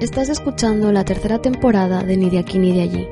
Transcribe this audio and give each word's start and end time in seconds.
Estás 0.00 0.30
escuchando 0.30 0.92
la 0.92 1.04
tercera 1.04 1.42
temporada 1.42 2.02
de 2.02 2.16
Ni 2.16 2.30
de 2.30 2.38
aquí 2.38 2.58
ni 2.58 2.72
de 2.72 2.80
allí, 2.80 3.06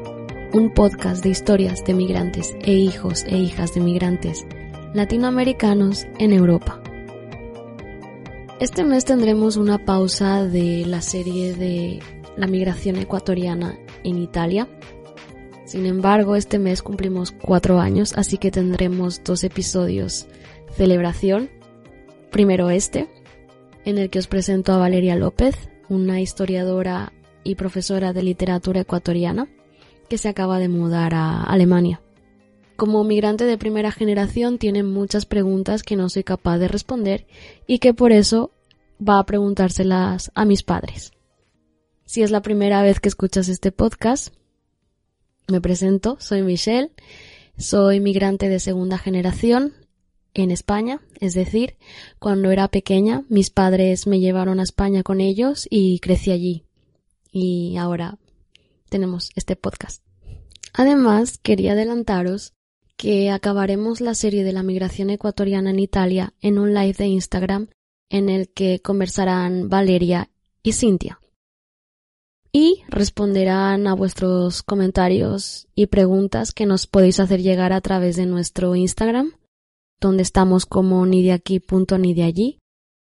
un 0.54 0.72
podcast 0.72 1.22
de 1.22 1.28
historias 1.28 1.84
de 1.84 1.92
migrantes 1.92 2.56
e 2.62 2.72
hijos 2.72 3.24
e 3.24 3.36
hijas 3.36 3.74
de 3.74 3.82
migrantes 3.82 4.46
latinoamericanos 4.94 6.06
en 6.18 6.32
Europa. 6.32 6.80
Este 8.58 8.84
mes 8.84 9.04
tendremos 9.04 9.58
una 9.58 9.84
pausa 9.84 10.44
de 10.44 10.86
la 10.86 11.02
serie 11.02 11.52
de 11.52 12.00
la 12.38 12.46
migración 12.46 12.96
ecuatoriana 12.96 13.78
en 14.02 14.16
Italia. 14.16 14.66
Sin 15.66 15.84
embargo, 15.84 16.36
este 16.36 16.58
mes 16.58 16.80
cumplimos 16.80 17.32
cuatro 17.32 17.80
años, 17.80 18.14
así 18.16 18.38
que 18.38 18.50
tendremos 18.50 19.22
dos 19.22 19.44
episodios 19.44 20.26
celebración. 20.72 21.50
Primero 22.30 22.70
este, 22.70 23.10
en 23.84 23.98
el 23.98 24.08
que 24.08 24.20
os 24.20 24.26
presento 24.26 24.72
a 24.72 24.78
Valeria 24.78 25.16
López, 25.16 25.68
una 25.88 26.20
historiadora 26.20 27.12
y 27.44 27.54
profesora 27.54 28.12
de 28.12 28.22
literatura 28.22 28.80
ecuatoriana 28.80 29.48
que 30.08 30.18
se 30.18 30.28
acaba 30.28 30.58
de 30.58 30.68
mudar 30.68 31.14
a 31.14 31.42
Alemania. 31.42 32.00
Como 32.76 33.02
migrante 33.04 33.44
de 33.44 33.58
primera 33.58 33.90
generación 33.90 34.58
tiene 34.58 34.82
muchas 34.82 35.26
preguntas 35.26 35.82
que 35.82 35.96
no 35.96 36.08
soy 36.08 36.24
capaz 36.24 36.58
de 36.58 36.68
responder 36.68 37.26
y 37.66 37.78
que 37.78 37.92
por 37.92 38.12
eso 38.12 38.52
va 39.06 39.18
a 39.18 39.26
preguntárselas 39.26 40.30
a 40.34 40.44
mis 40.44 40.62
padres. 40.62 41.12
Si 42.04 42.22
es 42.22 42.30
la 42.30 42.40
primera 42.40 42.82
vez 42.82 43.00
que 43.00 43.08
escuchas 43.08 43.48
este 43.48 43.72
podcast, 43.72 44.32
me 45.48 45.60
presento, 45.60 46.16
soy 46.20 46.42
Michelle, 46.42 46.90
soy 47.56 48.00
migrante 48.00 48.48
de 48.48 48.60
segunda 48.60 48.98
generación 48.98 49.74
en 50.42 50.50
España, 50.50 51.00
es 51.20 51.34
decir, 51.34 51.76
cuando 52.18 52.50
era 52.50 52.68
pequeña 52.68 53.24
mis 53.28 53.50
padres 53.50 54.06
me 54.06 54.20
llevaron 54.20 54.60
a 54.60 54.62
España 54.62 55.02
con 55.02 55.20
ellos 55.20 55.66
y 55.70 55.98
crecí 56.00 56.30
allí. 56.30 56.64
Y 57.30 57.76
ahora 57.76 58.18
tenemos 58.88 59.30
este 59.34 59.56
podcast. 59.56 60.02
Además, 60.72 61.38
quería 61.38 61.72
adelantaros 61.72 62.52
que 62.96 63.30
acabaremos 63.30 64.00
la 64.00 64.14
serie 64.14 64.44
de 64.44 64.52
la 64.52 64.62
migración 64.62 65.10
ecuatoriana 65.10 65.70
en 65.70 65.78
Italia 65.78 66.34
en 66.40 66.58
un 66.58 66.74
live 66.74 66.94
de 66.94 67.06
Instagram 67.06 67.68
en 68.10 68.28
el 68.28 68.48
que 68.48 68.80
conversarán 68.80 69.68
Valeria 69.68 70.30
y 70.62 70.72
Cintia. 70.72 71.20
Y 72.50 72.82
responderán 72.88 73.86
a 73.86 73.94
vuestros 73.94 74.62
comentarios 74.62 75.68
y 75.74 75.86
preguntas 75.86 76.52
que 76.52 76.66
nos 76.66 76.86
podéis 76.86 77.20
hacer 77.20 77.42
llegar 77.42 77.72
a 77.72 77.80
través 77.80 78.16
de 78.16 78.26
nuestro 78.26 78.74
Instagram, 78.74 79.32
donde 80.00 80.22
estamos 80.22 80.66
como 80.66 81.04
ni 81.06 81.22
de 81.22 81.32
aquí 81.32 81.60
punto 81.60 81.98
ni 81.98 82.14
de 82.14 82.24
allí, 82.24 82.58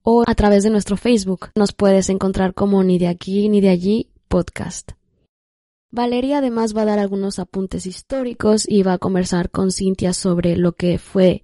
o 0.03 0.23
a 0.27 0.35
través 0.35 0.63
de 0.63 0.69
nuestro 0.69 0.97
Facebook. 0.97 1.49
Nos 1.55 1.71
puedes 1.71 2.09
encontrar 2.09 2.53
como 2.53 2.83
ni 2.83 2.99
de 2.99 3.07
aquí 3.07 3.49
ni 3.49 3.61
de 3.61 3.69
allí 3.69 4.09
podcast. 4.27 4.91
Valeria 5.91 6.39
además 6.39 6.75
va 6.75 6.81
a 6.81 6.85
dar 6.85 6.99
algunos 6.99 7.37
apuntes 7.37 7.85
históricos 7.85 8.65
y 8.67 8.81
va 8.81 8.93
a 8.93 8.97
conversar 8.97 9.51
con 9.51 9.71
Cintia 9.71 10.13
sobre 10.13 10.57
lo 10.57 10.73
que 10.73 10.97
fue 10.97 11.43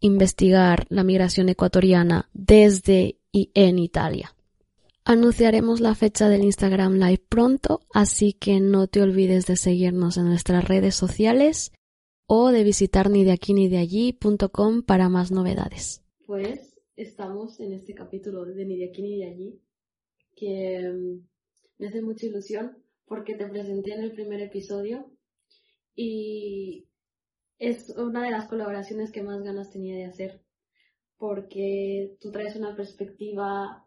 investigar 0.00 0.86
la 0.88 1.04
migración 1.04 1.48
ecuatoriana 1.48 2.28
desde 2.32 3.18
y 3.30 3.50
en 3.54 3.78
Italia. 3.78 4.34
Anunciaremos 5.04 5.80
la 5.80 5.94
fecha 5.94 6.28
del 6.28 6.44
Instagram 6.44 6.94
Live 6.94 7.24
pronto, 7.28 7.80
así 7.92 8.32
que 8.32 8.60
no 8.60 8.86
te 8.86 9.02
olvides 9.02 9.46
de 9.46 9.56
seguirnos 9.56 10.16
en 10.16 10.26
nuestras 10.26 10.64
redes 10.64 10.94
sociales 10.94 11.72
o 12.34 12.50
de 12.50 12.64
visitar 12.64 13.10
ni 13.10 13.24
de 13.24 13.32
aquí 13.32 13.52
ni 13.52 13.68
de 13.68 13.76
allí.com 13.76 14.82
para 14.84 15.10
más 15.10 15.30
novedades. 15.30 16.02
Pues 16.24 16.80
estamos 16.96 17.60
en 17.60 17.74
este 17.74 17.92
capítulo 17.92 18.46
de 18.46 18.64
ni 18.64 18.78
de 18.78 18.88
aquí 18.88 19.02
ni 19.02 19.18
de 19.18 19.26
allí 19.26 19.62
que 20.34 20.90
mm, 20.90 21.28
me 21.76 21.88
hace 21.88 22.00
mucha 22.00 22.24
ilusión 22.24 22.82
porque 23.04 23.34
te 23.34 23.46
presenté 23.48 23.92
en 23.92 24.04
el 24.04 24.12
primer 24.12 24.40
episodio 24.40 25.12
y 25.94 26.88
es 27.58 27.90
una 27.98 28.24
de 28.24 28.30
las 28.30 28.48
colaboraciones 28.48 29.12
que 29.12 29.22
más 29.22 29.42
ganas 29.42 29.70
tenía 29.70 29.96
de 29.96 30.06
hacer 30.06 30.40
porque 31.18 32.16
tú 32.18 32.32
traes 32.32 32.56
una 32.56 32.74
perspectiva 32.74 33.86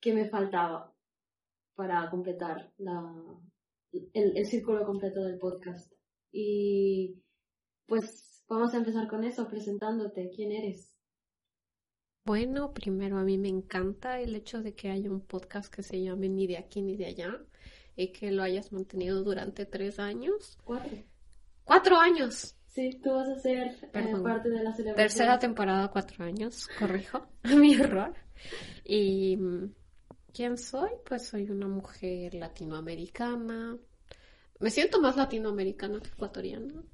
que 0.00 0.12
me 0.14 0.28
faltaba 0.28 0.92
para 1.76 2.10
completar 2.10 2.72
la, 2.78 3.14
el, 3.92 4.36
el 4.36 4.46
círculo 4.46 4.84
completo 4.84 5.22
del 5.22 5.38
podcast. 5.38 5.92
Y 6.32 7.22
pues 7.86 8.44
vamos 8.48 8.74
a 8.74 8.78
empezar 8.78 9.08
con 9.08 9.24
eso, 9.24 9.48
presentándote. 9.48 10.30
¿Quién 10.34 10.52
eres? 10.52 10.94
Bueno, 12.24 12.72
primero 12.72 13.18
a 13.18 13.24
mí 13.24 13.38
me 13.38 13.48
encanta 13.48 14.20
el 14.20 14.34
hecho 14.34 14.62
de 14.62 14.74
que 14.74 14.90
haya 14.90 15.10
un 15.10 15.20
podcast 15.20 15.72
que 15.72 15.82
se 15.82 16.02
llame 16.02 16.28
Ni 16.28 16.46
de 16.46 16.58
aquí 16.58 16.82
ni 16.82 16.96
de 16.96 17.06
allá 17.06 17.38
y 17.96 18.12
que 18.12 18.30
lo 18.30 18.42
hayas 18.42 18.72
mantenido 18.72 19.22
durante 19.22 19.66
tres 19.66 19.98
años. 19.98 20.58
Cuatro. 20.64 20.96
¡Cuatro 21.64 21.96
años! 21.96 22.56
Sí, 22.66 23.00
tú 23.02 23.10
vas 23.10 23.28
a 23.28 23.38
ser 23.38 23.76
eh, 23.92 24.14
parte 24.22 24.48
de 24.48 24.62
la 24.62 24.72
celebración. 24.72 24.94
Tercera 24.94 25.38
temporada, 25.38 25.88
cuatro 25.88 26.24
años, 26.24 26.68
corrijo 26.78 27.26
mi 27.56 27.74
error. 27.74 28.14
Y 28.84 29.36
mm, 29.36 29.74
¿quién 30.32 30.56
soy? 30.56 30.90
Pues 31.04 31.26
soy 31.26 31.50
una 31.50 31.66
mujer 31.66 32.34
latinoamericana. 32.34 33.76
Me 34.60 34.70
siento 34.70 35.00
más 35.00 35.16
latinoamericana 35.16 36.00
que 36.00 36.08
ecuatoriana. 36.08 36.84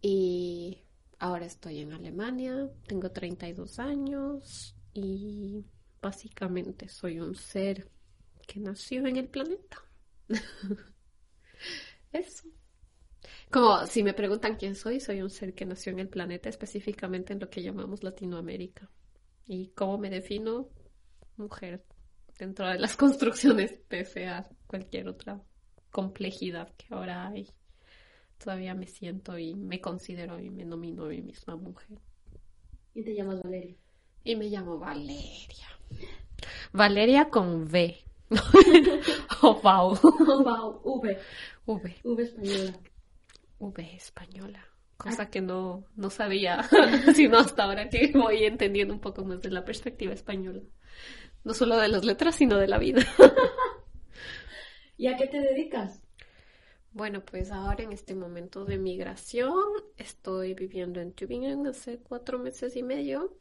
Y 0.00 0.82
ahora 1.18 1.44
estoy 1.44 1.80
en 1.80 1.92
Alemania, 1.92 2.70
tengo 2.86 3.10
32 3.10 3.78
años 3.78 4.74
y 4.94 5.64
básicamente 6.00 6.88
soy 6.88 7.20
un 7.20 7.34
ser 7.34 7.90
que 8.46 8.60
nació 8.60 9.06
en 9.06 9.16
el 9.16 9.28
planeta. 9.28 9.84
Eso. 12.12 12.48
Como 13.50 13.86
si 13.86 14.02
me 14.02 14.14
preguntan 14.14 14.56
quién 14.56 14.74
soy, 14.74 14.98
soy 14.98 15.20
un 15.20 15.30
ser 15.30 15.54
que 15.54 15.66
nació 15.66 15.92
en 15.92 15.98
el 15.98 16.08
planeta, 16.08 16.48
específicamente 16.48 17.34
en 17.34 17.40
lo 17.40 17.50
que 17.50 17.62
llamamos 17.62 18.02
Latinoamérica. 18.02 18.90
¿Y 19.46 19.68
cómo 19.68 19.98
me 19.98 20.08
defino? 20.08 20.70
Mujer, 21.36 21.84
dentro 22.38 22.66
de 22.68 22.78
las 22.78 22.96
construcciones, 22.96 23.72
pese 23.86 24.28
a 24.28 24.48
cualquier 24.66 25.08
otra 25.08 25.42
complejidad 25.96 26.68
que 26.76 26.94
ahora 26.94 27.26
hay. 27.26 27.48
Todavía 28.36 28.74
me 28.74 28.86
siento 28.86 29.38
y 29.38 29.54
me 29.54 29.80
considero 29.80 30.38
y 30.38 30.50
me 30.50 30.66
nomino 30.66 31.06
a 31.06 31.08
mí 31.08 31.22
misma 31.22 31.56
mujer. 31.56 31.98
¿Y 32.94 33.02
te 33.02 33.14
llamas 33.14 33.42
Valeria? 33.42 33.74
Y 34.22 34.36
me 34.36 34.50
llamo 34.50 34.78
Valeria. 34.78 35.68
Valeria 36.74 37.30
con 37.30 37.62
V. 37.62 37.96
o 39.40 39.58
Pau. 39.62 39.98
V. 40.84 41.18
V. 41.64 41.94
V 42.04 42.22
española. 42.22 42.78
V 43.58 43.94
española. 43.96 44.66
Cosa 44.98 45.30
que 45.30 45.40
no, 45.40 45.86
no 45.96 46.10
sabía, 46.10 46.68
sino 47.14 47.38
hasta 47.38 47.64
ahora 47.64 47.88
que 47.88 48.12
voy 48.12 48.44
entendiendo 48.44 48.92
un 48.92 49.00
poco 49.00 49.24
más 49.24 49.40
de 49.40 49.50
la 49.50 49.64
perspectiva 49.64 50.12
española. 50.12 50.60
No 51.42 51.54
solo 51.54 51.78
de 51.78 51.88
las 51.88 52.04
letras, 52.04 52.34
sino 52.34 52.58
de 52.58 52.68
la 52.68 52.76
vida. 52.76 53.02
¿Y 54.96 55.08
a 55.08 55.16
qué 55.16 55.26
te 55.26 55.40
dedicas? 55.40 56.00
Bueno, 56.92 57.22
pues 57.22 57.50
ahora 57.50 57.84
en 57.84 57.92
este 57.92 58.14
momento 58.14 58.64
de 58.64 58.78
migración 58.78 59.52
estoy 59.98 60.54
viviendo 60.54 61.00
en 61.00 61.12
Tübingen 61.12 61.66
hace 61.66 61.98
cuatro 61.98 62.38
meses 62.38 62.74
y 62.76 62.82
medio 62.82 63.36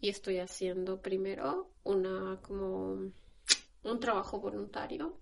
y 0.00 0.08
estoy 0.08 0.38
haciendo 0.38 1.00
primero 1.00 1.70
una 1.84 2.40
como 2.42 3.12
un 3.84 4.00
trabajo 4.00 4.40
voluntario 4.40 5.20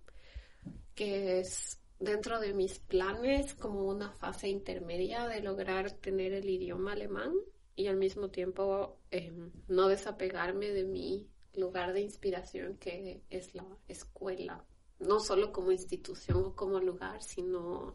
que 0.94 1.40
es 1.40 1.78
dentro 1.98 2.40
de 2.40 2.54
mis 2.54 2.78
planes 2.78 3.54
como 3.54 3.84
una 3.84 4.10
fase 4.12 4.48
intermedia 4.48 5.28
de 5.28 5.40
lograr 5.40 5.90
tener 5.90 6.32
el 6.32 6.48
idioma 6.48 6.92
alemán 6.92 7.32
y 7.76 7.88
al 7.88 7.96
mismo 7.96 8.30
tiempo 8.30 8.98
em, 9.10 9.50
no 9.68 9.88
desapegarme 9.88 10.70
de 10.70 10.84
mi 10.84 11.28
lugar 11.54 11.92
de 11.92 12.00
inspiración 12.00 12.78
que 12.78 13.22
es 13.28 13.54
la 13.54 13.66
escuela, 13.88 14.64
no 14.98 15.20
solo 15.20 15.52
como 15.52 15.72
institución 15.72 16.44
o 16.44 16.54
como 16.54 16.80
lugar, 16.80 17.22
sino 17.22 17.94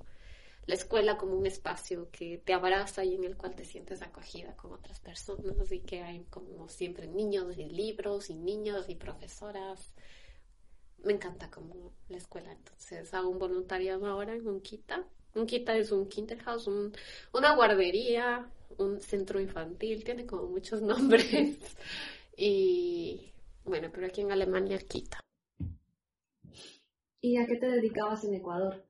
la 0.66 0.76
escuela 0.76 1.18
como 1.18 1.36
un 1.36 1.46
espacio 1.48 2.10
que 2.12 2.38
te 2.38 2.54
abraza 2.54 3.04
y 3.04 3.16
en 3.16 3.24
el 3.24 3.36
cual 3.36 3.56
te 3.56 3.66
sientes 3.66 4.02
acogida 4.02 4.56
con 4.56 4.72
otras 4.72 5.00
personas 5.00 5.72
y 5.72 5.80
que 5.80 6.04
hay 6.04 6.26
como 6.30 6.70
siempre 6.70 7.08
niños 7.08 7.58
y 7.58 7.66
libros 7.66 8.30
y 8.30 8.36
niños 8.36 8.88
y 8.90 8.96
profesoras 8.96 9.94
me 11.04 11.14
encanta 11.14 11.50
como 11.50 11.94
la 12.10 12.18
escuela. 12.18 12.52
Entonces 12.52 13.14
hago 13.14 13.30
un 13.30 13.40
voluntariado 13.40 14.06
ahora 14.08 14.36
en 14.36 14.48
un 14.48 14.62
Kita. 14.62 15.06
Un 15.36 15.46
Kita 15.46 15.76
es 15.76 15.92
un 15.92 16.08
Kinderhaus, 16.08 16.68
un, 16.68 16.94
una 17.34 17.56
guardería, 17.56 18.50
un 18.78 19.00
centro 19.02 19.40
infantil, 19.40 20.04
tiene 20.04 20.26
como 20.26 20.48
muchos 20.48 20.82
nombres. 20.84 21.58
y 22.38 23.32
bueno, 23.64 23.90
pero 23.94 24.08
aquí 24.08 24.22
en 24.22 24.32
Alemania 24.32 24.80
Kita. 24.80 25.20
¿Y 27.22 27.38
a 27.38 27.46
qué 27.46 27.58
te 27.58 27.68
dedicabas 27.68 28.24
en 28.24 28.36
Ecuador? 28.36 28.86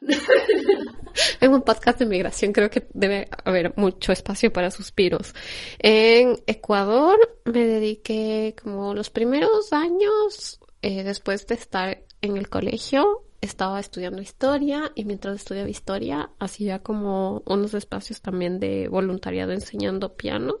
en 1.40 1.52
un 1.52 1.62
podcast 1.62 1.98
de 1.98 2.06
migración 2.06 2.52
creo 2.52 2.70
que 2.70 2.86
debe 2.92 3.28
haber 3.44 3.76
mucho 3.76 4.12
espacio 4.12 4.52
para 4.52 4.70
suspiros. 4.70 5.34
En 5.78 6.36
Ecuador 6.46 7.18
me 7.44 7.66
dediqué 7.66 8.54
como 8.62 8.94
los 8.94 9.10
primeros 9.10 9.72
años 9.72 10.60
eh, 10.82 11.02
después 11.02 11.46
de 11.46 11.56
estar 11.56 12.04
en 12.20 12.36
el 12.36 12.48
colegio, 12.48 13.24
estaba 13.40 13.80
estudiando 13.80 14.22
historia 14.22 14.92
y 14.94 15.04
mientras 15.04 15.36
estudiaba 15.36 15.68
historia 15.68 16.30
hacía 16.38 16.78
como 16.78 17.42
unos 17.46 17.74
espacios 17.74 18.22
también 18.22 18.60
de 18.60 18.88
voluntariado 18.88 19.52
enseñando 19.52 20.14
piano 20.14 20.60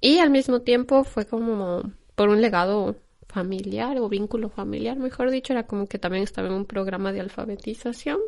y 0.00 0.18
al 0.18 0.30
mismo 0.30 0.60
tiempo 0.62 1.02
fue 1.02 1.26
como 1.26 1.82
por 2.14 2.28
un 2.28 2.40
legado 2.40 2.96
familiar 3.36 3.98
o 3.98 4.08
vínculo 4.08 4.48
familiar, 4.48 4.96
mejor 4.96 5.30
dicho, 5.30 5.52
era 5.52 5.66
como 5.66 5.86
que 5.86 5.98
también 5.98 6.24
estaba 6.24 6.48
en 6.48 6.54
un 6.54 6.64
programa 6.64 7.12
de 7.12 7.20
alfabetización, 7.20 8.18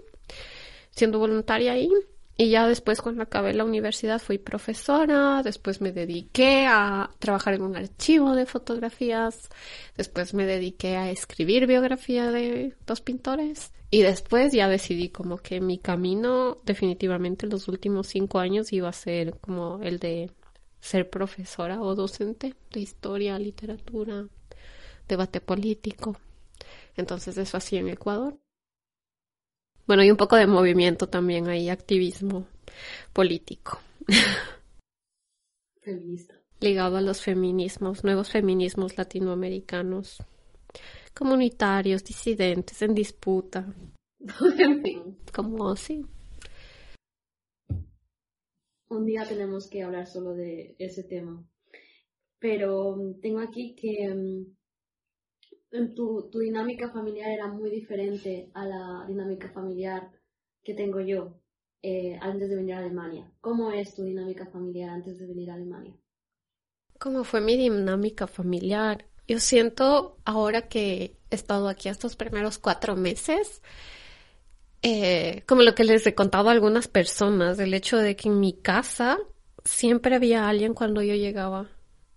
siendo 0.91 1.19
voluntaria 1.19 1.73
ahí. 1.73 1.91
Y 2.37 2.51
ya 2.51 2.69
después 2.69 3.01
cuando 3.01 3.23
acabé 3.23 3.55
la 3.55 3.65
universidad 3.65 4.21
fui 4.21 4.37
profesora, 4.37 5.43
después 5.43 5.81
me 5.81 5.93
dediqué 5.93 6.67
a 6.69 7.11
trabajar 7.19 7.55
en 7.55 7.63
un 7.63 7.75
archivo 7.75 8.37
de 8.37 8.45
fotografías, 8.45 9.49
después 9.97 10.35
me 10.35 10.45
dediqué 10.45 10.97
a 10.97 11.11
escribir 11.11 11.67
biografía 11.67 12.31
de 12.31 12.75
dos 12.87 13.01
pintores. 13.01 13.73
Y 13.91 14.03
después 14.03 14.53
ya 14.53 14.69
decidí 14.69 15.09
como 15.09 15.39
que 15.39 15.63
mi 15.63 15.79
camino 15.79 16.59
definitivamente 16.67 17.47
los 17.47 17.67
últimos 17.67 18.09
cinco 18.09 18.41
años 18.41 18.75
iba 18.75 18.91
a 18.91 18.93
ser 18.93 19.39
como 19.41 19.81
el 19.83 19.99
de 19.99 20.31
ser 20.81 21.09
profesora 21.09 21.81
o 21.81 21.95
docente 21.95 22.55
de 22.73 22.81
historia, 22.81 23.39
literatura, 23.39 24.29
debate 25.09 25.41
político. 25.41 26.17
Entonces 26.97 27.37
eso 27.39 27.57
así 27.57 27.77
en 27.77 27.89
Ecuador. 27.89 28.39
Bueno, 29.87 30.05
y 30.05 30.11
un 30.11 30.17
poco 30.17 30.37
de 30.37 30.47
movimiento 30.47 31.09
también 31.09 31.49
hay 31.49 31.71
activismo 31.71 32.47
político. 33.13 33.81
Feminista. 35.81 36.35
Ligado 36.61 36.97
a 36.97 37.01
los 37.01 37.23
feminismos, 37.23 38.05
nuevos 38.05 38.31
feminismos 38.31 38.99
latinoamericanos, 38.99 40.19
comunitarios, 41.15 42.05
disidentes, 42.05 42.83
en 42.83 42.95
disputa. 42.95 43.73
en 44.59 44.83
fin. 44.83 45.19
Como 45.33 45.71
así. 45.71 46.05
Un 48.91 49.05
día 49.07 49.25
tenemos 49.27 49.69
que 49.69 49.83
hablar 49.83 50.07
solo 50.07 50.35
de 50.35 50.75
ese 50.79 51.05
tema. 51.05 51.43
Pero 52.39 52.97
tengo 53.21 53.41
aquí 53.41 53.75
que 53.75 54.09
mm, 54.15 54.58
tu, 55.95 56.29
tu 56.31 56.39
dinámica 56.39 56.91
familiar 56.91 57.31
era 57.31 57.49
muy 57.49 57.71
diferente 57.71 58.51
a 58.55 58.65
la 58.65 59.05
dinámica 59.07 59.51
familiar 59.51 60.11
que 60.63 60.75
tengo 60.75 61.01
yo 61.01 61.41
eh, 61.83 62.19
antes 62.21 62.49
de 62.49 62.57
venir 62.57 62.75
a 62.75 62.79
Alemania. 62.79 63.31
¿Cómo 63.41 63.71
es 63.71 63.95
tu 63.95 64.03
dinámica 64.03 64.47
familiar 64.47 64.91
antes 64.91 65.19
de 65.19 65.27
venir 65.27 65.51
a 65.51 65.55
Alemania? 65.55 65.97
¿Cómo 66.99 67.25
fue 67.25 67.41
mi 67.41 67.57
dinámica 67.57 68.27
familiar? 68.27 69.07
Yo 69.27 69.39
siento 69.39 70.19
ahora 70.25 70.69
que 70.69 71.17
he 71.31 71.35
estado 71.35 71.69
aquí 71.69 71.89
estos 71.89 72.17
primeros 72.17 72.59
cuatro 72.59 72.97
meses, 72.97 73.63
eh, 74.83 75.45
como 75.47 75.63
lo 75.63 75.75
que 75.75 75.85
les 75.85 76.07
he 76.07 76.15
contado 76.15 76.49
a 76.49 76.53
algunas 76.53 76.89
personas, 76.89 77.59
el 77.59 77.75
hecho 77.75 77.99
de 77.99 78.17
que 78.17 78.29
en 78.29 78.41
mi 78.41 78.55
casa 78.55 79.19
siempre 79.65 80.17
había 80.17 80.49
alguien 80.49 80.75
cuando 80.75 81.03
yo 81.03 81.15
llegaba. 81.15 81.69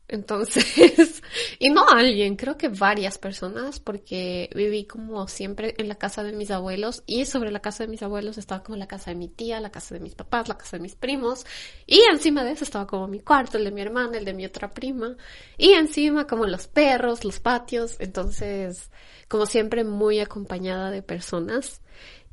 Entonces, 0.07 1.20
y 1.60 1.69
no 1.69 1.88
alguien, 1.89 2.36
creo 2.36 2.57
que 2.57 2.69
varias 2.69 3.18
personas, 3.18 3.80
porque 3.80 4.50
viví 4.56 4.86
como 4.86 5.28
siempre 5.28 5.75
en 5.78 5.88
la 5.88 5.95
casa 5.95 6.24
de 6.24 6.33
mis 6.33 6.51
abuelos 6.51 7.04
y 7.06 7.25
sobre 7.25 7.51
la 7.51 7.62
casa 7.62 7.83
de 7.83 7.89
mis 7.89 8.04
abuelos 8.04 8.38
estaba 8.38 8.63
como 8.63 8.78
la 8.78 8.88
casa 8.88 9.12
de 9.12 9.16
mi 9.16 9.28
tía, 9.28 9.60
la 9.60 9.72
casa 9.72 9.95
de 9.95 10.01
mis 10.01 10.16
papás, 10.16 10.48
la 10.48 10.57
casa 10.57 10.78
de 10.78 10.83
mis 10.83 10.95
primos 10.95 11.45
y 11.86 12.01
encima 12.12 12.44
de 12.44 12.51
eso 12.51 12.63
estaba 12.63 12.88
como 12.88 13.07
mi 13.07 13.19
cuarto, 13.19 13.57
el 13.57 13.66
de 13.66 13.72
mi 13.72 13.81
hermana, 13.81 14.18
el 14.18 14.25
de 14.25 14.33
mi 14.33 14.45
otra 14.45 14.72
prima 14.72 15.16
y 15.57 15.72
encima 15.74 16.28
como 16.28 16.45
los 16.45 16.68
perros, 16.68 17.24
los 17.25 17.39
patios, 17.39 17.95
entonces 18.00 18.92
como 19.28 19.45
siempre 19.45 19.83
muy 19.83 20.19
acompañada 20.19 20.92
de 20.92 21.01
personas 21.01 21.81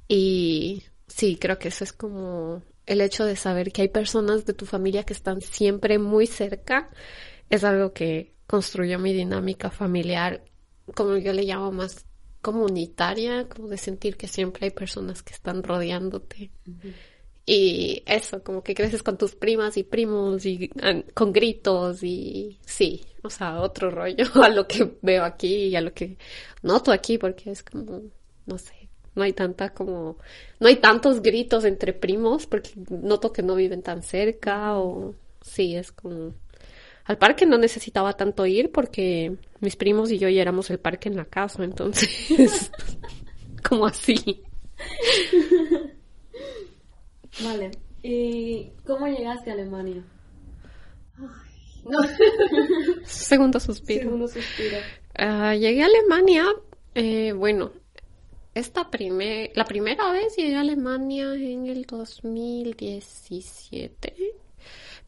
y 0.08 0.84
sí, 1.06 1.36
creo 1.36 1.58
que 1.58 1.68
eso 1.68 1.84
es 1.84 1.92
como 1.92 2.62
el 2.86 3.00
hecho 3.02 3.24
de 3.24 3.36
saber 3.36 3.70
que 3.70 3.82
hay 3.82 3.88
personas 3.88 4.46
de 4.46 4.54
tu 4.54 4.64
familia 4.64 5.04
que 5.04 5.12
están 5.12 5.42
siempre 5.42 5.98
muy 5.98 6.26
cerca 6.26 6.90
es 7.50 7.64
algo 7.64 7.92
que 7.92 8.34
construyó 8.48 8.98
mi 8.98 9.12
dinámica 9.12 9.70
familiar, 9.70 10.42
como 10.94 11.16
yo 11.18 11.32
le 11.32 11.44
llamo 11.44 11.70
más 11.70 12.06
comunitaria, 12.40 13.46
como 13.46 13.68
de 13.68 13.76
sentir 13.76 14.16
que 14.16 14.26
siempre 14.26 14.64
hay 14.64 14.70
personas 14.70 15.22
que 15.22 15.34
están 15.34 15.62
rodeándote. 15.62 16.50
Y 17.44 18.02
eso, 18.06 18.42
como 18.42 18.62
que 18.62 18.74
creces 18.74 19.02
con 19.02 19.18
tus 19.18 19.34
primas 19.34 19.76
y 19.76 19.82
primos 19.82 20.46
y 20.46 20.70
ah, 20.82 21.02
con 21.14 21.32
gritos 21.32 22.02
y 22.02 22.58
sí, 22.64 23.04
o 23.22 23.30
sea, 23.30 23.60
otro 23.60 23.90
rollo 23.90 24.24
a 24.42 24.48
lo 24.48 24.66
que 24.66 24.96
veo 25.02 25.24
aquí 25.24 25.66
y 25.66 25.76
a 25.76 25.80
lo 25.80 25.92
que 25.92 26.16
noto 26.62 26.90
aquí 26.90 27.18
porque 27.18 27.50
es 27.50 27.62
como, 27.62 28.02
no 28.46 28.58
sé, 28.58 28.88
no 29.14 29.22
hay 29.22 29.32
tanta 29.34 29.74
como, 29.74 30.18
no 30.60 30.68
hay 30.68 30.76
tantos 30.76 31.20
gritos 31.20 31.64
entre 31.64 31.92
primos 31.92 32.46
porque 32.46 32.70
noto 32.90 33.32
que 33.32 33.42
no 33.42 33.54
viven 33.54 33.82
tan 33.82 34.02
cerca 34.02 34.78
o 34.78 35.14
sí, 35.42 35.74
es 35.74 35.92
como 35.92 36.34
al 37.08 37.16
parque 37.16 37.46
no 37.46 37.56
necesitaba 37.56 38.12
tanto 38.12 38.44
ir 38.44 38.70
porque 38.70 39.38
mis 39.60 39.76
primos 39.76 40.12
y 40.12 40.18
yo 40.18 40.28
ya 40.28 40.42
éramos 40.42 40.68
el 40.68 40.78
parque 40.78 41.08
en 41.08 41.16
la 41.16 41.24
casa, 41.24 41.64
entonces, 41.64 42.70
como 43.66 43.86
así. 43.86 44.42
Vale. 47.42 47.70
¿Y 48.02 48.72
cómo 48.86 49.06
llegaste 49.06 49.48
a 49.50 49.54
Alemania? 49.54 50.04
no. 51.86 51.98
Segundo 53.04 53.58
suspiro. 53.58 54.02
Segundo 54.02 54.28
suspiro. 54.28 54.76
Ah, 55.14 55.54
llegué 55.54 55.82
a 55.82 55.86
Alemania, 55.86 56.44
eh, 56.94 57.32
bueno, 57.32 57.72
esta 58.54 58.90
primer, 58.90 59.52
la 59.54 59.64
primera 59.64 60.12
vez 60.12 60.36
llegué 60.36 60.56
a 60.56 60.60
Alemania 60.60 61.32
en 61.32 61.68
el 61.68 61.86
2017 61.86 64.14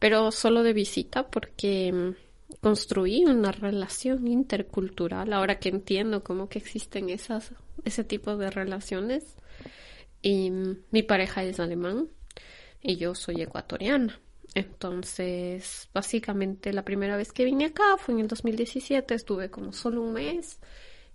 pero 0.01 0.31
solo 0.31 0.63
de 0.63 0.73
visita 0.73 1.27
porque 1.27 1.93
mm, 1.93 2.55
construí 2.59 3.23
una 3.23 3.51
relación 3.51 4.27
intercultural, 4.27 5.31
ahora 5.31 5.59
que 5.59 5.69
entiendo 5.69 6.23
cómo 6.23 6.49
que 6.49 6.57
existen 6.57 7.11
esas, 7.11 7.53
ese 7.85 8.03
tipo 8.03 8.35
de 8.35 8.49
relaciones. 8.49 9.35
Y 10.23 10.49
mm, 10.49 10.77
mi 10.89 11.03
pareja 11.03 11.43
es 11.43 11.59
alemán 11.59 12.09
y 12.81 12.95
yo 12.97 13.13
soy 13.13 13.43
ecuatoriana. 13.43 14.19
Entonces, 14.55 15.87
básicamente 15.93 16.73
la 16.73 16.83
primera 16.83 17.15
vez 17.15 17.31
que 17.31 17.45
vine 17.45 17.65
acá 17.65 17.95
fue 17.99 18.15
en 18.15 18.21
el 18.21 18.27
2017, 18.27 19.13
estuve 19.13 19.51
como 19.51 19.71
solo 19.71 20.01
un 20.01 20.13
mes 20.13 20.59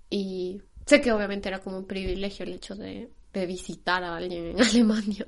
y 0.09 0.63
sé 0.87 1.01
que 1.01 1.11
obviamente 1.11 1.49
era 1.49 1.59
como 1.59 1.79
un 1.79 1.89
privilegio 1.89 2.45
el 2.45 2.53
hecho 2.53 2.77
de, 2.77 3.11
de 3.33 3.47
visitar 3.47 4.05
a 4.05 4.15
alguien 4.15 4.47
en 4.47 4.61
Alemania 4.63 5.27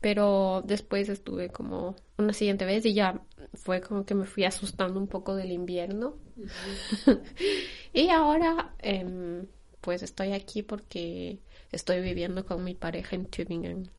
pero 0.00 0.62
después 0.64 1.08
estuve 1.08 1.50
como 1.50 1.96
una 2.18 2.32
siguiente 2.32 2.64
vez 2.64 2.84
y 2.86 2.94
ya 2.94 3.22
fue 3.54 3.80
como 3.80 4.04
que 4.04 4.14
me 4.14 4.24
fui 4.24 4.44
asustando 4.44 4.98
un 4.98 5.06
poco 5.06 5.36
del 5.36 5.52
invierno. 5.52 6.18
y 7.92 8.08
ahora 8.08 8.74
em, 8.78 9.46
pues 9.80 10.02
estoy 10.02 10.32
aquí 10.32 10.62
porque 10.62 11.40
estoy 11.70 12.00
viviendo 12.00 12.46
con 12.46 12.64
mi 12.64 12.74
pareja 12.74 13.16
en 13.16 13.26
Tübingen. 13.26 13.90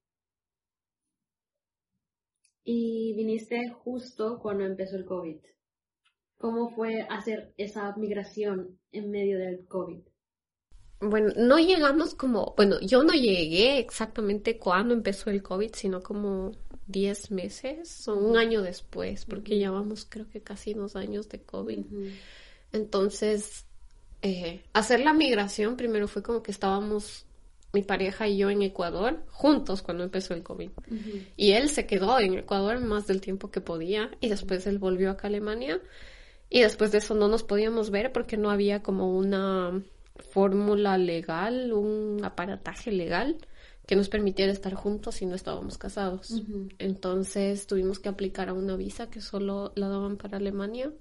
Y 2.64 3.14
viniste 3.16 3.70
justo 3.70 4.40
cuando 4.40 4.66
empezó 4.66 4.96
el 4.96 5.06
COVID. 5.06 5.40
¿Cómo 6.38 6.70
fue 6.70 7.06
hacer 7.10 7.54
esa 7.58 7.96
migración 7.98 8.80
en 8.92 9.12
medio 9.12 9.38
del 9.38 9.66
COVID? 9.68 10.11
Bueno, 11.02 11.34
no 11.36 11.58
llegamos 11.58 12.14
como, 12.14 12.54
bueno, 12.56 12.80
yo 12.80 13.04
no 13.04 13.14
llegué 13.14 13.80
exactamente 13.80 14.58
cuando 14.58 14.94
empezó 14.94 15.30
el 15.30 15.42
COVID, 15.42 15.72
sino 15.74 16.02
como 16.02 16.52
10 16.88 17.32
meses 17.32 18.08
o 18.08 18.16
un 18.16 18.38
año 18.38 18.62
después, 18.62 19.26
porque 19.26 19.58
llevamos 19.58 20.06
creo 20.08 20.30
que 20.30 20.42
casi 20.42 20.74
dos 20.74 20.96
años 20.96 21.28
de 21.30 21.42
COVID. 21.42 21.86
Entonces, 22.72 23.66
eh, 24.22 24.64
hacer 24.74 25.00
la 25.00 25.14
migración 25.14 25.76
primero 25.76 26.08
fue 26.08 26.22
como 26.22 26.44
que 26.44 26.52
estábamos 26.52 27.26
mi 27.74 27.82
pareja 27.82 28.28
y 28.28 28.38
yo 28.38 28.50
en 28.50 28.62
Ecuador 28.62 29.24
juntos 29.30 29.82
cuando 29.82 30.04
empezó 30.04 30.34
el 30.34 30.44
COVID. 30.44 30.70
Y 31.36 31.54
él 31.54 31.70
se 31.70 31.88
quedó 31.88 32.20
en 32.20 32.36
Ecuador 32.36 32.80
más 32.80 33.08
del 33.08 33.22
tiempo 33.22 33.50
que 33.50 33.62
podía 33.62 34.12
y 34.20 34.30
después 34.30 34.68
él 34.68 34.78
volvió 34.78 35.10
acá 35.10 35.28
a 35.28 35.30
Alemania 35.30 35.82
y 36.50 36.62
después 36.62 36.92
de 36.92 37.00
eso 37.00 37.16
no 37.16 37.28
nos 37.28 37.44
podíamos 37.44 37.90
ver 37.90 38.12
porque 38.12 38.38
no 38.38 38.52
había 38.52 38.84
como 38.84 39.18
una 39.18 39.82
fórmula 40.22 40.98
legal, 40.98 41.74
un 41.74 42.22
aparataje 42.24 42.92
legal 42.92 43.38
que 43.86 43.96
nos 43.96 44.10
permitiera 44.10 44.52
estar 44.52 44.74
juntos 44.74 45.16
si 45.16 45.26
no 45.26 45.36
estábamos 45.36 45.78
casados. 45.78 46.42
Entonces 46.80 47.68
tuvimos 47.68 48.00
que 48.00 48.10
aplicar 48.10 48.50
a 48.50 48.54
una 48.54 48.76
visa 48.76 49.10
que 49.10 49.22
solo 49.22 49.74
la 49.76 49.90
daban 49.90 50.18
para 50.18 50.38
Alemania 50.38 50.92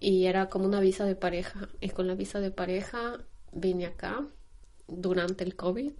y 0.00 0.26
era 0.26 0.48
como 0.48 0.66
una 0.66 0.80
visa 0.80 1.04
de 1.06 1.16
pareja. 1.16 1.68
Y 1.80 1.90
con 1.90 2.06
la 2.06 2.14
visa 2.14 2.40
de 2.40 2.50
pareja 2.50 3.24
vine 3.52 3.86
acá 3.86 4.26
durante 4.86 5.44
el 5.44 5.56
COVID. 5.56 5.92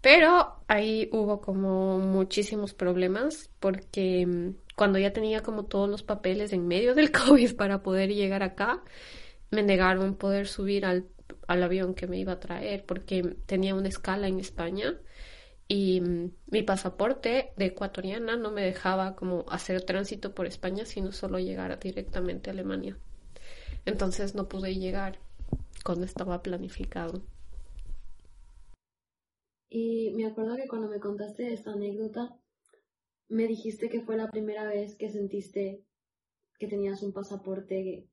Pero 0.00 0.56
ahí 0.68 1.08
hubo 1.12 1.40
como 1.40 1.98
muchísimos 1.98 2.74
problemas 2.74 3.50
porque 3.58 4.26
mm, 4.26 4.54
cuando 4.76 4.98
ya 4.98 5.12
tenía 5.12 5.42
como 5.42 5.64
todos 5.64 5.88
los 5.88 6.02
papeles 6.02 6.52
en 6.52 6.66
medio 6.66 6.94
del 6.94 7.10
COVID 7.12 7.56
para 7.56 7.82
poder 7.82 8.12
llegar 8.12 8.42
acá, 8.42 8.82
me 9.50 9.62
negaron 9.62 10.16
poder 10.16 10.46
subir 10.46 10.84
al 10.84 11.06
al 11.46 11.62
avión 11.62 11.94
que 11.94 12.06
me 12.06 12.18
iba 12.18 12.32
a 12.32 12.40
traer 12.40 12.84
porque 12.84 13.36
tenía 13.46 13.74
una 13.74 13.88
escala 13.88 14.28
en 14.28 14.40
España 14.40 14.98
y 15.68 16.00
mm, 16.00 16.32
mi 16.46 16.62
pasaporte 16.62 17.52
de 17.56 17.66
ecuatoriana 17.66 18.36
no 18.36 18.50
me 18.50 18.62
dejaba 18.62 19.16
como 19.16 19.44
hacer 19.48 19.82
tránsito 19.82 20.34
por 20.34 20.46
España, 20.46 20.84
sino 20.84 21.12
solo 21.12 21.38
llegar 21.38 21.78
directamente 21.78 22.50
a 22.50 22.52
Alemania. 22.52 22.98
Entonces 23.86 24.34
no 24.34 24.48
pude 24.48 24.74
llegar 24.74 25.18
cuando 25.84 26.04
estaba 26.04 26.42
planificado. 26.42 27.22
Y 29.68 30.12
me 30.14 30.26
acuerdo 30.26 30.56
que 30.56 30.68
cuando 30.68 30.88
me 30.88 31.00
contaste 31.00 31.52
esta 31.52 31.72
anécdota, 31.72 32.38
me 33.28 33.46
dijiste 33.46 33.88
que 33.88 34.02
fue 34.02 34.16
la 34.16 34.30
primera 34.30 34.64
vez 34.64 34.96
que 34.96 35.10
sentiste 35.10 35.82
que 36.58 36.68
tenías 36.68 37.02
un 37.02 37.12
pasaporte 37.12 38.08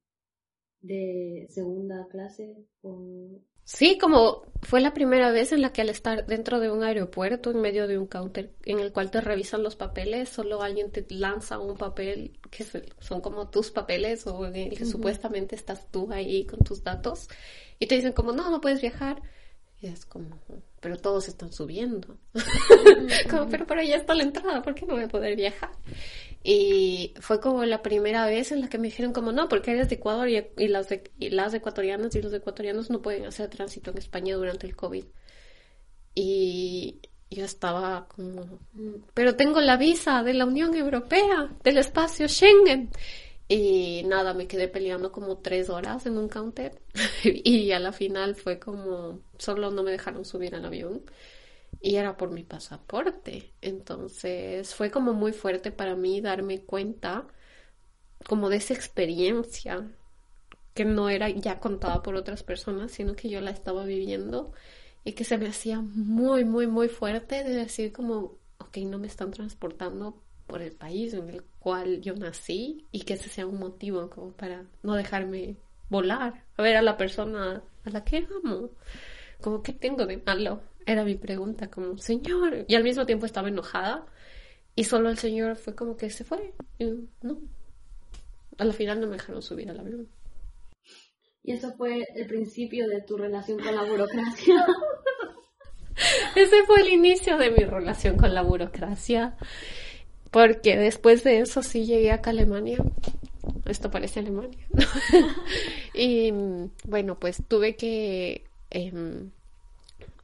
de 0.81 1.47
segunda 1.49 2.07
clase 2.09 2.55
o 2.81 3.41
Sí, 3.63 3.97
como 3.97 4.43
fue 4.63 4.81
la 4.81 4.93
primera 4.93 5.31
vez 5.31 5.51
en 5.51 5.61
la 5.61 5.71
que 5.71 5.81
al 5.81 5.89
estar 5.89 6.25
dentro 6.25 6.59
de 6.59 6.69
un 6.71 6.83
aeropuerto, 6.83 7.51
en 7.51 7.61
medio 7.61 7.87
de 7.87 7.97
un 7.97 8.07
counter 8.07 8.51
en 8.65 8.79
el 8.79 8.91
cual 8.91 9.11
te 9.11 9.21
revisan 9.21 9.63
los 9.63 9.75
papeles, 9.75 10.29
solo 10.29 10.61
alguien 10.61 10.91
te 10.91 11.05
lanza 11.09 11.59
un 11.59 11.77
papel 11.77 12.37
que 12.49 12.65
son 12.99 13.21
como 13.21 13.49
tus 13.49 13.71
papeles 13.71 14.25
o 14.27 14.45
en 14.45 14.55
el 14.55 14.77
que 14.77 14.85
supuestamente 14.85 15.55
estás 15.55 15.89
tú 15.89 16.11
ahí 16.11 16.45
con 16.45 16.59
tus 16.59 16.83
datos 16.83 17.29
y 17.79 17.87
te 17.87 17.95
dicen 17.95 18.13
como, 18.13 18.33
no, 18.33 18.49
no 18.51 18.61
puedes 18.61 18.81
viajar. 18.81 19.21
Y 19.79 19.87
es 19.87 20.05
como, 20.05 20.39
pero 20.79 20.97
todos 20.97 21.27
están 21.27 21.51
subiendo. 21.51 22.17
como, 23.29 23.49
pero 23.49 23.65
por 23.65 23.79
allá 23.79 23.95
está 23.95 24.13
la 24.13 24.23
entrada, 24.23 24.61
¿por 24.61 24.75
qué 24.75 24.85
no 24.85 24.95
voy 24.95 25.03
a 25.03 25.07
poder 25.07 25.35
viajar? 25.35 25.71
Y 26.43 27.13
fue 27.19 27.39
como 27.39 27.63
la 27.65 27.83
primera 27.83 28.25
vez 28.25 28.51
en 28.51 28.61
la 28.61 28.69
que 28.69 28.79
me 28.79 28.87
dijeron 28.87 29.13
como 29.13 29.31
no, 29.31 29.47
porque 29.47 29.71
eres 29.71 29.89
de 29.89 29.95
Ecuador 29.95 30.27
y, 30.27 30.67
las, 30.67 30.87
las 31.19 31.53
ecuatorianas 31.53 32.15
y 32.15 32.21
los 32.21 32.33
ecuatorianos 32.33 32.89
no 32.89 33.01
pueden 33.01 33.25
hacer 33.25 33.49
tránsito 33.49 33.91
en 33.91 33.99
España 33.99 34.35
durante 34.35 34.65
el 34.65 34.75
COVID. 34.75 35.05
Y 36.15 36.99
yo 37.29 37.45
estaba 37.45 38.07
como, 38.07 38.59
pero 39.13 39.35
tengo 39.35 39.61
la 39.61 39.77
visa 39.77 40.23
de 40.23 40.33
la 40.33 40.45
Unión 40.45 40.75
Europea, 40.75 41.51
del 41.63 41.77
espacio 41.77 42.27
Schengen. 42.27 42.89
Y 43.47 44.03
nada, 44.05 44.33
me 44.33 44.47
quedé 44.47 44.67
peleando 44.67 45.11
como 45.11 45.37
tres 45.39 45.69
horas 45.69 46.05
en 46.05 46.17
un 46.17 46.29
counter 46.29 46.81
y 47.23 47.71
a 47.71 47.79
la 47.79 47.91
final 47.91 48.35
fue 48.35 48.59
como, 48.59 49.19
solo 49.37 49.71
no 49.71 49.83
me 49.83 49.91
dejaron 49.91 50.25
subir 50.25 50.55
al 50.55 50.65
avión 50.65 51.03
y 51.81 51.95
era 51.95 52.15
por 52.15 52.31
mi 52.31 52.43
pasaporte. 52.43 53.53
Entonces 53.61 54.73
fue 54.75 54.91
como 54.91 55.13
muy 55.13 55.33
fuerte 55.33 55.71
para 55.71 55.95
mí 55.95 56.21
darme 56.21 56.61
cuenta 56.61 57.27
como 58.27 58.49
de 58.49 58.57
esa 58.57 58.73
experiencia 58.73 59.89
que 60.73 60.85
no 60.85 61.09
era 61.09 61.29
ya 61.29 61.59
contada 61.59 62.01
por 62.03 62.15
otras 62.15 62.43
personas, 62.43 62.91
sino 62.91 63.15
que 63.15 63.29
yo 63.29 63.41
la 63.41 63.51
estaba 63.51 63.83
viviendo 63.83 64.53
y 65.03 65.13
que 65.13 65.23
se 65.23 65.37
me 65.37 65.47
hacía 65.47 65.81
muy, 65.81 66.45
muy, 66.45 66.67
muy 66.67 66.87
fuerte 66.87 67.43
de 67.43 67.55
decir 67.55 67.91
como, 67.91 68.37
ok, 68.59 68.77
no 68.85 68.99
me 68.99 69.07
están 69.07 69.31
transportando 69.31 70.21
por 70.47 70.61
el 70.61 70.73
país 70.73 71.13
en 71.13 71.29
el 71.29 71.43
cual 71.59 72.01
yo 72.01 72.13
nací 72.15 72.85
y 72.91 73.01
que 73.01 73.13
ese 73.13 73.29
sea 73.29 73.47
un 73.47 73.59
motivo 73.59 74.09
como 74.09 74.31
para 74.33 74.65
no 74.83 74.93
dejarme 74.95 75.57
volar, 75.89 76.45
a 76.57 76.61
ver 76.61 76.77
a 76.77 76.81
la 76.81 76.97
persona 76.97 77.63
a 77.83 77.89
la 77.89 78.03
que 78.03 78.27
amo, 78.43 78.69
como 79.41 79.63
que 79.63 79.73
tengo 79.73 80.05
de 80.05 80.17
malo 80.17 80.61
era 80.85 81.03
mi 81.03 81.15
pregunta, 81.15 81.69
como, 81.69 81.97
Señor. 81.97 82.65
Y 82.67 82.75
al 82.75 82.83
mismo 82.83 83.05
tiempo 83.05 83.25
estaba 83.25 83.49
enojada. 83.49 84.05
Y 84.75 84.85
solo 84.85 85.09
el 85.09 85.17
Señor 85.17 85.55
fue 85.57 85.75
como 85.75 85.97
que 85.97 86.09
se 86.09 86.23
fue. 86.23 86.53
Y 86.79 86.85
no. 87.21 87.39
A 88.57 88.65
la 88.65 88.73
final 88.73 88.99
no 88.99 89.07
me 89.07 89.13
dejaron 89.13 89.41
subir 89.41 89.69
al 89.69 89.79
avión. 89.79 90.07
Y 91.43 91.53
eso 91.53 91.73
fue 91.73 92.05
el 92.15 92.27
principio 92.27 92.87
de 92.87 93.01
tu 93.01 93.17
relación 93.17 93.59
con 93.59 93.75
la 93.75 93.83
burocracia. 93.83 94.65
Ese 96.35 96.63
fue 96.65 96.81
el 96.81 96.89
inicio 96.89 97.37
de 97.37 97.51
mi 97.51 97.63
relación 97.63 98.17
con 98.17 98.33
la 98.33 98.43
burocracia. 98.43 99.35
Porque 100.29 100.77
después 100.77 101.23
de 101.23 101.39
eso 101.39 101.61
sí 101.61 101.85
llegué 101.85 102.11
acá 102.11 102.29
a 102.29 102.33
Alemania. 102.33 102.77
Esto 103.65 103.91
parece 103.91 104.19
Alemania. 104.19 104.65
y 105.93 106.31
bueno, 106.85 107.19
pues 107.19 107.43
tuve 107.47 107.75
que 107.75 108.45
em, 108.69 109.31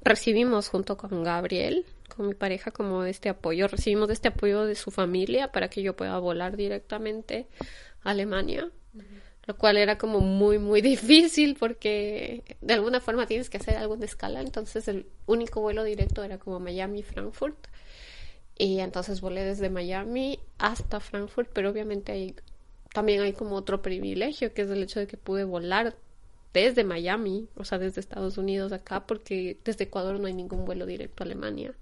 recibimos 0.08 0.70
junto 0.70 0.98
con 0.98 1.24
Gabriel, 1.24 1.86
con 2.16 2.28
mi 2.28 2.34
pareja, 2.34 2.72
como 2.72 3.04
este 3.04 3.30
apoyo, 3.30 3.68
recibimos 3.68 4.10
este 4.10 4.30
apoyo 4.30 4.66
de 4.66 4.76
su 4.76 4.92
familia 4.92 5.52
para 5.52 5.70
que 5.70 5.82
yo 5.82 5.96
pueda 5.96 6.18
volar 6.20 6.58
directamente 6.58 7.48
a 8.04 8.12
Alemania, 8.12 8.70
lo 9.46 9.58
cual 9.58 9.78
era 9.78 9.98
como 9.98 10.20
muy, 10.20 10.60
muy 10.60 10.82
difícil 10.94 11.56
porque 11.60 12.44
de 12.62 12.74
alguna 12.74 13.00
forma 13.00 13.28
tienes 13.28 13.50
que 13.50 13.58
hacer 13.58 13.78
algo 13.78 13.98
de 13.98 14.06
escala, 14.06 14.42
entonces 14.42 14.88
el 14.88 15.06
único 15.26 15.62
vuelo 15.62 15.84
directo 15.84 16.24
era 16.24 16.38
como 16.38 16.60
Miami-Frankfurt. 16.60 17.68
Y 18.60 18.80
entonces 18.80 19.22
volé 19.22 19.44
desde 19.44 19.70
Miami 19.70 20.40
hasta 20.58 21.00
Frankfurt, 21.00 21.52
pero 21.54 21.70
obviamente 21.70 22.12
hay, 22.12 22.36
también 22.92 23.22
hay 23.22 23.34
como 23.34 23.56
otro 23.56 23.84
privilegio, 23.84 24.52
que 24.52 24.64
es 24.64 24.70
el 24.72 24.82
hecho 24.82 25.00
de 25.00 25.06
que 25.06 25.16
pude 25.16 25.44
volar 25.44 25.96
desde 26.54 26.84
Miami, 26.84 27.48
o 27.56 27.64
sea, 27.64 27.78
desde 27.78 28.02
Estados 28.02 28.38
Unidos 28.38 28.72
acá, 28.72 29.06
porque 29.06 29.58
desde 29.64 29.86
Ecuador 29.86 30.20
no 30.20 30.28
hay 30.28 30.34
ningún 30.34 30.66
vuelo 30.66 30.86
directo 30.86 31.24
a 31.24 31.26
Alemania. 31.26 31.74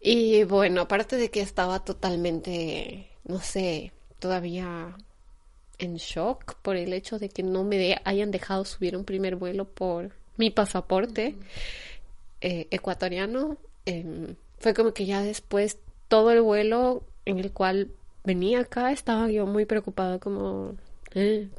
Y 0.00 0.44
bueno, 0.44 0.82
aparte 0.82 1.16
de 1.16 1.30
que 1.30 1.40
estaba 1.40 1.84
totalmente, 1.84 3.08
no 3.24 3.40
sé, 3.40 3.92
todavía 4.18 4.96
en 5.78 5.96
shock 5.96 6.54
por 6.62 6.76
el 6.76 6.92
hecho 6.92 7.18
de 7.18 7.28
que 7.28 7.42
no 7.42 7.64
me 7.64 8.00
hayan 8.04 8.30
dejado 8.30 8.64
subir 8.64 8.96
un 8.96 9.04
primer 9.04 9.36
vuelo 9.36 9.66
por 9.66 10.12
mi 10.36 10.50
pasaporte 10.50 11.36
eh, 12.40 12.68
ecuatoriano, 12.70 13.56
em, 13.86 14.36
fue 14.58 14.74
como 14.74 14.92
que 14.92 15.06
ya 15.06 15.22
después 15.22 15.78
todo 16.08 16.30
el 16.30 16.42
vuelo 16.42 17.02
en 17.24 17.38
el 17.38 17.52
cual 17.52 17.90
venía 18.24 18.60
acá 18.60 18.92
estaba 18.92 19.30
yo 19.30 19.46
muy 19.46 19.64
preocupada 19.66 20.18
como 20.18 20.74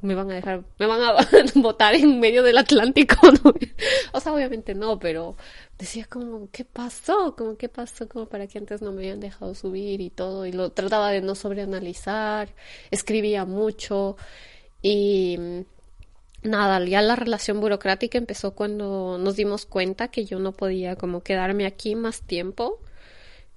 me 0.02 0.14
van 0.14 0.30
a 0.30 0.36
dejar, 0.36 0.64
me 0.78 0.86
van 0.86 1.02
a 1.02 1.16
botar 1.56 1.96
en 1.96 2.20
medio 2.20 2.44
del 2.44 2.60
Atlántico. 2.60 3.16
o 4.14 4.20
sea, 4.20 4.34
obviamente 4.34 4.76
no, 4.76 5.00
pero 5.00 5.36
decía 5.80 6.06
como, 6.06 6.50
¿qué 6.52 6.64
pasó? 6.64 7.36
Como, 7.36 7.58
¿qué 7.58 7.68
pasó? 7.68 8.08
Como 8.08 8.28
para 8.28 8.46
que 8.46 8.60
antes 8.60 8.84
no 8.84 8.92
me 8.92 9.02
habían 9.02 9.20
dejado 9.20 9.56
subir 9.56 10.00
y 10.00 10.12
todo. 10.12 10.46
Y 10.46 10.52
lo 10.52 10.72
trataba 10.72 11.10
de 11.10 11.22
no 11.22 11.34
sobreanalizar, 11.34 12.50
escribía 12.92 13.46
mucho 13.46 14.16
y 14.84 15.40
nada, 16.44 16.84
ya 16.86 17.02
la 17.02 17.16
relación 17.16 17.60
burocrática 17.60 18.20
empezó 18.20 18.54
cuando 18.54 19.18
nos 19.18 19.36
dimos 19.36 19.66
cuenta 19.66 20.10
que 20.10 20.26
yo 20.26 20.38
no 20.38 20.52
podía 20.52 20.96
como 20.98 21.22
quedarme 21.22 21.66
aquí 21.66 21.96
más 21.96 22.22
tiempo 22.22 22.80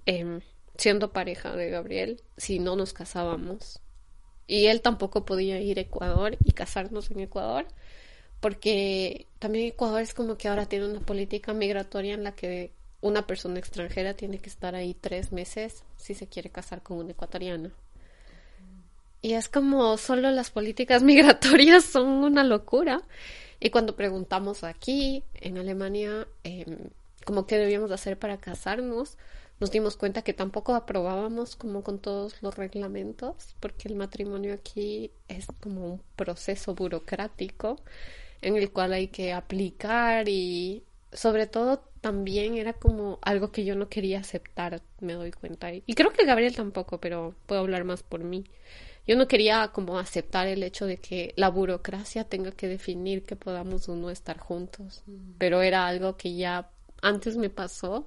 em, 0.06 0.40
siendo 0.78 1.12
pareja 1.12 1.54
de 1.54 1.68
Gabriel 1.68 2.22
si 2.38 2.58
no 2.58 2.74
nos 2.74 2.94
casábamos 2.94 3.80
y 4.50 4.66
él 4.66 4.80
tampoco 4.80 5.24
podía 5.24 5.60
ir 5.60 5.78
a 5.78 5.82
Ecuador 5.82 6.36
y 6.44 6.50
casarnos 6.50 7.10
en 7.12 7.20
Ecuador 7.20 7.66
porque 8.40 9.26
también 9.38 9.68
Ecuador 9.68 10.02
es 10.02 10.12
como 10.12 10.36
que 10.36 10.48
ahora 10.48 10.66
tiene 10.66 10.86
una 10.86 11.00
política 11.00 11.52
migratoria 11.52 12.14
en 12.14 12.24
la 12.24 12.32
que 12.32 12.72
una 13.00 13.26
persona 13.26 13.60
extranjera 13.60 14.14
tiene 14.14 14.38
que 14.38 14.48
estar 14.48 14.74
ahí 14.74 14.96
tres 14.98 15.30
meses 15.30 15.84
si 15.96 16.14
se 16.14 16.26
quiere 16.26 16.50
casar 16.50 16.82
con 16.82 16.98
un 16.98 17.10
ecuatoriano. 17.10 17.70
Y 19.22 19.34
es 19.34 19.48
como 19.48 19.96
solo 19.98 20.30
las 20.30 20.50
políticas 20.50 21.02
migratorias 21.04 21.84
son 21.84 22.08
una 22.08 22.42
locura. 22.42 23.02
Y 23.60 23.70
cuando 23.70 23.94
preguntamos 23.94 24.64
aquí, 24.64 25.22
en 25.34 25.58
Alemania, 25.58 26.26
eh, 26.42 26.64
como 27.24 27.46
qué 27.46 27.56
debíamos 27.56 27.92
hacer 27.92 28.18
para 28.18 28.38
casarnos, 28.38 29.16
nos 29.60 29.70
dimos 29.70 29.96
cuenta 29.96 30.22
que 30.22 30.32
tampoco 30.32 30.74
aprobábamos 30.74 31.54
como 31.54 31.82
con 31.82 31.98
todos 31.98 32.42
los 32.42 32.56
reglamentos, 32.56 33.54
porque 33.60 33.88
el 33.88 33.94
matrimonio 33.94 34.54
aquí 34.54 35.10
es 35.28 35.46
como 35.60 35.86
un 35.86 36.02
proceso 36.16 36.74
burocrático 36.74 37.76
en 38.40 38.56
el 38.56 38.72
cual 38.72 38.94
hay 38.94 39.08
que 39.08 39.34
aplicar 39.34 40.28
y 40.28 40.82
sobre 41.12 41.46
todo 41.46 41.84
también 42.00 42.56
era 42.56 42.72
como 42.72 43.18
algo 43.20 43.52
que 43.52 43.64
yo 43.64 43.74
no 43.74 43.88
quería 43.88 44.20
aceptar, 44.20 44.80
me 45.00 45.12
doy 45.12 45.32
cuenta. 45.32 45.72
Y 45.74 45.94
creo 45.94 46.12
que 46.12 46.24
Gabriel 46.24 46.56
tampoco, 46.56 46.98
pero 46.98 47.34
puedo 47.46 47.60
hablar 47.60 47.84
más 47.84 48.02
por 48.02 48.24
mí. 48.24 48.44
Yo 49.06 49.16
no 49.16 49.28
quería 49.28 49.68
como 49.68 49.98
aceptar 49.98 50.46
el 50.46 50.62
hecho 50.62 50.86
de 50.86 50.98
que 50.98 51.34
la 51.36 51.50
burocracia 51.50 52.24
tenga 52.24 52.52
que 52.52 52.68
definir 52.68 53.24
que 53.24 53.36
podamos 53.36 53.88
o 53.88 53.96
no 53.96 54.08
estar 54.08 54.38
juntos, 54.38 55.02
mm. 55.06 55.32
pero 55.36 55.60
era 55.62 55.86
algo 55.86 56.16
que 56.16 56.34
ya 56.34 56.70
antes 57.02 57.36
me 57.36 57.50
pasó 57.50 58.06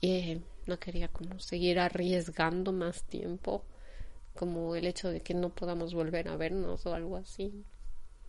y 0.00 0.40
no 0.66 0.78
quería 0.78 1.08
como 1.08 1.38
seguir 1.38 1.78
arriesgando 1.78 2.72
más 2.72 3.04
tiempo, 3.04 3.64
como 4.34 4.76
el 4.76 4.86
hecho 4.86 5.08
de 5.08 5.20
que 5.20 5.34
no 5.34 5.50
podamos 5.50 5.94
volver 5.94 6.28
a 6.28 6.36
vernos 6.36 6.86
o 6.86 6.94
algo 6.94 7.16
así. 7.16 7.64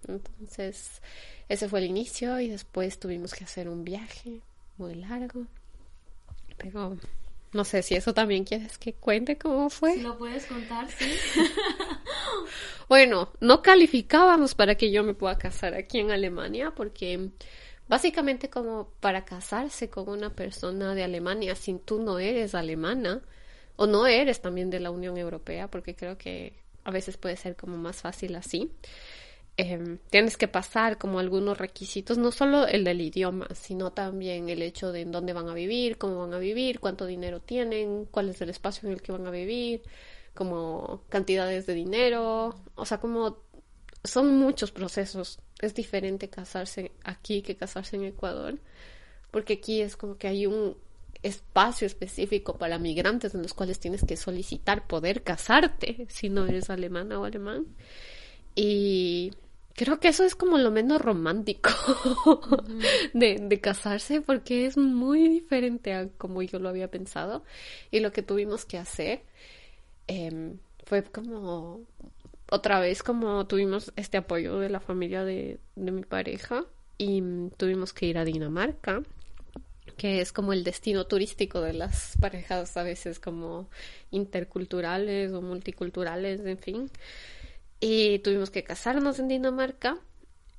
Entonces, 0.08 1.02
ese 1.48 1.70
fue 1.70 1.80
el 1.80 1.86
inicio 1.86 2.40
y 2.40 2.50
después 2.50 3.00
tuvimos 3.00 3.34
que 3.34 3.44
hacer 3.44 3.70
un 3.70 3.84
viaje 3.84 4.42
muy 4.78 4.96
largo. 4.96 5.46
Pero 6.58 6.98
no 7.54 7.64
sé 7.64 7.84
si 7.84 7.96
eso 7.96 8.14
también 8.14 8.44
quieres 8.44 8.78
que 8.78 8.94
cuente 8.94 9.38
cómo 9.38 9.70
fue. 9.70 9.98
lo 9.98 10.18
puedes 10.18 10.46
contar, 10.46 10.90
sí. 10.90 11.06
bueno, 12.90 13.32
no 13.40 13.62
calificábamos 13.62 14.56
para 14.56 14.76
que 14.76 14.92
yo 14.92 15.04
me 15.04 15.14
pueda 15.14 15.38
casar 15.38 15.74
aquí 15.76 16.00
en 16.00 16.12
Alemania 16.12 16.74
porque 16.76 17.30
básicamente 17.94 18.50
como 18.50 18.90
para 19.02 19.24
casarse 19.24 19.88
con 19.88 20.10
una 20.10 20.32
persona 20.32 20.96
de 20.96 21.04
Alemania, 21.04 21.54
si 21.54 21.76
tú 21.76 22.02
no 22.02 22.18
eres 22.18 22.56
alemana 22.56 23.22
o 23.76 23.86
no 23.86 24.08
eres 24.08 24.42
también 24.42 24.72
de 24.72 24.80
la 24.80 24.90
Unión 24.90 25.16
Europea, 25.16 25.70
porque 25.70 25.96
creo 25.96 26.18
que 26.18 26.54
a 26.86 26.90
veces 26.90 27.18
puede 27.18 27.38
ser 27.38 27.56
como 27.56 27.78
más 27.78 28.02
fácil 28.02 28.36
así. 28.36 28.72
Em, 29.58 30.00
tienes 30.10 30.38
que 30.38 30.48
pasar 30.48 30.98
como 30.98 31.20
algunos 31.20 31.60
requisitos, 31.60 32.18
no 32.18 32.32
solo 32.32 32.66
el 32.66 32.84
del 32.84 33.00
idioma, 33.00 33.48
sino 33.54 33.92
también 33.92 34.50
el 34.50 34.64
hecho 34.64 34.92
de 34.92 35.02
en 35.02 35.12
dónde 35.12 35.34
van 35.34 35.48
a 35.48 35.54
vivir, 35.54 36.00
cómo 36.00 36.18
van 36.22 36.34
a 36.34 36.40
vivir, 36.40 36.80
cuánto 36.80 37.06
dinero 37.06 37.42
tienen, 37.42 38.06
cuál 38.06 38.30
es 38.30 38.42
el 38.42 38.50
espacio 38.50 38.88
en 38.90 38.94
el 38.94 39.04
que 39.04 39.12
van 39.12 39.28
a 39.28 39.30
vivir, 39.30 39.84
como 40.34 41.04
cantidades 41.10 41.68
de 41.68 41.76
dinero, 41.76 42.56
o 42.74 42.86
sea, 42.88 43.00
como 43.00 43.38
son 44.04 44.38
muchos 44.38 44.72
procesos. 44.72 45.40
Es 45.62 45.74
diferente 45.74 46.30
casarse 46.30 46.92
aquí 47.04 47.42
que 47.42 47.56
casarse 47.56 47.96
en 47.96 48.04
Ecuador, 48.06 48.60
porque 49.32 49.54
aquí 49.54 49.82
es 49.82 49.96
como 49.96 50.18
que 50.18 50.28
hay 50.28 50.46
un 50.46 50.78
espacio 51.22 51.88
específico 51.88 52.58
para 52.58 52.80
migrantes 52.80 53.34
en 53.34 53.42
los 53.42 53.54
cuales 53.54 53.80
tienes 53.80 54.04
que 54.04 54.18
solicitar 54.18 54.88
poder 54.88 55.24
casarte 55.24 56.06
si 56.10 56.30
no 56.30 56.46
eres 56.46 56.70
alemana 56.70 57.20
o 57.20 57.26
alemán. 57.26 57.68
Y 58.56 59.32
Creo 59.76 60.00
que 60.00 60.10
eso 60.10 60.24
es 60.24 60.36
como 60.36 60.60
lo 60.60 60.70
menos 60.70 61.02
romántico 61.02 61.72
de, 63.14 63.40
de, 63.40 63.60
casarse 63.60 64.22
porque 64.22 64.68
es 64.68 64.78
muy 64.78 65.28
diferente 65.28 65.94
a 65.94 66.10
como 66.10 66.44
yo 66.44 66.60
lo 66.60 66.70
había 66.70 66.92
pensado 66.92 67.44
y 67.90 68.00
lo 68.00 68.12
que 68.12 68.22
tuvimos 68.22 68.66
que 68.66 68.78
hacer 68.78 69.24
em, 70.06 70.60
fue 70.86 71.02
como 71.04 71.82
otra 72.50 72.80
vez 72.80 73.04
como 73.04 73.48
tuvimos 73.48 73.94
este 73.96 74.18
apoyo 74.18 74.60
de 74.60 74.70
la 74.70 74.80
familia 74.80 75.24
de, 75.24 75.60
de 75.76 75.92
mi 75.92 76.04
pareja 76.04 76.66
y 76.98 77.22
tuvimos 77.58 77.94
que 77.94 78.06
ir 78.08 78.18
a 78.18 78.26
Dinamarca 78.26 79.04
que 79.98 80.22
es 80.22 80.34
como 80.34 80.54
el 80.54 80.64
destino 80.64 81.06
turístico 81.06 81.62
de 81.62 81.74
las 81.74 82.18
parejas 82.20 82.76
a 82.78 82.84
veces 82.84 83.20
como 83.20 83.70
interculturales 84.12 85.34
o 85.34 85.42
multiculturales, 85.42 86.42
en 86.46 86.58
fin. 86.58 86.92
Y 87.80 88.20
tuvimos 88.20 88.50
que 88.50 88.64
casarnos 88.64 89.20
en 89.20 89.28
Dinamarca. 89.28 89.98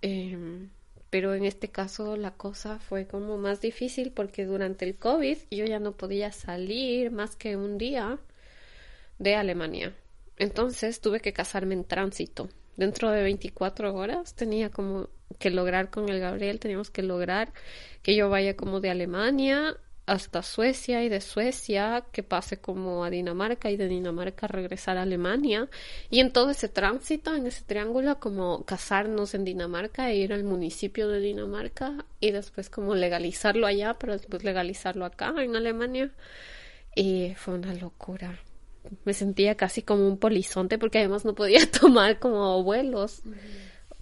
Em, 0.02 0.70
pero 1.10 1.34
en 1.34 1.44
este 1.44 1.68
caso 1.68 2.16
la 2.16 2.32
cosa 2.32 2.78
fue 2.78 3.06
como 3.06 3.38
más 3.38 3.60
difícil 3.60 4.12
porque 4.12 4.44
durante 4.44 4.84
el 4.84 4.96
COVID 4.96 5.38
yo 5.50 5.64
ya 5.64 5.78
no 5.78 5.92
podía 5.92 6.32
salir 6.32 7.10
más 7.10 7.36
que 7.36 7.56
un 7.56 7.78
día 7.78 8.18
de 9.18 9.36
Alemania. 9.36 9.94
Entonces 10.36 11.00
tuve 11.00 11.20
que 11.20 11.32
casarme 11.32 11.74
en 11.74 11.84
tránsito. 11.84 12.48
Dentro 12.76 13.10
de 13.10 13.22
24 13.22 13.94
horas 13.94 14.34
tenía 14.34 14.70
como 14.70 15.08
que 15.38 15.50
lograr 15.50 15.90
con 15.90 16.08
el 16.08 16.20
Gabriel, 16.20 16.58
teníamos 16.58 16.90
que 16.90 17.02
lograr 17.02 17.52
que 18.02 18.16
yo 18.16 18.28
vaya 18.28 18.56
como 18.56 18.80
de 18.80 18.90
Alemania 18.90 19.76
hasta 20.06 20.42
Suecia 20.42 21.02
y 21.02 21.08
de 21.08 21.20
Suecia 21.20 22.04
que 22.12 22.22
pase 22.22 22.60
como 22.60 23.04
a 23.04 23.10
Dinamarca 23.10 23.70
y 23.70 23.76
de 23.76 23.88
Dinamarca 23.88 24.46
regresar 24.46 24.98
a 24.98 25.02
Alemania 25.02 25.68
y 26.10 26.20
en 26.20 26.32
todo 26.32 26.50
ese 26.50 26.68
tránsito, 26.68 27.34
en 27.34 27.46
ese 27.46 27.62
triángulo 27.64 28.20
como 28.20 28.64
casarnos 28.64 29.34
en 29.34 29.44
Dinamarca 29.44 30.10
e 30.10 30.16
ir 30.16 30.32
al 30.32 30.44
municipio 30.44 31.08
de 31.08 31.20
Dinamarca 31.20 32.04
y 32.20 32.32
después 32.32 32.68
como 32.68 32.94
legalizarlo 32.94 33.66
allá 33.66 33.94
para 33.94 34.14
después 34.14 34.44
legalizarlo 34.44 35.04
acá 35.06 35.32
en 35.38 35.56
Alemania 35.56 36.10
y 36.94 37.34
fue 37.36 37.54
una 37.54 37.72
locura. 37.74 38.38
Me 39.04 39.14
sentía 39.14 39.56
casi 39.56 39.82
como 39.82 40.06
un 40.06 40.18
polizonte 40.18 40.78
porque 40.78 40.98
además 40.98 41.24
no 41.24 41.34
podía 41.34 41.70
tomar 41.80 42.18
como 42.18 42.62
vuelos 42.62 43.22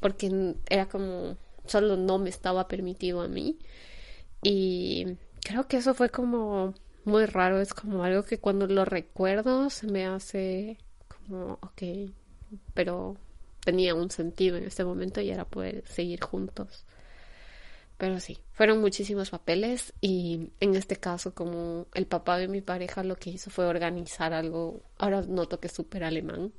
porque 0.00 0.56
era 0.68 0.88
como 0.88 1.36
solo 1.66 1.96
no 1.96 2.18
me 2.18 2.28
estaba 2.30 2.66
permitido 2.66 3.20
a 3.20 3.28
mí 3.28 3.58
y 4.42 5.06
creo 5.44 5.68
que 5.68 5.76
eso 5.76 5.94
fue 5.94 6.10
como 6.10 6.74
muy 7.04 7.26
raro, 7.26 7.60
es 7.60 7.74
como 7.74 8.04
algo 8.04 8.24
que 8.24 8.38
cuando 8.38 8.66
lo 8.66 8.84
recuerdo 8.84 9.70
se 9.70 9.86
me 9.86 10.06
hace 10.06 10.78
como, 11.08 11.58
ok, 11.62 12.10
pero 12.74 13.16
tenía 13.64 13.94
un 13.94 14.10
sentido 14.10 14.56
en 14.56 14.64
este 14.64 14.84
momento 14.84 15.20
y 15.20 15.30
era 15.30 15.44
poder 15.44 15.84
seguir 15.86 16.20
juntos. 16.22 16.84
Pero 18.02 18.18
sí, 18.18 18.36
fueron 18.50 18.80
muchísimos 18.80 19.30
papeles 19.30 19.92
y 20.00 20.48
en 20.58 20.74
este 20.74 20.96
caso 20.96 21.36
como 21.36 21.86
el 21.94 22.08
papá 22.08 22.36
de 22.36 22.48
mi 22.48 22.60
pareja 22.60 23.04
lo 23.04 23.14
que 23.14 23.30
hizo 23.30 23.48
fue 23.48 23.64
organizar 23.64 24.32
algo, 24.32 24.82
ahora 24.98 25.22
noto 25.22 25.60
que 25.60 25.68
es 25.68 25.72
súper 25.72 26.02
alemán, 26.02 26.52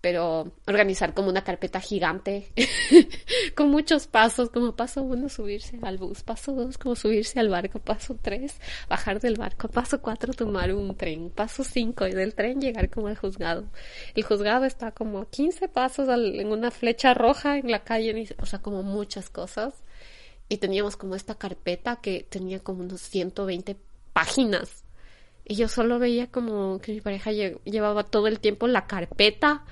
pero 0.00 0.50
organizar 0.66 1.14
como 1.14 1.28
una 1.28 1.44
carpeta 1.44 1.78
gigante 1.78 2.48
con 3.54 3.70
muchos 3.70 4.08
pasos, 4.08 4.50
como 4.50 4.74
paso 4.74 5.04
uno 5.04 5.28
subirse 5.28 5.78
al 5.82 5.98
bus, 5.98 6.24
paso 6.24 6.52
dos 6.52 6.78
como 6.78 6.96
subirse 6.96 7.38
al 7.38 7.48
barco, 7.48 7.78
paso 7.78 8.18
tres 8.20 8.56
bajar 8.88 9.20
del 9.20 9.36
barco, 9.36 9.68
paso 9.68 10.02
cuatro 10.02 10.32
tomar 10.32 10.74
un 10.74 10.96
tren, 10.96 11.30
paso 11.30 11.62
cinco 11.62 12.08
y 12.08 12.12
del 12.12 12.34
tren 12.34 12.60
llegar 12.60 12.90
como 12.90 13.06
al 13.06 13.16
juzgado. 13.16 13.66
El 14.16 14.24
juzgado 14.24 14.64
está 14.64 14.90
como 14.90 15.30
15 15.30 15.68
pasos 15.68 16.08
en 16.08 16.48
una 16.48 16.72
flecha 16.72 17.14
roja 17.14 17.56
en 17.56 17.70
la 17.70 17.84
calle, 17.84 18.34
o 18.40 18.46
sea, 18.46 18.58
como 18.58 18.82
muchas 18.82 19.30
cosas. 19.30 19.74
Y 20.48 20.58
teníamos 20.58 20.96
como 20.96 21.14
esta 21.14 21.34
carpeta 21.34 21.96
que 21.96 22.26
tenía 22.28 22.60
como 22.60 22.82
unos 22.82 23.00
120 23.00 23.76
páginas. 24.12 24.84
Y 25.44 25.56
yo 25.56 25.68
solo 25.68 25.98
veía 25.98 26.30
como 26.30 26.78
que 26.80 26.92
mi 26.92 27.00
pareja 27.00 27.32
llevaba 27.32 28.04
todo 28.04 28.28
el 28.28 28.38
tiempo 28.38 28.68
la 28.68 28.86
carpeta 28.86 29.64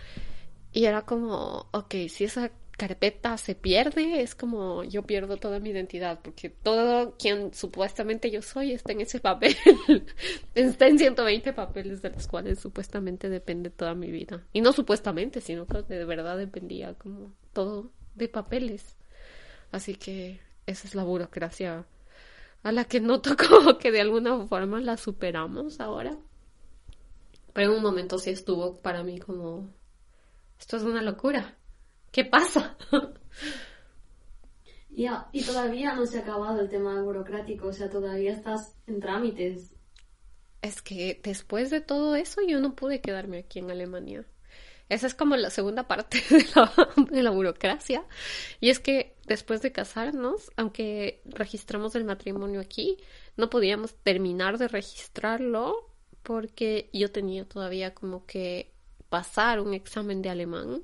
y 0.73 0.85
era 0.85 1.03
como, 1.03 1.67
ok, 1.73 1.95
si 2.09 2.25
esa 2.25 2.51
carpeta 2.81 3.37
se 3.37 3.55
pierde, 3.55 4.23
es 4.23 4.35
como 4.35 4.85
yo 4.85 5.03
pierdo 5.03 5.37
toda 5.37 5.59
mi 5.59 5.69
identidad, 5.69 6.21
porque 6.23 6.49
todo 6.49 7.15
quien 7.19 7.53
supuestamente 7.53 8.31
yo 8.31 8.41
soy 8.41 8.73
está 8.73 8.93
en 8.93 9.03
ese 9.03 9.21
papel, 9.21 9.55
está 10.55 10.87
en 10.87 10.99
120 10.99 11.53
papeles 11.53 12.01
de 12.01 12.09
los 12.09 12.27
cuales 12.27 12.59
supuestamente 12.59 13.29
depende 13.29 13.69
toda 13.69 13.95
mi 13.95 14.11
vida. 14.11 14.43
Y 14.55 14.63
no 14.63 14.73
supuestamente, 14.73 15.43
sino 15.43 15.67
que 15.67 15.83
de 15.83 16.05
verdad 16.07 16.39
dependía 16.39 16.95
como 16.95 17.35
todo 17.53 17.91
de 18.15 18.29
papeles. 18.29 18.97
Así 19.73 19.95
que 19.95 20.41
esa 20.71 20.89
es 20.89 20.95
la 20.95 21.05
burocracia 21.05 21.85
a 22.63 22.73
la 22.73 22.85
que 22.85 23.01
noto 23.01 23.37
como 23.49 23.79
que 23.79 23.91
de 23.91 24.01
alguna 24.01 24.47
forma 24.47 24.81
la 24.81 24.97
superamos 24.97 25.81
ahora. 25.81 26.17
Pero 27.53 27.73
en 27.73 27.79
un 27.79 27.83
momento 27.83 28.19
sí 28.19 28.31
estuvo 28.31 28.81
para 28.81 29.03
mí 29.03 29.19
como 29.19 29.69
esto 30.59 30.77
es 30.77 30.83
una 30.83 31.03
locura. 31.03 31.57
¿Qué 32.13 32.25
pasa? 32.25 32.77
Ya, 34.93 35.29
y 35.33 35.45
todavía 35.45 35.95
no 35.95 36.05
se 36.05 36.19
ha 36.19 36.23
acabado 36.23 36.61
el 36.61 36.69
tema 36.69 37.01
burocrático, 37.01 37.69
o 37.69 37.73
sea, 37.73 37.89
todavía 37.89 38.33
estás 38.33 38.77
en 38.89 38.99
trámites. 38.99 39.73
Es 40.63 40.83
que 40.83 41.21
después 41.23 41.71
de 41.71 41.81
todo 41.81 42.17
eso 42.17 42.41
yo 42.47 42.61
no 42.61 42.75
pude 42.75 43.01
quedarme 43.01 43.39
aquí 43.39 43.61
en 43.61 43.71
Alemania. 43.71 44.27
Esa 44.91 45.07
es 45.07 45.15
como 45.15 45.37
la 45.37 45.51
segunda 45.51 45.87
parte 45.87 46.21
de 47.11 47.23
la, 47.23 47.31
burocracia. 47.31 48.05
Y 48.61 48.71
es 48.71 48.81
que 48.81 49.15
después 49.25 49.63
de 49.63 49.71
casarnos, 49.71 50.51
aunque 50.57 51.23
registramos 51.25 51.95
el 51.95 52.05
matrimonio 52.05 52.61
aquí, 52.61 52.99
no 53.37 53.49
podíamos 53.51 53.95
terminar 54.03 54.59
de 54.59 54.67
registrarlo 54.67 55.89
porque 56.25 56.91
yo 56.93 57.11
tenía 57.11 57.49
todavía 57.49 57.95
como 57.95 58.27
que 58.27 58.73
pasar 59.09 59.61
un 59.61 59.75
examen 59.75 60.23
de 60.23 60.31
alemán 60.31 60.83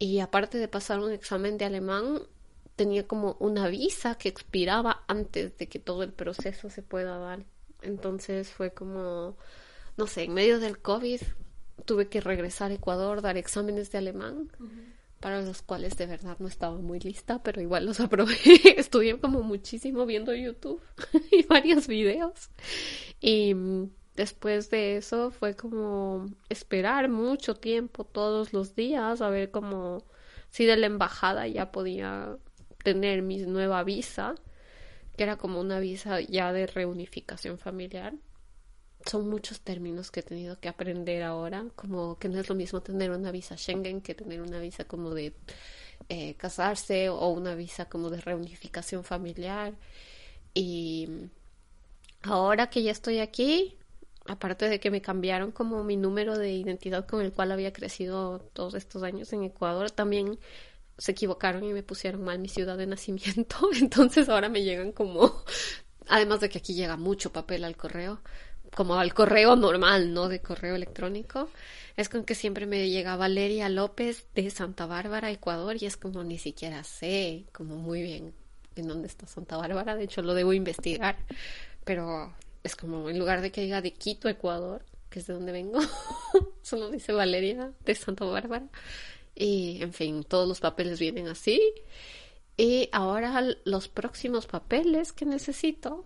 y 0.00 0.18
aparte 0.18 0.58
de 0.58 0.66
pasar 0.66 0.98
un 0.98 1.12
examen 1.12 1.58
de 1.58 1.64
alemán 1.64 2.22
tenía 2.74 3.06
como 3.06 3.36
una 3.38 3.68
visa 3.68 4.16
que 4.16 4.28
expiraba 4.28 5.04
antes 5.06 5.56
de 5.58 5.68
que 5.68 5.78
todo 5.78 6.02
el 6.02 6.12
proceso 6.12 6.70
se 6.70 6.82
pueda 6.82 7.18
dar. 7.18 7.44
Entonces 7.82 8.50
fue 8.50 8.72
como, 8.72 9.36
no 9.96 10.08
sé, 10.08 10.24
en 10.24 10.34
medio 10.34 10.58
del 10.58 10.80
COVID 10.80 11.20
tuve 11.84 12.08
que 12.08 12.20
regresar 12.20 12.70
a 12.70 12.74
Ecuador, 12.74 13.22
dar 13.22 13.36
exámenes 13.36 13.90
de 13.90 13.98
alemán, 13.98 14.50
para 15.20 15.40
los 15.40 15.62
cuales 15.62 15.96
de 15.96 16.06
verdad 16.06 16.36
no 16.40 16.48
estaba 16.48 16.76
muy 16.76 16.98
lista, 16.98 17.42
pero 17.42 17.60
igual 17.60 17.86
los 17.86 18.00
aprobé. 18.00 18.36
Estudié 18.76 19.18
como 19.18 19.42
muchísimo 19.42 20.06
viendo 20.06 20.34
YouTube 20.34 20.82
y 21.30 21.44
varios 21.44 21.86
videos. 21.86 22.50
Y 23.20 23.54
después 24.16 24.70
de 24.70 24.96
eso 24.96 25.30
fue 25.30 25.54
como 25.54 26.26
esperar 26.48 27.08
mucho 27.08 27.54
tiempo 27.54 28.04
todos 28.04 28.52
los 28.52 28.74
días 28.74 29.20
a 29.20 29.30
ver 29.30 29.50
como 29.50 30.04
si 30.50 30.66
de 30.66 30.76
la 30.76 30.86
embajada 30.86 31.46
ya 31.46 31.72
podía 31.72 32.36
tener 32.82 33.22
mi 33.22 33.38
nueva 33.38 33.84
visa, 33.84 34.34
que 35.16 35.22
era 35.22 35.36
como 35.36 35.60
una 35.60 35.78
visa 35.78 36.20
ya 36.20 36.52
de 36.52 36.66
reunificación 36.66 37.58
familiar. 37.58 38.14
Son 39.04 39.28
muchos 39.28 39.60
términos 39.60 40.10
que 40.10 40.20
he 40.20 40.22
tenido 40.22 40.60
que 40.60 40.68
aprender 40.68 41.22
ahora, 41.22 41.64
como 41.74 42.18
que 42.18 42.28
no 42.28 42.38
es 42.38 42.48
lo 42.48 42.54
mismo 42.54 42.80
tener 42.82 43.10
una 43.10 43.30
visa 43.30 43.56
Schengen 43.56 44.00
que 44.00 44.14
tener 44.14 44.40
una 44.40 44.60
visa 44.60 44.84
como 44.84 45.10
de 45.10 45.34
eh, 46.08 46.34
casarse 46.34 47.08
o 47.08 47.28
una 47.28 47.54
visa 47.54 47.88
como 47.88 48.10
de 48.10 48.20
reunificación 48.20 49.04
familiar. 49.04 49.74
Y 50.54 51.08
ahora 52.22 52.70
que 52.70 52.82
ya 52.82 52.92
estoy 52.92 53.18
aquí, 53.18 53.76
aparte 54.26 54.68
de 54.68 54.80
que 54.80 54.90
me 54.90 55.02
cambiaron 55.02 55.52
como 55.52 55.82
mi 55.84 55.96
número 55.96 56.38
de 56.38 56.52
identidad 56.52 57.06
con 57.06 57.22
el 57.22 57.32
cual 57.32 57.52
había 57.52 57.72
crecido 57.72 58.40
todos 58.52 58.74
estos 58.74 59.02
años 59.02 59.32
en 59.32 59.44
Ecuador, 59.44 59.90
también 59.90 60.38
se 60.98 61.12
equivocaron 61.12 61.64
y 61.64 61.72
me 61.72 61.82
pusieron 61.82 62.22
mal 62.22 62.38
mi 62.38 62.48
ciudad 62.48 62.76
de 62.76 62.86
nacimiento, 62.86 63.56
entonces 63.80 64.28
ahora 64.28 64.48
me 64.48 64.62
llegan 64.62 64.92
como, 64.92 65.42
además 66.08 66.40
de 66.40 66.48
que 66.48 66.58
aquí 66.58 66.74
llega 66.74 66.96
mucho 66.96 67.32
papel 67.32 67.64
al 67.64 67.76
correo, 67.76 68.20
como 68.74 68.94
al 68.94 69.14
correo 69.14 69.56
normal, 69.56 70.14
no 70.14 70.28
de 70.28 70.40
correo 70.40 70.74
electrónico, 70.74 71.48
es 71.96 72.08
con 72.08 72.24
que 72.24 72.34
siempre 72.34 72.66
me 72.66 72.88
llega 72.88 73.16
Valeria 73.16 73.68
López 73.68 74.26
de 74.34 74.50
Santa 74.50 74.86
Bárbara, 74.86 75.30
Ecuador, 75.30 75.76
y 75.80 75.86
es 75.86 75.96
como 75.96 76.24
ni 76.24 76.38
siquiera 76.38 76.84
sé 76.84 77.44
como 77.52 77.76
muy 77.76 78.02
bien 78.02 78.32
en 78.76 78.88
dónde 78.88 79.08
está 79.08 79.26
Santa 79.26 79.56
Bárbara, 79.56 79.96
de 79.96 80.04
hecho 80.04 80.22
lo 80.22 80.34
debo 80.34 80.52
investigar, 80.54 81.16
pero 81.84 82.34
es 82.62 82.76
como 82.76 83.10
en 83.10 83.18
lugar 83.18 83.42
de 83.42 83.52
que 83.52 83.62
diga 83.62 83.82
de 83.82 83.92
Quito, 83.92 84.28
Ecuador, 84.28 84.82
que 85.10 85.18
es 85.18 85.26
de 85.26 85.34
donde 85.34 85.52
vengo, 85.52 85.80
solo 86.62 86.90
dice 86.90 87.12
Valeria 87.12 87.72
de 87.84 87.94
Santa 87.94 88.24
Bárbara. 88.24 88.66
Y 89.34 89.82
en 89.82 89.92
fin, 89.92 90.24
todos 90.24 90.46
los 90.48 90.60
papeles 90.60 90.98
vienen 90.98 91.28
así. 91.28 91.60
Y 92.56 92.88
ahora 92.92 93.42
los 93.64 93.88
próximos 93.88 94.46
papeles 94.46 95.12
que 95.12 95.24
necesito 95.24 96.04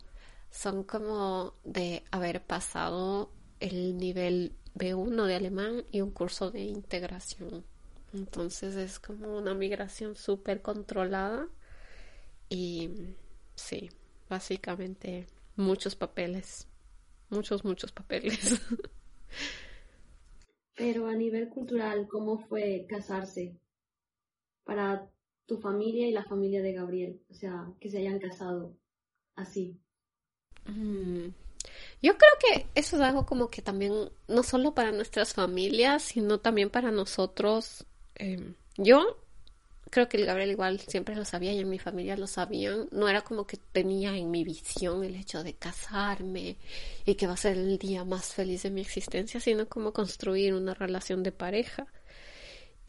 son 0.56 0.84
como 0.84 1.52
de 1.64 2.02
haber 2.10 2.42
pasado 2.42 3.30
el 3.60 3.98
nivel 3.98 4.54
B1 4.74 5.26
de 5.26 5.34
alemán 5.34 5.84
y 5.92 6.00
un 6.00 6.10
curso 6.10 6.50
de 6.50 6.62
integración. 6.62 7.62
Entonces 8.14 8.74
es 8.76 8.98
como 8.98 9.36
una 9.36 9.52
migración 9.52 10.16
súper 10.16 10.62
controlada 10.62 11.46
y 12.48 12.88
sí, 13.54 13.90
básicamente 14.30 15.26
muchos 15.56 15.94
papeles, 15.94 16.66
muchos, 17.28 17.62
muchos 17.62 17.92
papeles. 17.92 18.38
Pero 20.74 21.06
a 21.06 21.14
nivel 21.14 21.50
cultural, 21.50 22.08
¿cómo 22.08 22.38
fue 22.38 22.86
casarse 22.88 23.60
para 24.64 25.10
tu 25.44 25.58
familia 25.58 26.08
y 26.08 26.12
la 26.12 26.24
familia 26.24 26.62
de 26.62 26.72
Gabriel? 26.72 27.20
O 27.28 27.34
sea, 27.34 27.70
que 27.78 27.90
se 27.90 27.98
hayan 27.98 28.18
casado 28.18 28.74
así. 29.34 29.78
Mm. 30.66 31.28
Yo 32.02 32.16
creo 32.18 32.32
que 32.40 32.66
eso 32.74 32.96
es 32.96 33.02
algo 33.02 33.26
como 33.26 33.50
que 33.50 33.62
también, 33.62 34.10
no 34.28 34.42
solo 34.42 34.74
para 34.74 34.92
nuestras 34.92 35.34
familias, 35.34 36.02
sino 36.02 36.38
también 36.38 36.70
para 36.70 36.90
nosotros. 36.90 37.84
Em, 38.14 38.54
yo 38.76 39.16
creo 39.90 40.08
que 40.08 40.16
el 40.18 40.26
Gabriel 40.26 40.50
igual 40.50 40.80
siempre 40.80 41.14
lo 41.16 41.24
sabía 41.24 41.52
y 41.52 41.60
en 41.60 41.70
mi 41.70 41.78
familia 41.78 42.16
lo 42.16 42.26
sabían. 42.26 42.88
No 42.92 43.08
era 43.08 43.22
como 43.22 43.46
que 43.46 43.56
tenía 43.72 44.16
en 44.16 44.30
mi 44.30 44.44
visión 44.44 45.04
el 45.04 45.14
hecho 45.16 45.42
de 45.42 45.54
casarme 45.54 46.56
y 47.04 47.14
que 47.14 47.26
va 47.26 47.34
a 47.34 47.38
ser 47.38 47.56
el 47.56 47.78
día 47.78 48.04
más 48.04 48.34
feliz 48.34 48.62
de 48.62 48.70
mi 48.70 48.82
existencia, 48.82 49.40
sino 49.40 49.68
como 49.68 49.92
construir 49.92 50.54
una 50.54 50.74
relación 50.74 51.22
de 51.22 51.32
pareja. 51.32 51.86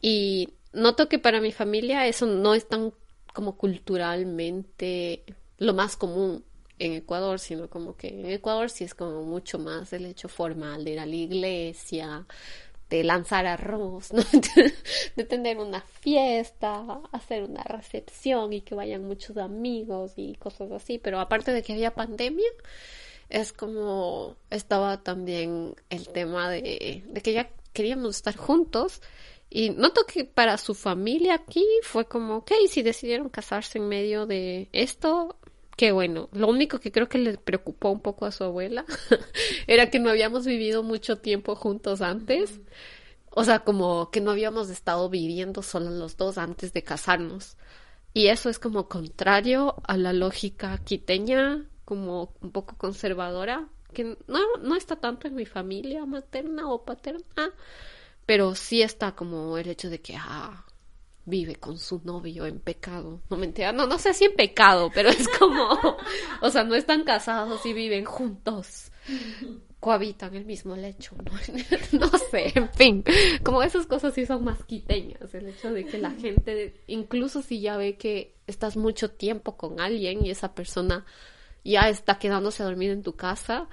Y 0.00 0.50
noto 0.72 1.08
que 1.08 1.18
para 1.18 1.40
mi 1.40 1.52
familia 1.52 2.06
eso 2.06 2.26
no 2.26 2.54
es 2.54 2.68
tan 2.68 2.92
como 3.32 3.56
culturalmente 3.56 5.24
lo 5.58 5.74
más 5.74 5.96
común 5.96 6.44
en 6.78 6.94
Ecuador, 6.94 7.38
sino 7.38 7.68
como 7.68 7.96
que 7.96 8.08
en 8.08 8.30
Ecuador 8.30 8.70
sí 8.70 8.84
es 8.84 8.94
como 8.94 9.22
mucho 9.22 9.58
más 9.58 9.92
el 9.92 10.06
hecho 10.06 10.28
formal 10.28 10.84
de 10.84 10.92
ir 10.92 11.00
a 11.00 11.06
la 11.06 11.14
iglesia, 11.14 12.26
de 12.90 13.04
lanzar 13.04 13.46
arroz, 13.46 14.10
de 15.16 15.24
tener 15.24 15.58
una 15.58 15.80
fiesta, 15.82 17.00
hacer 17.12 17.44
una 17.44 17.62
recepción 17.62 18.52
y 18.52 18.62
que 18.62 18.74
vayan 18.74 19.04
muchos 19.04 19.36
amigos 19.36 20.12
y 20.16 20.34
cosas 20.36 20.72
así. 20.72 20.98
Pero 20.98 21.20
aparte 21.20 21.52
de 21.52 21.62
que 21.62 21.74
había 21.74 21.94
pandemia, 21.94 22.48
es 23.28 23.52
como 23.52 24.36
estaba 24.50 25.02
también 25.02 25.74
el 25.90 26.08
tema 26.08 26.50
de, 26.50 27.04
de 27.06 27.20
que 27.20 27.32
ya 27.32 27.50
queríamos 27.72 28.16
estar 28.16 28.36
juntos. 28.36 29.02
Y 29.50 29.70
noto 29.70 30.04
que 30.04 30.24
para 30.24 30.58
su 30.58 30.74
familia 30.74 31.34
aquí 31.34 31.64
fue 31.82 32.06
como, 32.06 32.38
ok, 32.38 32.52
si 32.68 32.82
decidieron 32.82 33.30
casarse 33.30 33.78
en 33.78 33.88
medio 33.88 34.26
de 34.26 34.68
esto, 34.72 35.36
qué 35.78 35.92
bueno. 35.92 36.28
Lo 36.32 36.48
único 36.48 36.80
que 36.80 36.90
creo 36.90 37.08
que 37.08 37.18
le 37.18 37.38
preocupó 37.38 37.90
un 37.90 38.00
poco 38.00 38.26
a 38.26 38.32
su 38.32 38.42
abuela 38.42 38.84
era 39.68 39.90
que 39.90 40.00
no 40.00 40.10
habíamos 40.10 40.44
vivido 40.44 40.82
mucho 40.82 41.18
tiempo 41.18 41.54
juntos 41.54 42.02
antes. 42.02 42.60
O 43.30 43.44
sea, 43.44 43.60
como 43.60 44.10
que 44.10 44.20
no 44.20 44.32
habíamos 44.32 44.70
estado 44.70 45.08
viviendo 45.08 45.62
solo 45.62 45.90
los 45.90 46.16
dos 46.16 46.36
antes 46.36 46.72
de 46.72 46.82
casarnos. 46.82 47.56
Y 48.12 48.26
eso 48.26 48.50
es 48.50 48.58
como 48.58 48.88
contrario 48.88 49.76
a 49.84 49.96
la 49.96 50.12
lógica 50.12 50.76
quiteña, 50.78 51.64
como 51.84 52.34
un 52.40 52.50
poco 52.50 52.76
conservadora, 52.76 53.68
que 53.92 54.16
no, 54.26 54.40
no 54.60 54.74
está 54.74 54.96
tanto 54.96 55.28
en 55.28 55.36
mi 55.36 55.46
familia 55.46 56.04
materna 56.06 56.68
o 56.68 56.84
paterna, 56.84 57.52
pero 58.26 58.56
sí 58.56 58.82
está 58.82 59.12
como 59.12 59.56
el 59.56 59.68
hecho 59.68 59.90
de 59.90 60.00
que, 60.00 60.16
ah, 60.18 60.64
vive 61.28 61.56
con 61.56 61.78
su 61.78 62.00
novio 62.04 62.46
en 62.46 62.60
pecado. 62.60 63.20
No 63.30 63.36
mentira, 63.36 63.72
no, 63.72 63.86
no 63.86 63.98
sé 63.98 64.14
si 64.14 64.24
en 64.24 64.34
pecado, 64.34 64.90
pero 64.94 65.08
es 65.10 65.28
como, 65.38 65.68
o 66.40 66.50
sea, 66.50 66.64
no 66.64 66.74
están 66.74 67.04
casados 67.04 67.64
y 67.66 67.72
viven 67.72 68.04
juntos. 68.04 68.90
Cohabitan 69.80 70.34
el 70.34 70.44
mismo 70.44 70.74
lecho, 70.74 71.14
¿no? 71.16 71.32
no 72.00 72.18
sé, 72.18 72.52
en 72.54 72.68
fin, 72.70 73.04
como 73.44 73.62
esas 73.62 73.86
cosas 73.86 74.14
sí 74.14 74.26
son 74.26 74.44
más 74.44 74.64
quiteñas, 74.64 75.32
el 75.34 75.48
hecho 75.48 75.72
de 75.72 75.84
que 75.84 75.98
la 75.98 76.10
gente, 76.10 76.82
incluso 76.88 77.42
si 77.42 77.60
ya 77.60 77.76
ve 77.76 77.96
que 77.96 78.34
estás 78.46 78.76
mucho 78.76 79.10
tiempo 79.10 79.56
con 79.56 79.80
alguien 79.80 80.24
y 80.24 80.30
esa 80.30 80.54
persona 80.54 81.06
ya 81.64 81.88
está 81.88 82.18
quedándose 82.18 82.62
a 82.62 82.66
dormir 82.66 82.90
en 82.90 83.02
tu 83.02 83.14
casa, 83.14 83.68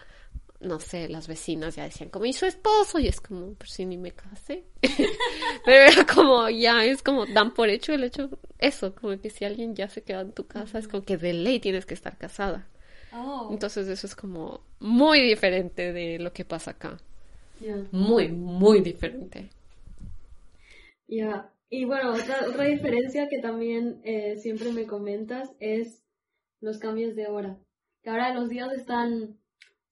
no 0.60 0.80
sé, 0.80 1.10
las 1.10 1.28
vecinas 1.28 1.76
ya 1.76 1.84
decían 1.84 2.10
como, 2.10 2.26
¿y 2.26 2.34
su 2.34 2.46
esposo? 2.46 3.00
Y 3.00 3.08
es 3.08 3.22
como, 3.22 3.54
pues 3.54 3.72
si 3.72 3.86
ni 3.86 3.98
me 3.98 4.12
casé. 4.12 4.64
Pero 5.66 5.92
era 5.92 6.06
como, 6.06 6.50
ya, 6.50 6.86
es 6.86 7.04
como, 7.04 7.26
dan 7.26 7.54
por 7.54 7.70
hecho 7.70 7.94
el 7.94 8.04
hecho, 8.04 8.30
eso, 8.58 8.96
como 8.96 9.20
que 9.20 9.30
si 9.30 9.46
alguien 9.46 9.76
ya 9.76 9.90
se 9.90 10.04
queda 10.04 10.22
en 10.22 10.32
tu 10.32 10.48
casa, 10.48 10.80
es 10.80 10.88
como 10.88 11.04
que 11.04 11.18
de 11.18 11.34
ley 11.34 11.60
tienes 11.60 11.86
que 11.86 11.94
estar 11.94 12.18
casada. 12.18 12.68
Oh. 13.14 13.50
Entonces 13.52 13.88
eso 13.88 14.08
es 14.08 14.16
como 14.16 14.62
muy 14.80 15.22
diferente 15.22 15.94
de 15.94 16.20
lo 16.20 16.34
que 16.34 16.46
pasa 16.46 16.72
acá. 16.72 16.98
Muy, 17.92 18.30
muy 18.30 18.82
diferente. 18.82 19.50
Ya, 21.08 21.52
y 21.70 21.86
bueno, 21.86 22.14
otra, 22.14 22.48
otra 22.48 22.66
diferencia 22.66 23.30
que 23.30 23.40
también 23.40 24.02
eh, 24.04 24.38
siempre 24.38 24.72
me 24.72 24.86
comentas 24.86 25.52
es 25.60 26.04
los 26.60 26.80
cambios 26.80 27.16
de 27.16 27.28
hora. 27.28 27.58
Que 28.04 28.10
ahora 28.10 28.34
los 28.34 28.50
días 28.50 28.72
están 28.74 29.38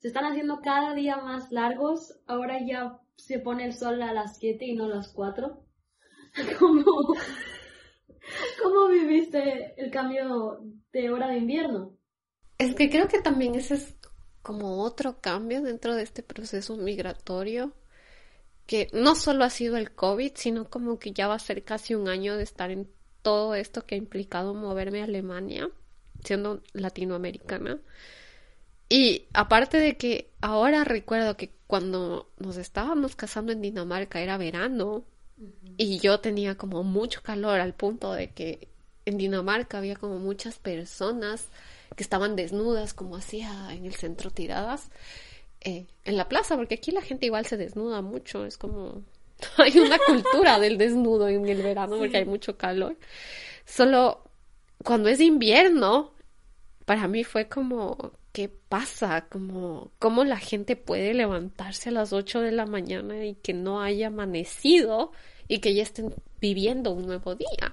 se 0.03 0.09
están 0.09 0.25
haciendo 0.25 0.59
cada 0.59 0.93
día 0.93 1.15
más 1.15 1.49
largos. 1.49 2.19
Ahora 2.27 2.59
ya 2.59 2.99
se 3.15 3.39
pone 3.39 3.63
el 3.63 3.73
sol 3.73 4.01
a 4.01 4.11
las 4.11 4.37
7 4.37 4.65
y 4.65 4.75
no 4.75 4.83
a 4.83 4.89
las 4.89 5.07
4. 5.07 5.65
¿Cómo, 6.59 6.83
¿Cómo 8.61 8.87
viviste 8.89 9.73
el 9.81 9.91
cambio 9.91 10.61
de 10.91 11.09
hora 11.09 11.29
de 11.29 11.37
invierno? 11.37 11.97
Es 12.57 12.75
que 12.75 12.89
creo 12.89 13.07
que 13.07 13.21
también 13.21 13.55
ese 13.55 13.75
es 13.75 13.95
como 14.41 14.83
otro 14.83 15.21
cambio 15.21 15.61
dentro 15.61 15.95
de 15.95 16.03
este 16.03 16.21
proceso 16.21 16.75
migratorio, 16.75 17.71
que 18.65 18.89
no 18.91 19.15
solo 19.15 19.45
ha 19.45 19.49
sido 19.49 19.77
el 19.77 19.93
COVID, 19.95 20.33
sino 20.35 20.69
como 20.69 20.99
que 20.99 21.13
ya 21.13 21.29
va 21.29 21.35
a 21.35 21.39
ser 21.39 21.63
casi 21.63 21.95
un 21.95 22.09
año 22.09 22.35
de 22.35 22.43
estar 22.43 22.71
en 22.71 22.91
todo 23.21 23.55
esto 23.55 23.85
que 23.85 23.95
ha 23.95 23.97
implicado 23.97 24.53
moverme 24.53 24.99
a 24.99 25.05
Alemania, 25.05 25.69
siendo 26.25 26.61
latinoamericana. 26.73 27.79
Y 28.89 29.25
aparte 29.33 29.77
de 29.79 29.97
que 29.97 30.29
ahora 30.41 30.83
recuerdo 30.83 31.37
que 31.37 31.51
cuando 31.67 32.29
nos 32.37 32.57
estábamos 32.57 33.15
casando 33.15 33.51
en 33.51 33.61
Dinamarca 33.61 34.21
era 34.21 34.37
verano 34.37 35.03
y 35.77 35.99
yo 35.99 36.19
tenía 36.19 36.55
como 36.55 36.83
mucho 36.83 37.23
calor 37.23 37.59
al 37.59 37.73
punto 37.73 38.13
de 38.13 38.29
que 38.29 38.67
en 39.05 39.17
Dinamarca 39.17 39.79
había 39.79 39.95
como 39.95 40.19
muchas 40.19 40.59
personas 40.59 41.49
que 41.95 42.03
estaban 42.03 42.35
desnudas 42.35 42.93
como 42.93 43.15
hacía 43.15 43.73
en 43.73 43.85
el 43.85 43.95
centro 43.95 44.29
tiradas 44.29 44.89
eh, 45.61 45.85
en 46.05 46.17
la 46.17 46.29
plaza 46.29 46.55
porque 46.55 46.75
aquí 46.75 46.91
la 46.91 47.01
gente 47.01 47.25
igual 47.25 47.45
se 47.45 47.57
desnuda 47.57 48.01
mucho 48.01 48.45
es 48.45 48.57
como 48.57 49.01
hay 49.57 49.77
una 49.79 49.97
cultura 49.97 50.59
del 50.59 50.77
desnudo 50.77 51.27
en 51.27 51.47
el 51.47 51.61
verano 51.61 51.97
porque 51.97 52.17
hay 52.17 52.25
mucho 52.25 52.57
calor. 52.57 52.95
Solo 53.65 54.23
cuando 54.83 55.09
es 55.09 55.19
invierno 55.19 56.13
para 56.85 57.07
mí 57.07 57.23
fue 57.23 57.47
como 57.47 58.13
qué 58.33 58.49
pasa, 58.49 59.27
como 59.29 59.91
cómo 59.99 60.25
la 60.25 60.37
gente 60.37 60.75
puede 60.75 61.13
levantarse 61.13 61.89
a 61.89 61.93
las 61.93 62.11
8 62.11 62.41
de 62.41 62.51
la 62.51 62.65
mañana 62.65 63.23
y 63.25 63.35
que 63.35 63.53
no 63.53 63.81
haya 63.81 64.07
amanecido 64.07 65.11
y 65.47 65.59
que 65.59 65.73
ya 65.75 65.83
estén 65.83 66.13
viviendo 66.41 66.91
un 66.91 67.05
nuevo 67.05 67.35
día. 67.35 67.71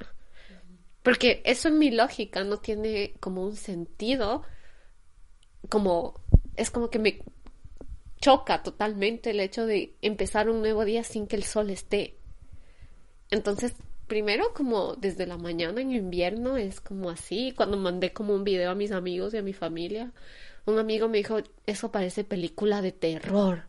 Porque 1.03 1.43
eso 1.45 1.69
en 1.69 1.79
mi 1.79 1.91
lógica 1.91 2.45
no 2.45 2.59
tiene 2.59 3.15
como 3.21 3.43
un 3.43 3.57
sentido, 3.57 4.43
como 5.71 6.21
es 6.57 6.71
como 6.71 6.91
que 6.91 6.99
me 6.99 7.23
choca 8.21 8.63
totalmente 8.63 9.31
el 9.31 9.41
hecho 9.41 9.65
de 9.65 9.97
empezar 10.03 10.51
un 10.51 10.61
nuevo 10.61 10.85
día 10.85 11.05
sin 11.05 11.27
que 11.27 11.37
el 11.37 11.45
sol 11.45 11.71
esté. 11.71 12.17
Entonces, 13.31 13.75
primero 14.09 14.53
como 14.53 14.95
desde 14.97 15.27
la 15.27 15.39
mañana 15.39 15.81
en 15.81 15.93
invierno 15.93 16.59
es 16.59 16.83
como 16.83 17.09
así, 17.09 17.55
cuando 17.57 17.79
mandé 17.79 18.13
como 18.13 18.35
un 18.35 18.45
video 18.45 18.71
a 18.71 18.75
mis 18.75 18.93
amigos 18.93 19.33
y 19.33 19.39
a 19.39 19.43
mi 19.43 19.55
familia, 19.55 20.13
un 20.67 20.79
amigo 20.79 21.09
me 21.09 21.19
dijo, 21.19 21.39
eso 21.67 21.91
parece 21.93 22.25
película 22.25 22.83
de 22.83 22.93
terror. 22.93 23.65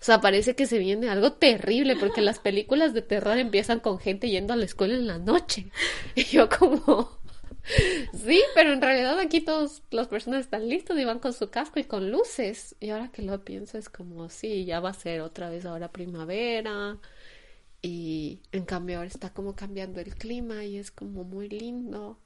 O 0.00 0.04
sea, 0.06 0.20
parece 0.20 0.54
que 0.54 0.66
se 0.66 0.78
viene 0.78 1.08
algo 1.08 1.32
terrible 1.32 1.96
porque 1.96 2.20
las 2.20 2.38
películas 2.38 2.94
de 2.94 3.02
terror 3.02 3.38
empiezan 3.38 3.80
con 3.80 3.98
gente 3.98 4.28
yendo 4.28 4.52
a 4.52 4.56
la 4.56 4.64
escuela 4.64 4.94
en 4.94 5.06
la 5.06 5.18
noche. 5.18 5.70
Y 6.14 6.24
yo 6.24 6.48
como, 6.48 7.18
sí, 8.24 8.42
pero 8.54 8.72
en 8.72 8.80
realidad 8.80 9.18
aquí 9.18 9.40
todas 9.40 9.82
las 9.90 10.08
personas 10.08 10.40
están 10.40 10.68
listas 10.68 10.98
y 10.98 11.04
van 11.04 11.18
con 11.18 11.32
su 11.32 11.50
casco 11.50 11.80
y 11.80 11.84
con 11.84 12.10
luces. 12.10 12.76
Y 12.80 12.90
ahora 12.90 13.10
que 13.10 13.22
lo 13.22 13.44
pienso 13.44 13.78
es 13.78 13.88
como, 13.88 14.28
sí, 14.28 14.64
ya 14.64 14.80
va 14.80 14.90
a 14.90 14.94
ser 14.94 15.20
otra 15.20 15.50
vez 15.50 15.64
ahora 15.64 15.90
primavera. 15.90 16.98
Y 17.82 18.40
en 18.52 18.64
cambio 18.64 18.98
ahora 18.98 19.08
está 19.08 19.30
como 19.32 19.54
cambiando 19.54 20.00
el 20.00 20.14
clima 20.14 20.64
y 20.64 20.78
es 20.78 20.90
como 20.90 21.24
muy 21.24 21.48
lindo. 21.48 22.18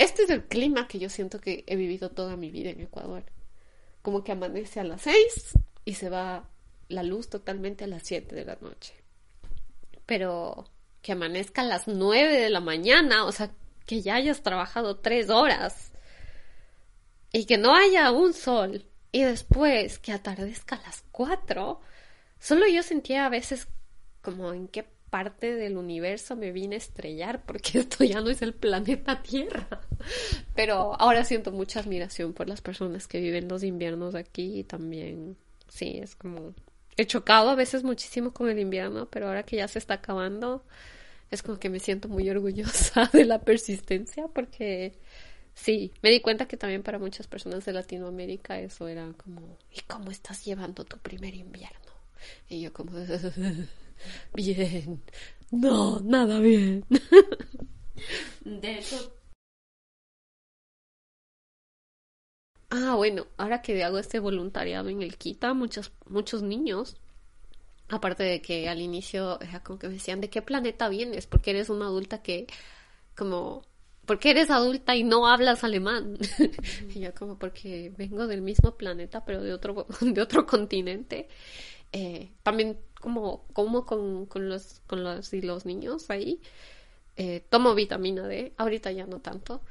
Este 0.00 0.22
es 0.22 0.30
el 0.30 0.44
clima 0.44 0.88
que 0.88 0.98
yo 0.98 1.10
siento 1.10 1.42
que 1.42 1.62
he 1.66 1.76
vivido 1.76 2.08
toda 2.08 2.34
mi 2.34 2.50
vida 2.50 2.70
en 2.70 2.80
Ecuador. 2.80 3.22
Como 4.00 4.24
que 4.24 4.32
amanece 4.32 4.80
a 4.80 4.84
las 4.84 5.02
seis 5.02 5.52
y 5.84 5.92
se 5.92 6.08
va 6.08 6.48
la 6.88 7.02
luz 7.02 7.28
totalmente 7.28 7.84
a 7.84 7.86
las 7.86 8.04
siete 8.04 8.34
de 8.34 8.46
la 8.46 8.56
noche. 8.62 8.94
Pero 10.06 10.64
que 11.02 11.12
amanezca 11.12 11.60
a 11.60 11.66
las 11.66 11.86
nueve 11.86 12.38
de 12.38 12.48
la 12.48 12.60
mañana, 12.60 13.26
o 13.26 13.32
sea, 13.32 13.50
que 13.84 14.00
ya 14.00 14.14
hayas 14.14 14.42
trabajado 14.42 14.96
tres 14.96 15.28
horas 15.28 15.92
y 17.30 17.44
que 17.44 17.58
no 17.58 17.74
haya 17.74 18.10
un 18.10 18.32
sol 18.32 18.86
y 19.12 19.24
después 19.24 19.98
que 19.98 20.12
atardezca 20.12 20.76
a 20.76 20.82
las 20.82 21.04
cuatro, 21.12 21.82
solo 22.38 22.66
yo 22.66 22.82
sentía 22.82 23.26
a 23.26 23.28
veces 23.28 23.68
como 24.22 24.54
en 24.54 24.66
qué 24.66 24.86
parte 25.10 25.54
del 25.54 25.76
universo 25.76 26.36
me 26.36 26.52
vine 26.52 26.76
a 26.76 26.78
estrellar 26.78 27.42
porque 27.44 27.78
esto 27.80 28.04
ya 28.04 28.20
no 28.20 28.30
es 28.30 28.42
el 28.42 28.54
planeta 28.54 29.22
Tierra. 29.22 29.80
Pero 30.54 30.94
ahora 31.00 31.24
siento 31.24 31.52
mucha 31.52 31.80
admiración 31.80 32.32
por 32.32 32.48
las 32.48 32.60
personas 32.60 33.06
que 33.06 33.20
viven 33.20 33.48
los 33.48 33.62
inviernos 33.62 34.14
aquí 34.14 34.60
y 34.60 34.64
también, 34.64 35.36
sí, 35.68 35.98
es 36.02 36.14
como... 36.14 36.54
He 36.96 37.06
chocado 37.06 37.50
a 37.50 37.54
veces 37.54 37.82
muchísimo 37.82 38.32
con 38.32 38.48
el 38.48 38.58
invierno, 38.58 39.06
pero 39.06 39.28
ahora 39.28 39.44
que 39.44 39.56
ya 39.56 39.68
se 39.68 39.78
está 39.78 39.94
acabando, 39.94 40.64
es 41.30 41.42
como 41.42 41.58
que 41.58 41.70
me 41.70 41.80
siento 41.80 42.08
muy 42.08 42.28
orgullosa 42.28 43.08
de 43.12 43.24
la 43.24 43.40
persistencia 43.40 44.28
porque 44.28 44.94
sí, 45.54 45.92
me 46.02 46.10
di 46.10 46.20
cuenta 46.20 46.46
que 46.46 46.56
también 46.56 46.82
para 46.82 46.98
muchas 46.98 47.26
personas 47.26 47.64
de 47.64 47.72
Latinoamérica 47.72 48.60
eso 48.60 48.88
era 48.88 49.12
como, 49.14 49.56
¿y 49.72 49.80
cómo 49.82 50.10
estás 50.10 50.44
llevando 50.44 50.84
tu 50.84 50.98
primer 50.98 51.34
invierno? 51.34 51.78
Y 52.48 52.60
yo 52.60 52.72
como, 52.72 52.92
bien, 54.34 55.02
no, 55.50 56.00
nada 56.00 56.38
bien. 56.40 56.84
De 58.44 58.78
eso. 58.78 59.12
Ah, 62.70 62.94
bueno, 62.96 63.26
ahora 63.36 63.62
que 63.62 63.82
hago 63.82 63.98
este 63.98 64.18
voluntariado 64.20 64.88
en 64.88 65.02
el 65.02 65.16
Quita, 65.16 65.54
muchos, 65.54 65.92
muchos 66.06 66.42
niños 66.42 66.96
Aparte 67.90 68.22
de 68.22 68.40
que 68.40 68.68
al 68.68 68.80
inicio 68.80 69.40
era 69.40 69.62
como 69.62 69.78
que 69.78 69.88
me 69.88 69.94
decían, 69.94 70.20
¿de 70.20 70.30
qué 70.30 70.42
planeta 70.42 70.88
vienes? 70.88 71.26
Porque 71.26 71.50
eres 71.50 71.70
una 71.70 71.86
adulta 71.86 72.22
que, 72.22 72.46
como, 73.16 73.64
¿por 74.06 74.20
qué 74.20 74.30
eres 74.30 74.50
adulta 74.50 74.94
y 74.94 75.02
no 75.02 75.26
hablas 75.26 75.64
alemán? 75.64 76.16
y 76.94 77.00
yo 77.00 77.12
como, 77.14 77.36
porque 77.38 77.92
vengo 77.98 78.28
del 78.28 78.42
mismo 78.42 78.76
planeta, 78.76 79.24
pero 79.24 79.42
de 79.42 79.52
otro, 79.52 79.86
de 80.00 80.22
otro 80.22 80.46
continente. 80.46 81.28
Eh, 81.92 82.32
también 82.42 82.78
como, 83.00 83.46
como 83.52 83.86
con, 83.86 84.26
con, 84.26 84.48
los, 84.48 84.80
con 84.86 85.02
los, 85.02 85.32
y 85.32 85.42
los 85.42 85.66
niños 85.66 86.10
ahí. 86.10 86.40
Eh, 87.16 87.44
tomo 87.48 87.74
vitamina 87.74 88.26
D, 88.26 88.54
ahorita 88.56 88.92
ya 88.92 89.06
no 89.06 89.20
tanto. 89.20 89.62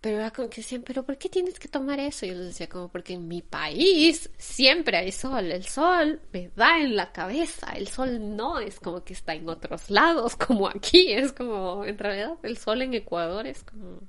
Pero 0.00 0.18
era 0.18 0.30
como 0.30 0.48
que 0.48 0.60
decían, 0.60 0.82
pero 0.82 1.04
¿por 1.04 1.18
qué 1.18 1.28
tienes 1.28 1.58
que 1.58 1.66
tomar 1.66 1.98
eso? 1.98 2.24
Y 2.24 2.28
yo 2.28 2.34
les 2.36 2.46
decía 2.46 2.68
como, 2.68 2.88
porque 2.88 3.14
en 3.14 3.26
mi 3.26 3.42
país 3.42 4.30
siempre 4.38 4.96
hay 4.96 5.10
sol, 5.10 5.50
el 5.50 5.64
sol 5.64 6.20
me 6.32 6.50
da 6.54 6.78
en 6.78 6.94
la 6.94 7.10
cabeza, 7.10 7.72
el 7.72 7.88
sol 7.88 8.36
no 8.36 8.60
es 8.60 8.78
como 8.78 9.02
que 9.02 9.12
está 9.12 9.34
en 9.34 9.48
otros 9.48 9.90
lados, 9.90 10.36
como 10.46 10.68
aquí, 10.68 11.12
es 11.12 11.32
como, 11.32 11.84
en 11.84 11.98
realidad 11.98 12.38
el 12.44 12.56
sol 12.58 12.82
en 12.82 12.94
Ecuador 12.94 13.44
es 13.46 13.64
como 13.64 14.02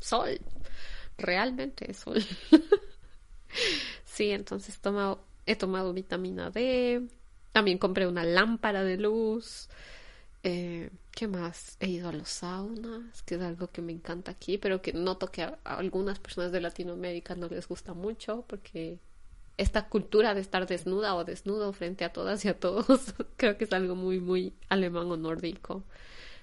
sol, 0.00 0.40
realmente 1.16 1.88
es 1.92 1.98
sol. 1.98 2.24
sí, 4.04 4.32
entonces 4.32 4.80
tomado, 4.80 5.24
he 5.50 5.56
tomado 5.56 5.92
vitamina 5.92 6.50
D, 6.50 7.08
también 7.52 7.78
compré 7.78 8.06
una 8.06 8.24
lámpara 8.24 8.84
de 8.84 8.96
luz, 8.96 9.68
eh, 10.42 10.90
¿Qué 11.10 11.28
más? 11.28 11.76
He 11.80 11.88
ido 11.88 12.08
a 12.08 12.12
los 12.12 12.28
saunas, 12.28 13.22
que 13.24 13.34
es 13.34 13.40
algo 13.42 13.70
que 13.70 13.82
me 13.82 13.92
encanta 13.92 14.30
aquí, 14.30 14.58
pero 14.58 14.80
que 14.80 14.92
noto 14.92 15.30
que 15.30 15.42
a, 15.42 15.58
algunas 15.64 16.18
personas 16.18 16.52
de 16.52 16.60
Latinoamérica 16.60 17.34
no 17.34 17.48
les 17.48 17.68
gusta 17.68 17.94
mucho 17.94 18.44
porque 18.48 19.00
esta 19.58 19.88
cultura 19.88 20.34
de 20.34 20.40
estar 20.40 20.66
desnuda 20.66 21.14
o 21.14 21.24
desnudo 21.24 21.72
frente 21.72 22.04
a 22.04 22.12
todas 22.12 22.44
y 22.44 22.48
a 22.48 22.58
todos, 22.58 23.14
creo 23.36 23.58
que 23.58 23.64
es 23.64 23.72
algo 23.72 23.96
muy, 23.96 24.20
muy 24.20 24.54
alemán 24.68 25.10
o 25.10 25.16
nórdico. 25.16 25.84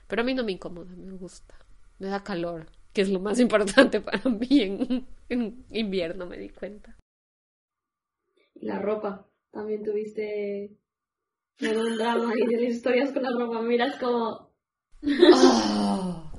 Pero 0.07 0.21
a 0.21 0.25
mí 0.25 0.33
no 0.33 0.43
me 0.43 0.51
incomoda, 0.53 0.91
me 0.95 1.13
gusta. 1.13 1.55
Me 1.99 2.07
da 2.07 2.23
calor, 2.23 2.67
que 2.93 3.01
es 3.01 3.09
lo 3.09 3.19
más 3.19 3.39
importante 3.45 4.01
para 4.01 4.29
mí 4.29 4.61
en, 4.61 5.07
en 5.29 5.65
invierno, 5.71 6.27
me 6.27 6.37
di 6.37 6.49
cuenta. 6.49 6.95
La 8.61 8.79
ropa, 8.79 9.27
también 9.51 9.83
tuviste 9.83 10.71
un 11.61 11.97
drama 11.97 12.33
y 12.35 12.45
de 12.45 12.61
las 12.61 12.73
historias 12.73 13.11
con 13.11 13.23
la 13.23 13.31
ropa. 13.31 13.61
Miras 13.61 13.95
como. 13.97 14.47
Oh. 15.03 16.31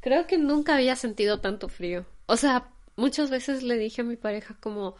creo 0.00 0.26
que 0.26 0.38
nunca 0.38 0.76
había 0.76 0.96
sentido 0.96 1.40
tanto 1.40 1.68
frío. 1.68 2.06
O 2.26 2.36
sea, 2.36 2.70
muchas 2.96 3.30
veces 3.30 3.62
le 3.62 3.76
dije 3.76 4.02
a 4.02 4.04
mi 4.04 4.16
pareja 4.16 4.56
como. 4.60 4.96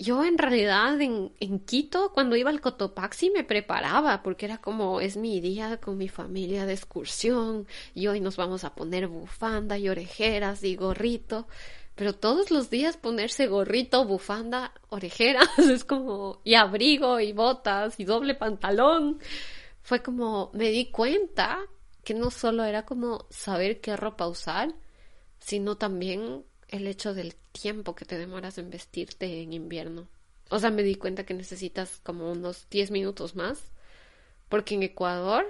Yo 0.00 0.24
en 0.24 0.38
realidad 0.38 1.00
en, 1.00 1.32
en 1.40 1.58
Quito, 1.58 2.12
cuando 2.14 2.36
iba 2.36 2.50
al 2.50 2.60
Cotopaxi, 2.60 3.30
me 3.30 3.42
preparaba 3.42 4.22
porque 4.22 4.46
era 4.46 4.58
como 4.58 5.00
es 5.00 5.16
mi 5.16 5.40
día 5.40 5.78
con 5.78 5.98
mi 5.98 6.08
familia 6.08 6.66
de 6.66 6.74
excursión 6.74 7.66
y 7.94 8.06
hoy 8.06 8.20
nos 8.20 8.36
vamos 8.36 8.62
a 8.62 8.76
poner 8.76 9.08
bufanda 9.08 9.76
y 9.76 9.88
orejeras 9.88 10.62
y 10.62 10.76
gorrito 10.76 11.48
pero 11.98 12.12
todos 12.12 12.52
los 12.52 12.70
días 12.70 12.96
ponerse 12.96 13.48
gorrito, 13.48 14.04
bufanda, 14.04 14.72
orejeras, 14.88 15.48
es 15.58 15.84
como, 15.84 16.40
y 16.44 16.54
abrigo, 16.54 17.18
y 17.18 17.32
botas, 17.32 17.98
y 17.98 18.04
doble 18.04 18.36
pantalón, 18.36 19.18
fue 19.82 20.00
como, 20.00 20.52
me 20.54 20.70
di 20.70 20.92
cuenta 20.92 21.58
que 22.04 22.14
no 22.14 22.30
solo 22.30 22.62
era 22.62 22.86
como 22.86 23.26
saber 23.30 23.80
qué 23.80 23.96
ropa 23.96 24.28
usar, 24.28 24.76
sino 25.40 25.76
también 25.76 26.44
el 26.68 26.86
hecho 26.86 27.14
del 27.14 27.34
tiempo 27.50 27.96
que 27.96 28.04
te 28.04 28.16
demoras 28.16 28.58
en 28.58 28.70
vestirte 28.70 29.42
en 29.42 29.52
invierno. 29.52 30.06
O 30.50 30.60
sea, 30.60 30.70
me 30.70 30.84
di 30.84 30.94
cuenta 30.94 31.26
que 31.26 31.34
necesitas 31.34 32.00
como 32.04 32.30
unos 32.30 32.68
10 32.70 32.92
minutos 32.92 33.34
más, 33.34 33.72
porque 34.48 34.76
en 34.76 34.84
Ecuador 34.84 35.44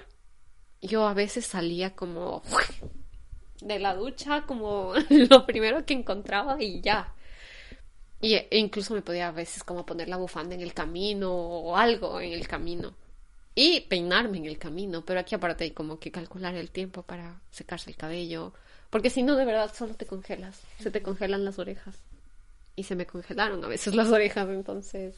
yo 0.80 1.06
a 1.06 1.12
veces 1.12 1.44
salía 1.44 1.94
como 1.94 2.42
de 3.60 3.78
la 3.78 3.94
ducha 3.94 4.42
como 4.46 4.92
lo 5.10 5.46
primero 5.46 5.84
que 5.84 5.94
encontraba 5.94 6.62
y 6.62 6.80
ya. 6.80 7.14
Y, 8.20 8.34
e 8.34 8.48
incluso 8.58 8.94
me 8.94 9.02
podía 9.02 9.28
a 9.28 9.32
veces 9.32 9.62
como 9.62 9.86
poner 9.86 10.08
la 10.08 10.16
bufanda 10.16 10.54
en 10.54 10.60
el 10.60 10.74
camino 10.74 11.32
o 11.32 11.76
algo 11.76 12.20
en 12.20 12.32
el 12.32 12.48
camino. 12.48 12.94
Y 13.54 13.80
peinarme 13.82 14.38
en 14.38 14.46
el 14.46 14.58
camino, 14.58 15.04
pero 15.04 15.20
aquí 15.20 15.34
aparte 15.34 15.64
hay 15.64 15.70
como 15.72 15.98
que 15.98 16.12
calcular 16.12 16.54
el 16.54 16.70
tiempo 16.70 17.02
para 17.02 17.40
secarse 17.50 17.90
el 17.90 17.96
cabello, 17.96 18.52
porque 18.90 19.10
si 19.10 19.22
no 19.22 19.34
de 19.34 19.44
verdad 19.44 19.72
solo 19.74 19.94
te 19.94 20.06
congelas, 20.06 20.62
se 20.78 20.90
te 20.90 21.02
congelan 21.02 21.44
las 21.44 21.58
orejas. 21.58 21.96
Y 22.76 22.84
se 22.84 22.94
me 22.94 23.06
congelaron 23.06 23.64
a 23.64 23.68
veces 23.68 23.96
las 23.96 24.08
orejas, 24.08 24.48
entonces 24.48 25.16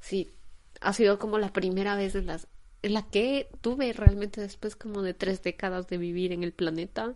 sí, 0.00 0.32
ha 0.80 0.92
sido 0.94 1.18
como 1.18 1.38
la 1.38 1.52
primera 1.52 1.94
vez 1.96 2.14
en, 2.14 2.26
las, 2.26 2.48
en 2.82 2.94
la 2.94 3.02
que 3.10 3.50
tuve 3.60 3.92
realmente 3.92 4.40
después 4.40 4.74
como 4.74 5.02
de 5.02 5.12
tres 5.12 5.42
décadas 5.42 5.88
de 5.88 5.98
vivir 5.98 6.32
en 6.32 6.44
el 6.44 6.52
planeta 6.52 7.14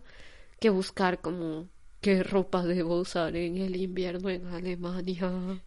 que 0.59 0.69
buscar 0.69 1.21
como 1.21 1.67
qué 2.01 2.21
ropa 2.23 2.63
debo 2.63 2.99
usar 2.99 3.35
en 3.35 3.57
el 3.57 3.75
invierno 3.75 4.29
en 4.29 4.47
Alemania, 4.47 5.61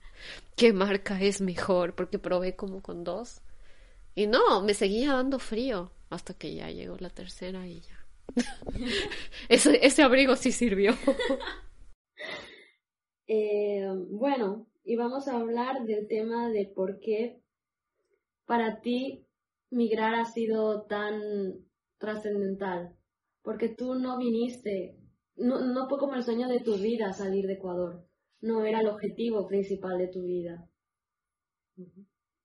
qué 0.57 0.72
marca 0.72 1.20
es 1.20 1.40
mejor, 1.40 1.94
porque 1.94 2.18
probé 2.18 2.57
como 2.57 2.83
con 2.83 3.05
dos. 3.05 3.40
Y 4.14 4.27
no, 4.27 4.62
me 4.62 4.75
seguía 4.75 5.14
dando 5.14 5.38
frío 5.38 5.90
hasta 6.11 6.35
que 6.35 6.55
ya 6.55 6.70
llegó 6.70 6.96
la 6.99 7.11
tercera 7.11 7.66
y 7.66 7.81
ya. 7.81 8.07
ese, 9.49 9.85
ese 9.85 10.03
abrigo 10.03 10.37
sí 10.37 10.53
sirvió. 10.53 10.94
Eh, 13.29 13.85
bueno, 14.09 14.68
y 14.85 14.94
vamos 14.94 15.27
a 15.27 15.37
hablar 15.37 15.85
del 15.85 16.07
tema 16.07 16.49
de 16.49 16.64
por 16.66 17.01
qué 17.01 17.40
para 18.44 18.81
ti 18.81 19.27
migrar 19.68 20.14
ha 20.14 20.25
sido 20.27 20.83
tan 20.83 21.20
trascendental 21.99 22.95
porque 23.46 23.68
tú 23.68 23.94
no 23.94 24.18
viniste, 24.18 24.98
no, 25.37 25.88
fue 25.88 25.98
como 25.98 26.16
el 26.16 26.24
sueño 26.24 26.48
de 26.48 26.59
tu 26.59 26.76
vida 26.78 27.12
salir 27.12 27.46
de 27.46 27.52
Ecuador, 27.52 28.04
no 28.40 28.64
era 28.64 28.80
el 28.80 28.88
objetivo 28.88 29.46
principal 29.46 29.98
de 29.98 30.09
tu 30.09 30.24
vida. 30.24 30.68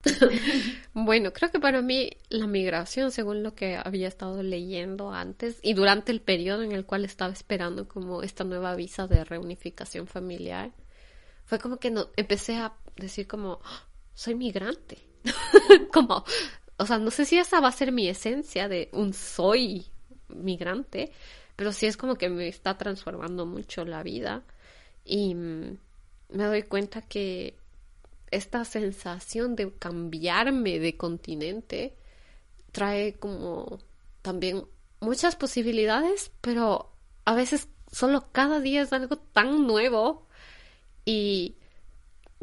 bueno, 0.93 1.33
creo 1.33 1.49
que 1.49 1.59
para 1.59 1.81
mí 1.81 2.11
la 2.29 2.45
migración, 2.45 3.09
según 3.09 3.41
lo 3.41 3.55
que 3.55 3.77
había 3.83 4.07
estado 4.07 4.43
leyendo 4.43 5.11
antes 5.11 5.59
y 5.63 5.73
durante 5.73 6.11
el 6.11 6.21
periodo 6.21 6.61
en 6.61 6.71
el 6.71 6.85
cual 6.85 7.03
estaba 7.03 7.33
esperando 7.33 7.87
como 7.87 8.21
esta 8.21 8.43
nueva 8.43 8.75
visa 8.75 9.07
de 9.07 9.23
reunificación 9.23 10.05
familiar, 10.05 10.71
fue 11.45 11.57
como 11.57 11.77
que 11.77 11.89
no, 11.89 12.09
empecé 12.15 12.57
a 12.57 12.77
decir 12.95 13.27
como, 13.27 13.59
¡Ah! 13.63 13.87
soy 14.13 14.35
migrante. 14.35 14.99
como, 15.91 16.23
o 16.77 16.85
sea, 16.85 16.99
no 16.99 17.09
sé 17.09 17.25
si 17.25 17.39
esa 17.39 17.59
va 17.59 17.69
a 17.69 17.71
ser 17.71 17.91
mi 17.91 18.07
esencia 18.07 18.67
de 18.67 18.89
un 18.93 19.13
soy 19.13 19.90
migrante, 20.35 21.11
pero 21.55 21.71
sí 21.71 21.85
es 21.85 21.97
como 21.97 22.15
que 22.15 22.29
me 22.29 22.47
está 22.47 22.77
transformando 22.77 23.45
mucho 23.45 23.85
la 23.85 24.03
vida. 24.03 24.43
Y 25.05 25.35
mm, 25.35 25.77
me 26.29 26.43
doy 26.45 26.63
cuenta 26.63 27.01
que 27.01 27.55
esta 28.31 28.63
sensación 28.65 29.55
de 29.55 29.73
cambiarme 29.77 30.79
de 30.79 30.95
continente 30.97 31.95
trae 32.71 33.13
como 33.13 33.79
también 34.21 34.65
muchas 35.01 35.35
posibilidades, 35.35 36.31
pero 36.41 36.91
a 37.25 37.35
veces 37.35 37.67
solo 37.91 38.31
cada 38.31 38.59
día 38.59 38.81
es 38.81 38.93
algo 38.93 39.17
tan 39.17 39.67
nuevo 39.67 40.27
y 41.05 41.55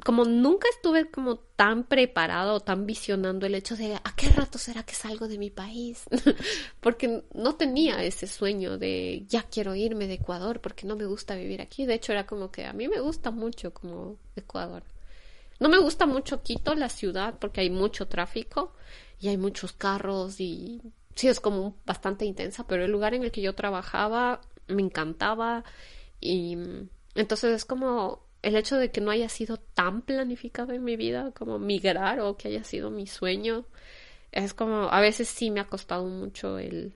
como 0.05 0.25
nunca 0.25 0.69
estuve 0.69 1.11
como 1.11 1.37
tan 1.37 1.85
preparado, 1.85 2.61
tan 2.61 2.87
visionando 2.87 3.47
el 3.47 3.55
hecho 3.55 3.77
de 3.77 3.95
a 3.95 4.15
qué 4.17 4.29
rato 4.29 4.59
será 4.59 4.83
que 4.85 4.95
salgo 4.95 5.27
de 5.27 5.39
mi 5.39 5.51
país, 5.51 6.05
porque 6.81 7.25
no 7.35 7.57
tenía 7.57 8.05
ese 8.05 8.27
sueño 8.27 8.79
de 8.79 9.25
ya 9.29 9.43
quiero 9.43 9.75
irme 9.75 10.07
de 10.07 10.15
Ecuador 10.15 10.61
porque 10.61 10.87
no 10.87 10.97
me 10.97 11.07
gusta 11.07 11.35
vivir 11.35 11.61
aquí. 11.61 11.85
De 11.85 11.95
hecho 11.95 12.13
era 12.13 12.27
como 12.27 12.51
que 12.51 12.65
a 12.65 12.73
mí 12.73 12.89
me 12.89 13.01
gusta 13.01 13.31
mucho 13.31 13.75
como 13.75 14.17
Ecuador. 14.37 14.85
No 15.61 15.69
me 15.69 15.79
gusta 15.79 16.07
mucho 16.07 16.43
Quito, 16.43 16.75
la 16.77 16.89
ciudad, 16.89 17.35
porque 17.41 17.63
hay 17.63 17.71
mucho 17.71 18.07
tráfico 18.07 18.73
y 19.21 19.29
hay 19.29 19.37
muchos 19.37 19.73
carros 19.73 20.41
y 20.41 20.81
sí 21.17 21.27
es 21.27 21.41
como 21.41 21.75
bastante 21.85 22.25
intensa, 22.25 22.65
pero 22.67 22.85
el 22.85 22.93
lugar 22.93 23.15
en 23.15 23.25
el 23.25 23.33
que 23.33 23.43
yo 23.43 23.55
trabajaba 23.57 24.41
me 24.69 24.83
encantaba 24.83 25.65
y 26.21 26.57
entonces 27.17 27.53
es 27.53 27.65
como 27.65 28.28
el 28.43 28.57
hecho 28.57 28.77
de 28.77 28.91
que 28.91 29.01
no 29.01 29.11
haya 29.11 29.29
sido 29.29 29.57
tan 29.57 30.03
planificado 30.03 30.73
en 30.73 30.85
mi 30.85 30.97
vida 30.97 31.33
como 31.33 31.59
migrar 31.59 32.21
o 32.21 32.37
que 32.37 32.49
haya 32.49 32.65
sido 32.65 32.91
mi 32.91 33.07
sueño, 33.07 33.65
es 34.33 34.55
como, 34.55 34.91
a 34.91 35.01
veces 35.01 35.29
sí 35.29 35.51
me 35.51 35.61
ha 35.61 35.69
costado 35.69 36.07
mucho 36.07 36.59
el, 36.59 36.95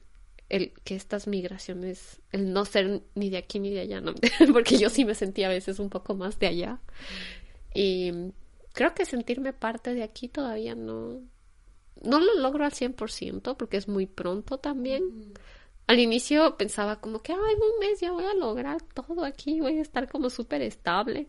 el 0.48 0.72
que 0.84 0.94
estas 0.94 1.26
migraciones, 1.26 2.20
el 2.30 2.52
no 2.52 2.64
ser 2.64 3.02
ni 3.14 3.30
de 3.30 3.38
aquí 3.38 3.58
ni 3.58 3.70
de 3.70 3.80
allá, 3.80 4.02
porque 4.52 4.78
yo 4.78 4.90
sí 4.90 5.04
me 5.04 5.14
sentía 5.14 5.46
a 5.46 5.52
veces 5.52 5.78
un 5.78 5.88
poco 5.88 6.14
más 6.14 6.38
de 6.38 6.46
allá. 6.46 6.80
Y 7.74 8.12
creo 8.72 8.94
que 8.94 9.06
sentirme 9.06 9.52
parte 9.52 9.94
de 9.94 10.02
aquí 10.02 10.28
todavía 10.28 10.74
no, 10.74 11.20
no 12.02 12.20
lo 12.20 12.34
logro 12.34 12.64
al 12.64 12.72
100% 12.72 13.56
porque 13.56 13.78
es 13.78 13.88
muy 13.88 14.06
pronto 14.06 14.58
también. 14.58 15.32
Al 15.86 15.98
inicio 15.98 16.56
pensaba 16.56 17.00
como 17.00 17.20
que, 17.22 17.32
ay, 17.32 17.38
en 17.38 17.62
un 17.62 17.78
mes 17.80 18.00
ya 18.00 18.12
voy 18.12 18.24
a 18.24 18.34
lograr 18.34 18.82
todo 18.82 19.24
aquí, 19.24 19.60
voy 19.60 19.78
a 19.78 19.82
estar 19.82 20.08
como 20.08 20.30
súper 20.30 20.62
estable. 20.62 21.28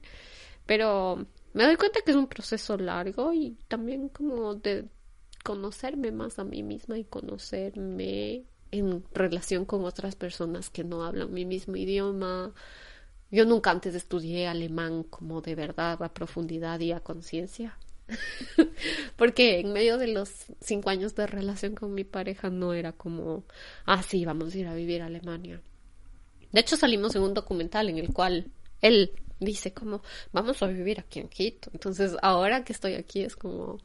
Pero 0.66 1.26
me 1.54 1.66
doy 1.66 1.76
cuenta 1.76 2.02
que 2.02 2.12
es 2.12 2.18
un 2.18 2.28
proceso 2.28 2.78
largo 2.78 3.34
y 3.34 3.58
también 3.68 4.10
como 4.10 4.56
de 4.56 4.88
conocerme 5.44 6.12
más 6.12 6.39
a 6.39 6.44
mí 6.44 6.63
misma 6.63 6.98
y 6.98 7.04
conocerme 7.04 8.46
en 8.72 9.04
relación 9.13 9.66
con 9.66 9.86
otras 9.86 10.16
personas 10.16 10.70
que 10.70 10.84
no 10.84 11.04
hablan 11.04 11.34
mi 11.34 11.46
mismo 11.46 11.76
idioma. 11.76 12.54
Yo 13.30 13.46
nunca 13.46 13.72
antes 13.72 13.94
estudié 13.96 14.48
alemán 14.48 15.04
como 15.04 15.42
de 15.42 15.56
verdad 15.56 16.02
a 16.02 16.13
profundidad 16.13 16.80
y 16.80 16.92
a 16.92 17.02
conciencia. 17.02 17.78
Porque 19.16 19.60
en 19.60 19.74
medio 19.74 19.98
de 19.98 20.08
los 20.08 20.30
cinco 20.60 20.89
años 20.89 21.16
de 21.16 21.28
relación 21.28 21.76
con 21.76 21.94
mi 21.94 22.04
pareja 22.04 22.50
no 22.50 22.74
era 22.74 22.92
como, 22.92 23.44
ah, 23.86 24.04
sí, 24.04 24.26
vamos 24.26 24.54
a 24.54 24.58
ir 24.58 24.68
a 24.68 24.76
vivir 24.76 25.02
a 25.02 25.08
Alemania. 25.08 25.62
De 26.52 26.60
hecho, 26.60 26.78
salimos 26.78 27.16
en 27.16 27.24
un 27.24 27.34
documental 27.34 27.89
en 27.89 27.98
el 27.98 28.13
cual 28.13 28.52
él 28.82 29.12
dice 29.39 29.74
como, 29.74 30.02
vamos 30.32 30.62
a 30.62 30.68
vivir 30.68 31.00
aquí 31.00 31.20
en 31.20 31.28
Quito. 31.28 31.70
Entonces, 31.74 32.16
ahora 32.22 32.63
que 32.63 32.74
estoy 32.74 32.94
aquí 32.94 33.24
es 33.24 33.36
como, 33.36 33.80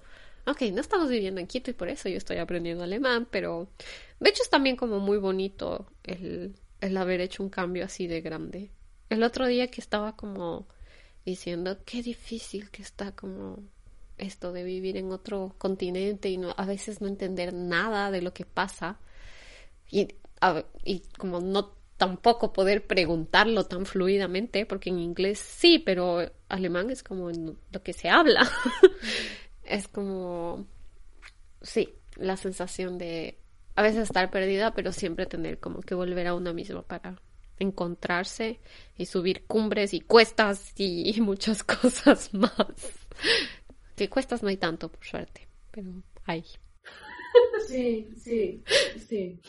ok, 0.47 0.63
no 0.73 0.81
estamos 0.81 1.09
viviendo 1.09 1.41
en 1.41 1.47
Quito 1.47 1.71
y 1.71 1.75
por 1.75 1.89
eso 1.89 2.09
yo 2.09 2.17
estoy 2.17 2.39
aprendiendo 2.39 2.85
alemán, 2.85 3.27
pero 3.31 3.69
de 4.21 4.31
hecho 4.31 4.43
es 4.43 4.51
también 4.51 4.77
como 4.77 4.99
muy 5.01 5.19
bonito 5.19 5.87
el, 6.05 6.55
el 6.81 6.97
haber 6.97 7.21
hecho 7.21 7.43
un 7.43 7.51
cambio 7.51 7.85
así 7.85 8.07
de 8.07 8.21
grande. 8.21 8.71
El 9.09 9.23
otro 9.23 9.47
día 9.47 9.69
que 9.69 9.81
estaba 9.81 10.17
como 10.17 10.67
diciendo, 11.25 11.79
qué 11.85 12.03
difícil 12.03 12.71
que 12.71 12.83
está 12.83 13.13
como 13.13 13.63
esto 14.19 14.53
de 14.53 14.63
vivir 14.63 14.97
en 14.97 15.13
otro 15.13 15.55
continente 15.59 16.29
y 16.29 16.37
no, 16.37 16.55
a 16.57 16.67
veces 16.67 17.01
no 17.01 17.09
entender 17.09 17.55
nada 17.55 18.11
de 18.11 18.23
lo 18.23 18.33
que 18.33 18.45
pasa 18.45 18.99
y, 19.91 20.09
y 20.85 21.01
como 21.17 21.41
no 21.41 21.79
tampoco 21.97 22.53
poder 22.53 22.87
preguntarlo 22.87 23.67
tan 23.67 23.85
fluidamente, 23.85 24.65
porque 24.65 24.91
en 24.91 25.01
inglés 25.01 25.39
sí, 25.41 25.79
pero 25.79 26.31
alemán 26.49 26.91
es 26.91 27.03
como 27.03 27.31
lo 27.31 27.83
que 27.83 27.93
se 27.93 28.09
habla. 28.09 28.49
es 29.65 29.89
como, 29.89 30.67
sí, 31.61 31.95
la 32.17 32.37
sensación 32.37 32.99
de 32.99 33.39
a 33.75 33.83
veces 33.83 34.05
estar 34.05 34.31
perdida, 34.31 34.73
pero 34.75 34.93
siempre 34.93 35.27
tener 35.27 35.59
como 35.59 35.81
que 35.81 35.95
volver 35.95 36.29
a 36.29 36.35
una 36.35 36.53
misma 36.53 36.83
para 36.83 37.21
encontrarse 37.59 38.61
y 38.97 39.07
subir 39.07 39.45
cumbres 39.47 39.93
y 39.93 40.01
cuestas 40.01 40.73
y 40.77 41.17
muchas 41.21 41.65
cosas 41.65 42.33
más. 42.33 43.09
Que 43.99 44.09
cuestas 44.09 44.45
no 44.45 44.49
hay 44.49 44.57
tanto, 44.57 44.89
por 44.89 45.05
suerte, 45.05 45.49
pero 45.73 45.91
hay. 46.25 46.45
Sí, 47.67 48.09
sí, 48.17 48.65
sí. 49.07 49.41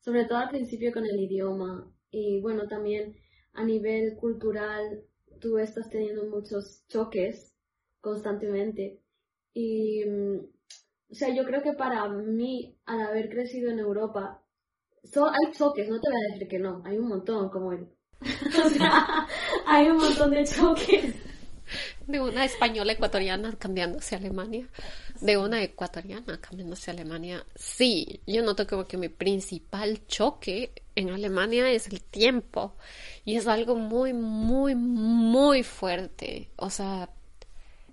Sobre 0.00 0.24
todo 0.24 0.38
al 0.38 0.48
principio 0.48 0.92
con 0.92 1.04
el 1.04 1.20
idioma. 1.20 1.88
Y 2.10 2.40
bueno, 2.40 2.66
también 2.66 3.14
a 3.52 3.64
nivel 3.64 4.16
cultural, 4.16 5.04
tú 5.40 5.58
estás 5.58 5.88
teniendo 5.90 6.24
muchos 6.24 6.84
choques 6.88 7.54
constantemente. 8.00 9.00
Y, 9.52 10.04
mm, 10.04 10.38
o 11.10 11.14
sea, 11.14 11.32
yo 11.34 11.44
creo 11.44 11.62
que 11.62 11.74
para 11.74 12.08
mí, 12.08 12.76
al 12.86 13.02
haber 13.02 13.28
crecido 13.28 13.70
en 13.70 13.78
Europa, 13.78 14.42
hay 15.04 15.52
choques, 15.52 15.88
no 15.88 16.00
te 16.00 16.10
voy 16.10 16.18
a 16.18 16.32
decir 16.32 16.48
que 16.48 16.58
no, 16.58 16.82
hay 16.84 16.98
un 16.98 17.08
montón, 17.08 17.50
como 17.50 17.72
el... 17.72 17.88
o 18.64 18.68
sea, 18.70 19.28
hay 19.66 19.88
un 19.88 19.98
montón 19.98 20.30
de 20.30 20.44
choques 20.44 21.21
de 22.06 22.20
una 22.20 22.44
española 22.44 22.92
ecuatoriana 22.92 23.54
cambiándose 23.58 24.14
a 24.14 24.18
Alemania, 24.18 24.66
de 25.20 25.36
una 25.36 25.62
ecuatoriana 25.62 26.40
cambiándose 26.40 26.90
a 26.90 26.94
Alemania. 26.94 27.44
Sí, 27.54 28.20
yo 28.26 28.42
noto 28.42 28.66
como 28.66 28.86
que 28.86 28.96
mi 28.96 29.08
principal 29.08 30.06
choque 30.06 30.72
en 30.94 31.10
Alemania 31.10 31.70
es 31.70 31.88
el 31.88 32.00
tiempo 32.02 32.74
y 33.24 33.36
es 33.36 33.46
algo 33.46 33.76
muy, 33.76 34.12
muy, 34.12 34.74
muy 34.74 35.62
fuerte. 35.62 36.50
O 36.56 36.70
sea, 36.70 37.08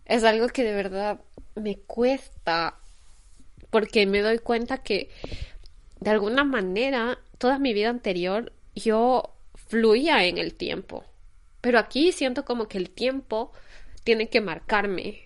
es 0.05 0.23
algo 0.23 0.47
que 0.47 0.63
de 0.63 0.73
verdad 0.73 1.19
me 1.55 1.77
cuesta 1.77 2.75
porque 3.69 4.05
me 4.05 4.21
doy 4.21 4.39
cuenta 4.39 4.79
que 4.79 5.09
de 5.99 6.09
alguna 6.09 6.43
manera 6.43 7.19
toda 7.37 7.59
mi 7.59 7.73
vida 7.73 7.89
anterior 7.89 8.51
yo 8.75 9.35
fluía 9.53 10.25
en 10.25 10.37
el 10.37 10.55
tiempo. 10.55 11.03
Pero 11.61 11.77
aquí 11.77 12.11
siento 12.11 12.45
como 12.45 12.67
que 12.67 12.77
el 12.77 12.89
tiempo 12.89 13.51
tiene 14.09 14.27
que 14.27 14.41
marcarme 14.41 15.19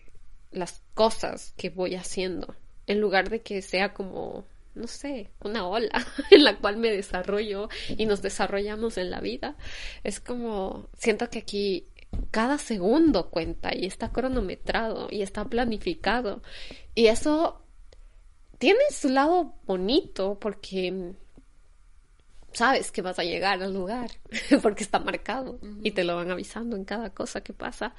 las 0.52 0.82
cosas 0.94 1.54
que 1.56 1.70
voy 1.70 1.96
haciendo, 1.96 2.54
en 2.86 3.00
lugar 3.00 3.30
de 3.30 3.42
que 3.42 3.62
sea 3.62 3.94
como, 3.94 4.46
no 4.76 4.88
sé, 4.88 5.32
una 5.40 5.66
ola 5.66 6.06
en 6.32 6.44
la 6.44 6.58
cual 6.58 6.76
me 6.76 6.92
desarrollo 6.92 7.70
y 7.88 8.06
nos 8.06 8.22
desarrollamos 8.22 8.98
en 8.98 9.10
la 9.10 9.22
vida. 9.22 9.56
Es 10.04 10.20
como, 10.20 10.90
siento 10.98 11.30
que 11.30 11.40
aquí 11.40 11.88
cada 12.30 12.58
segundo 12.58 13.30
cuenta 13.30 13.74
y 13.74 13.86
está 13.86 14.12
cronometrado 14.12 15.08
y 15.10 15.22
está 15.22 15.46
planificado. 15.46 16.44
Y 16.94 17.08
eso 17.08 17.62
tiene 18.58 18.82
su 18.92 19.08
lado 19.08 19.56
bonito 19.66 20.38
porque 20.42 21.14
sabes 22.52 22.92
que 22.92 23.02
vas 23.02 23.18
a 23.18 23.24
llegar 23.24 23.64
al 23.64 23.74
lugar 23.74 24.12
porque 24.62 24.84
está 24.84 25.00
marcado 25.00 25.58
y 25.82 25.92
te 25.92 26.04
lo 26.04 26.18
van 26.18 26.32
avisando 26.32 26.76
en 26.76 26.84
cada 26.84 27.12
cosa 27.12 27.40
que 27.40 27.54
pasa 27.54 27.96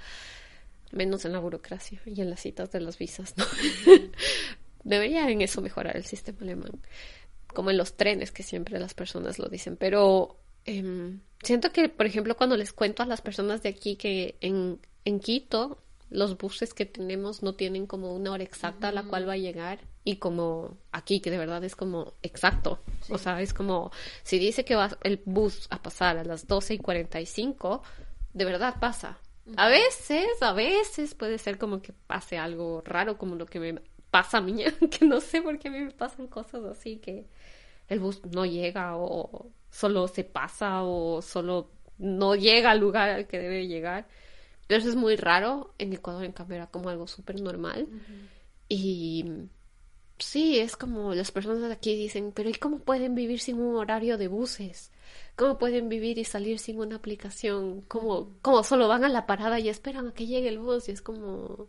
menos 0.95 1.25
en 1.25 1.33
la 1.33 1.39
burocracia 1.39 2.01
y 2.07 2.21
en 2.21 2.31
las 2.31 2.41
citas 2.41 2.71
de 2.71 2.81
las 2.81 2.99
visas, 2.99 3.35
¿no? 3.37 3.45
Debería 4.85 5.29
en 5.31 5.41
eso 5.41 5.63
mejorar 5.63 5.97
el 5.97 6.05
sistema 6.05 6.39
alemán, 6.43 6.81
como 7.49 7.71
en 7.71 7.79
los 7.79 7.97
trenes 7.97 8.31
que 8.31 8.43
siempre 8.43 8.79
las 8.79 8.95
personas 8.95 9.39
lo 9.39 9.49
dicen, 9.49 9.77
pero 9.77 10.39
em, 10.65 11.21
siento 11.43 11.73
que, 11.73 11.89
por 11.89 12.07
ejemplo, 12.07 12.37
cuando 12.37 12.57
les 12.57 12.73
cuento 12.73 13.03
a 13.03 13.07
las 13.07 13.23
personas 13.23 13.63
de 13.63 13.71
aquí 13.71 13.97
que 13.97 14.37
en, 14.41 14.79
en 15.05 15.21
Quito 15.21 15.79
los 16.11 16.37
buses 16.37 16.75
que 16.75 16.87
tenemos 16.87 17.43
no 17.43 17.55
tienen 17.55 17.87
como 17.87 18.15
una 18.15 18.33
hora 18.33 18.45
exacta 18.45 18.89
a 18.89 18.93
la 18.93 19.03
cual 19.05 19.29
va 19.29 19.33
a 19.33 19.39
llegar 19.39 19.81
y 20.05 20.17
como 20.17 20.77
aquí 20.93 21.21
que 21.21 21.31
de 21.31 21.39
verdad 21.39 21.65
es 21.65 21.75
como 21.75 22.13
exacto, 22.23 22.81
o 23.09 23.19
sea, 23.19 23.41
es 23.41 23.55
como 23.55 23.91
si 24.23 24.39
dice 24.39 24.65
que 24.65 24.77
va 24.77 24.97
el 25.03 25.21
bus 25.25 25.67
a 25.71 25.83
pasar 25.83 26.19
a 26.19 26.25
las 26.25 26.47
12 26.47 26.75
y 26.75 26.79
45, 26.79 27.83
de 28.35 28.45
verdad 28.45 28.77
pasa, 28.81 29.19
a 29.57 29.69
veces, 29.69 30.43
a 30.43 30.53
veces 30.53 31.15
puede 31.15 31.39
ser 31.39 31.59
como 31.59 31.83
que 31.83 31.93
pase 31.93 32.39
algo 32.39 32.83
raro, 32.85 33.19
como 33.19 33.37
lo 33.37 33.47
que 33.47 33.61
me 33.61 33.81
pasa 34.11 34.39
a 34.39 34.41
mí, 34.41 34.65
que 34.91 35.05
no 35.07 35.21
sé 35.21 35.43
por 35.43 35.59
qué 35.59 35.69
a 35.69 35.71
mí 35.71 35.81
me 35.81 35.91
pasan 35.91 36.27
cosas 36.27 36.65
así, 36.65 36.97
que 36.97 37.27
el 37.89 38.01
bus 38.01 38.25
no 38.25 38.47
llega 38.47 38.97
o 38.97 39.51
solo 39.71 40.09
se 40.09 40.25
pasa 40.25 40.83
o 40.83 41.21
solo 41.21 41.71
no 41.99 42.35
llega 42.35 42.71
al 42.71 42.81
lugar 42.81 43.11
al 43.11 43.27
que 43.27 43.39
debe 43.39 43.67
llegar. 43.67 44.07
Eso 44.69 44.89
es 44.89 44.97
muy 44.97 45.17
raro. 45.17 45.75
En 45.79 45.93
Ecuador, 45.93 46.25
en 46.25 46.33
cambio, 46.33 46.57
era 46.57 46.67
como 46.69 46.89
algo 46.89 47.07
súper 47.07 47.41
normal. 47.41 47.87
Y 48.69 49.25
sí, 50.19 50.59
es 50.59 50.77
como 50.77 51.15
las 51.15 51.31
personas 51.31 51.69
de 51.69 51.73
aquí 51.73 51.95
dicen, 51.95 52.33
pero 52.35 52.49
¿y 52.49 52.55
cómo 52.55 52.79
pueden 52.79 53.15
vivir 53.15 53.41
sin 53.41 53.61
un 53.61 53.77
horario 53.77 54.17
de 54.17 54.29
buses? 54.29 54.91
¿Cómo 55.37 55.59
pueden 55.59 55.89
vivir 55.89 56.19
y 56.19 56.25
salir 56.25 56.59
sin 56.61 56.79
una 56.79 56.97
aplicación? 56.97 57.83
¿Cómo, 57.83 58.37
cómo 58.41 58.63
solo 58.63 58.87
van 58.87 59.05
a 59.05 59.09
la 59.09 59.27
parada 59.27 59.59
y 59.59 59.69
esperan 59.69 60.09
a 60.09 60.15
que 60.15 60.27
llegue 60.27 60.49
el 60.49 60.61
bus? 60.61 60.89
Y 60.89 60.93
es 60.93 61.03
como, 61.03 61.69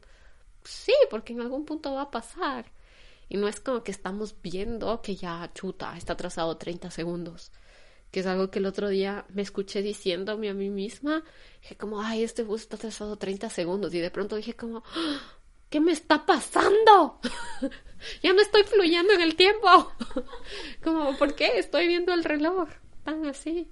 sí, 0.64 0.94
porque 1.10 1.34
en 1.34 1.42
algún 1.42 1.66
punto 1.66 1.94
va 1.94 2.04
a 2.04 2.12
pasar. 2.12 2.72
Y 3.28 3.38
no 3.38 3.48
es 3.48 3.60
como 3.60 3.84
que 3.84 3.92
estamos 3.92 4.36
viendo 4.44 5.02
que 5.02 5.16
ya 5.16 5.50
chuta, 5.56 5.98
está 5.98 6.14
atrasado 6.14 6.58
30 6.58 6.92
segundos. 6.92 7.52
Que 8.12 8.20
es 8.20 8.28
algo 8.28 8.52
que 8.52 8.60
el 8.60 8.68
otro 8.68 8.88
día 8.90 9.26
me 9.30 9.42
escuché 9.42 9.82
diciéndome 9.82 10.50
a 10.50 10.54
mí 10.54 10.70
misma. 10.70 11.24
Dije 11.62 11.76
como, 11.76 12.02
ay, 12.02 12.24
este 12.24 12.44
bus 12.44 12.62
está 12.62 12.76
atrasado 12.76 13.18
30 13.18 13.50
segundos. 13.50 13.94
Y 13.96 14.00
de 14.00 14.12
pronto 14.12 14.36
dije 14.36 14.56
como, 14.56 14.84
¡Ah! 14.96 15.22
¿qué 15.72 15.80
me 15.80 15.92
está 15.92 16.24
pasando? 16.24 17.20
ya 18.24 18.32
no 18.32 18.42
estoy 18.42 18.64
fluyendo 18.64 19.12
en 19.14 19.22
el 19.22 19.36
tiempo. 19.36 19.92
como, 20.84 21.18
¿por 21.18 21.34
qué? 21.34 21.58
Estoy 21.58 21.88
viendo 21.88 22.14
el 22.14 22.24
reloj 22.24 22.70
tan 23.06 23.26
así. 23.26 23.72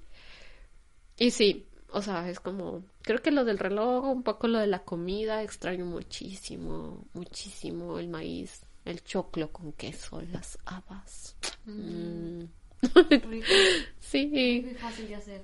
Y 1.17 1.31
sí, 1.31 1.67
o 1.91 2.01
sea, 2.01 2.29
es 2.29 2.39
como, 2.39 2.85
creo 3.01 3.21
que 3.21 3.31
lo 3.31 3.43
del 3.43 3.59
reloj, 3.59 4.05
un 4.05 4.23
poco 4.23 4.47
lo 4.47 4.59
de 4.59 4.67
la 4.67 4.83
comida, 4.83 5.43
extraño 5.43 5.85
muchísimo, 5.85 7.05
muchísimo 7.13 7.99
el 7.99 8.07
maíz 8.07 8.63
el 8.85 9.03
choclo 9.03 9.51
con 9.51 9.73
queso, 9.73 10.21
las 10.31 10.57
habas. 10.65 11.35
Mm. 11.65 12.43
sí. 13.99 14.61
Muy 14.65 14.75
fácil 14.75 15.07
de 15.07 15.15
hacer. 15.15 15.41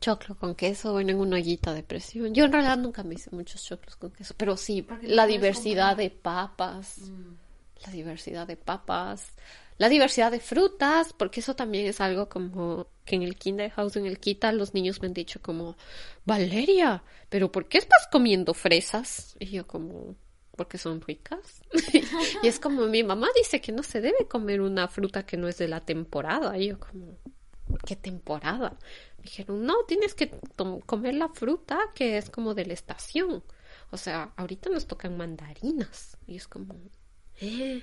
Choclo 0.00 0.36
con 0.36 0.54
queso, 0.54 0.92
bueno, 0.92 1.10
en 1.10 1.18
una 1.18 1.36
ollita 1.36 1.74
de 1.74 1.82
presión. 1.82 2.32
Yo 2.32 2.44
en 2.44 2.52
realidad 2.52 2.78
nunca 2.78 3.02
me 3.02 3.14
hice 3.14 3.30
muchos 3.32 3.62
choclos 3.62 3.96
con 3.96 4.10
queso, 4.12 4.34
pero 4.36 4.56
sí, 4.56 4.86
la 5.02 5.26
diversidad 5.26 5.96
de 5.96 6.10
papas, 6.10 6.98
mm. 6.98 7.86
la 7.86 7.92
diversidad 7.92 8.46
de 8.46 8.56
papas, 8.56 9.32
la 9.80 9.88
diversidad 9.88 10.30
de 10.30 10.40
frutas, 10.40 11.14
porque 11.14 11.40
eso 11.40 11.56
también 11.56 11.86
es 11.86 12.02
algo 12.02 12.28
como 12.28 12.88
que 13.06 13.16
en 13.16 13.22
el 13.22 13.36
Kinderhouse, 13.36 13.96
en 13.96 14.04
el 14.04 14.18
Kita, 14.18 14.52
los 14.52 14.74
niños 14.74 15.00
me 15.00 15.08
han 15.08 15.14
dicho 15.14 15.40
como, 15.40 15.74
Valeria, 16.26 17.02
pero 17.30 17.50
¿por 17.50 17.66
qué 17.66 17.78
estás 17.78 18.06
comiendo 18.12 18.52
fresas? 18.52 19.36
Y 19.40 19.46
yo 19.46 19.66
como, 19.66 20.16
porque 20.54 20.76
son 20.76 21.00
ricas. 21.00 21.62
y 22.42 22.46
es 22.46 22.60
como 22.60 22.88
mi 22.88 23.02
mamá 23.02 23.28
dice 23.34 23.62
que 23.62 23.72
no 23.72 23.82
se 23.82 24.02
debe 24.02 24.28
comer 24.28 24.60
una 24.60 24.86
fruta 24.86 25.24
que 25.24 25.38
no 25.38 25.48
es 25.48 25.56
de 25.56 25.68
la 25.68 25.80
temporada. 25.80 26.58
Y 26.58 26.68
yo 26.68 26.78
como, 26.78 27.16
¿qué 27.86 27.96
temporada? 27.96 28.76
Me 29.16 29.22
dijeron, 29.22 29.64
no, 29.64 29.76
tienes 29.88 30.12
que 30.12 30.30
comer 30.84 31.14
la 31.14 31.30
fruta 31.30 31.78
que 31.94 32.18
es 32.18 32.28
como 32.28 32.52
de 32.52 32.66
la 32.66 32.74
estación. 32.74 33.42
O 33.90 33.96
sea, 33.96 34.34
ahorita 34.36 34.68
nos 34.68 34.86
tocan 34.86 35.16
mandarinas. 35.16 36.18
Y 36.26 36.36
es 36.36 36.46
como, 36.46 36.74
¿eh? 37.40 37.82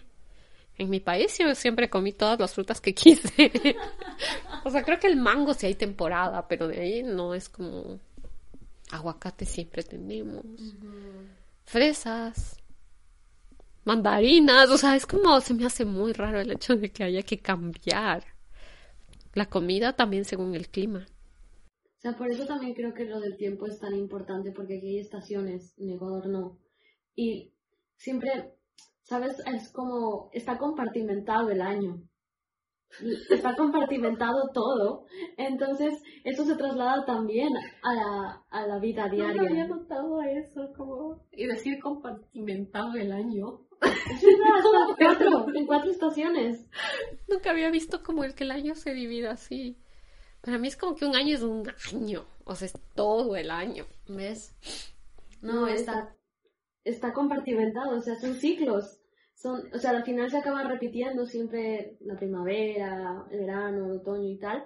En 0.78 0.90
mi 0.90 1.00
país 1.00 1.38
yo 1.38 1.54
siempre 1.56 1.90
comí 1.90 2.14
todas 2.14 2.40
las 2.40 2.54
frutas 2.54 2.80
que 2.82 2.94
quise. 2.96 3.52
o 4.64 4.70
sea, 4.70 4.84
creo 4.84 5.00
que 5.00 5.08
el 5.08 5.18
mango 5.18 5.54
sí 5.54 5.66
hay 5.66 5.76
temporada, 5.76 6.48
pero 6.48 6.68
de 6.68 6.80
ahí 6.80 7.04
no 7.04 7.34
es 7.34 7.50
como 7.50 8.00
aguacate 8.92 9.46
siempre 9.46 9.84
tenemos. 9.84 10.46
Fresas 11.66 12.58
mandarinas, 13.86 14.70
o 14.70 14.78
sea, 14.78 14.96
es 14.96 15.06
como 15.06 15.40
se 15.40 15.54
me 15.54 15.66
hace 15.66 15.86
muy 15.86 16.12
raro 16.14 16.40
el 16.40 16.52
hecho 16.52 16.76
de 16.76 16.92
que 16.92 17.06
haya 17.06 17.24
que 17.24 17.40
cambiar 17.40 18.26
la 19.34 19.46
comida 19.46 19.94
también 19.94 20.26
según 20.26 20.56
el 20.56 20.68
clima. 20.68 21.08
O 21.98 22.00
sea, 22.00 22.16
por 22.18 22.30
eso 22.30 22.46
también 22.46 22.74
creo 22.74 22.94
que 22.94 23.06
lo 23.06 23.20
del 23.20 23.38
tiempo 23.38 23.66
es 23.66 23.80
tan 23.80 23.96
importante, 23.96 24.52
porque 24.52 24.78
aquí 24.78 24.88
hay 24.88 25.00
estaciones, 25.00 25.74
en 25.78 25.92
Ecuador 25.92 26.28
no. 26.28 26.60
Y 27.16 27.54
siempre, 27.96 28.57
¿sabes? 29.08 29.42
Es 29.54 29.72
como, 29.72 30.30
está 30.34 30.58
compartimentado 30.58 31.50
el 31.50 31.62
año. 31.62 32.04
Está 33.30 33.56
compartimentado 33.56 34.50
todo. 34.54 35.06
Entonces, 35.38 36.02
eso 36.24 36.46
se 36.46 36.56
traslada 36.56 37.06
también 37.06 37.50
a 37.84 37.94
la, 37.94 38.44
a 38.50 38.68
la 38.68 38.80
vida 38.80 39.10
diaria. 39.10 39.42
No 39.42 39.48
había 39.50 39.68
notado 39.68 40.22
eso, 40.22 40.74
como... 40.76 41.26
Y 41.32 41.48
decir 41.48 41.80
compartimentado 41.82 42.94
el 42.96 43.12
año. 43.12 43.62
cuatro, 44.98 45.48
en 45.54 45.66
cuatro 45.66 45.92
estaciones. 45.92 46.66
Nunca 47.28 47.52
había 47.52 47.70
visto 47.72 48.04
como 48.04 48.24
el 48.24 48.36
que 48.36 48.44
el 48.44 48.52
año 48.52 48.76
se 48.76 48.94
divide 48.94 49.28
así. 49.28 49.78
Para 50.42 50.58
mí 50.58 50.68
es 50.68 50.78
como 50.78 50.96
que 50.96 51.06
un 51.06 51.16
año 51.16 51.36
es 51.36 51.44
un 51.44 51.64
año. 51.94 52.26
O 52.46 52.56
sea, 52.56 52.68
es 52.68 52.74
todo 52.96 53.36
el 53.36 53.52
año. 53.52 53.86
¿Ves? 54.08 54.56
No, 55.42 55.68
está, 55.68 55.92
está 55.92 56.17
compartimentado, 57.14 57.98
o 57.98 58.02
sea, 58.02 58.16
son 58.16 58.36
ciclos. 58.36 59.00
Son, 59.36 59.62
o 59.74 59.78
sea, 59.78 59.92
al 59.92 60.04
final 60.04 60.30
se 60.32 60.38
acaban 60.38 60.68
repitiendo 60.68 61.26
siempre 61.26 61.98
la 62.02 62.16
primavera, 62.16 63.26
el 63.30 63.40
verano, 63.40 63.86
el 63.86 64.00
otoño 64.00 64.28
y 64.30 64.40
tal. 64.40 64.66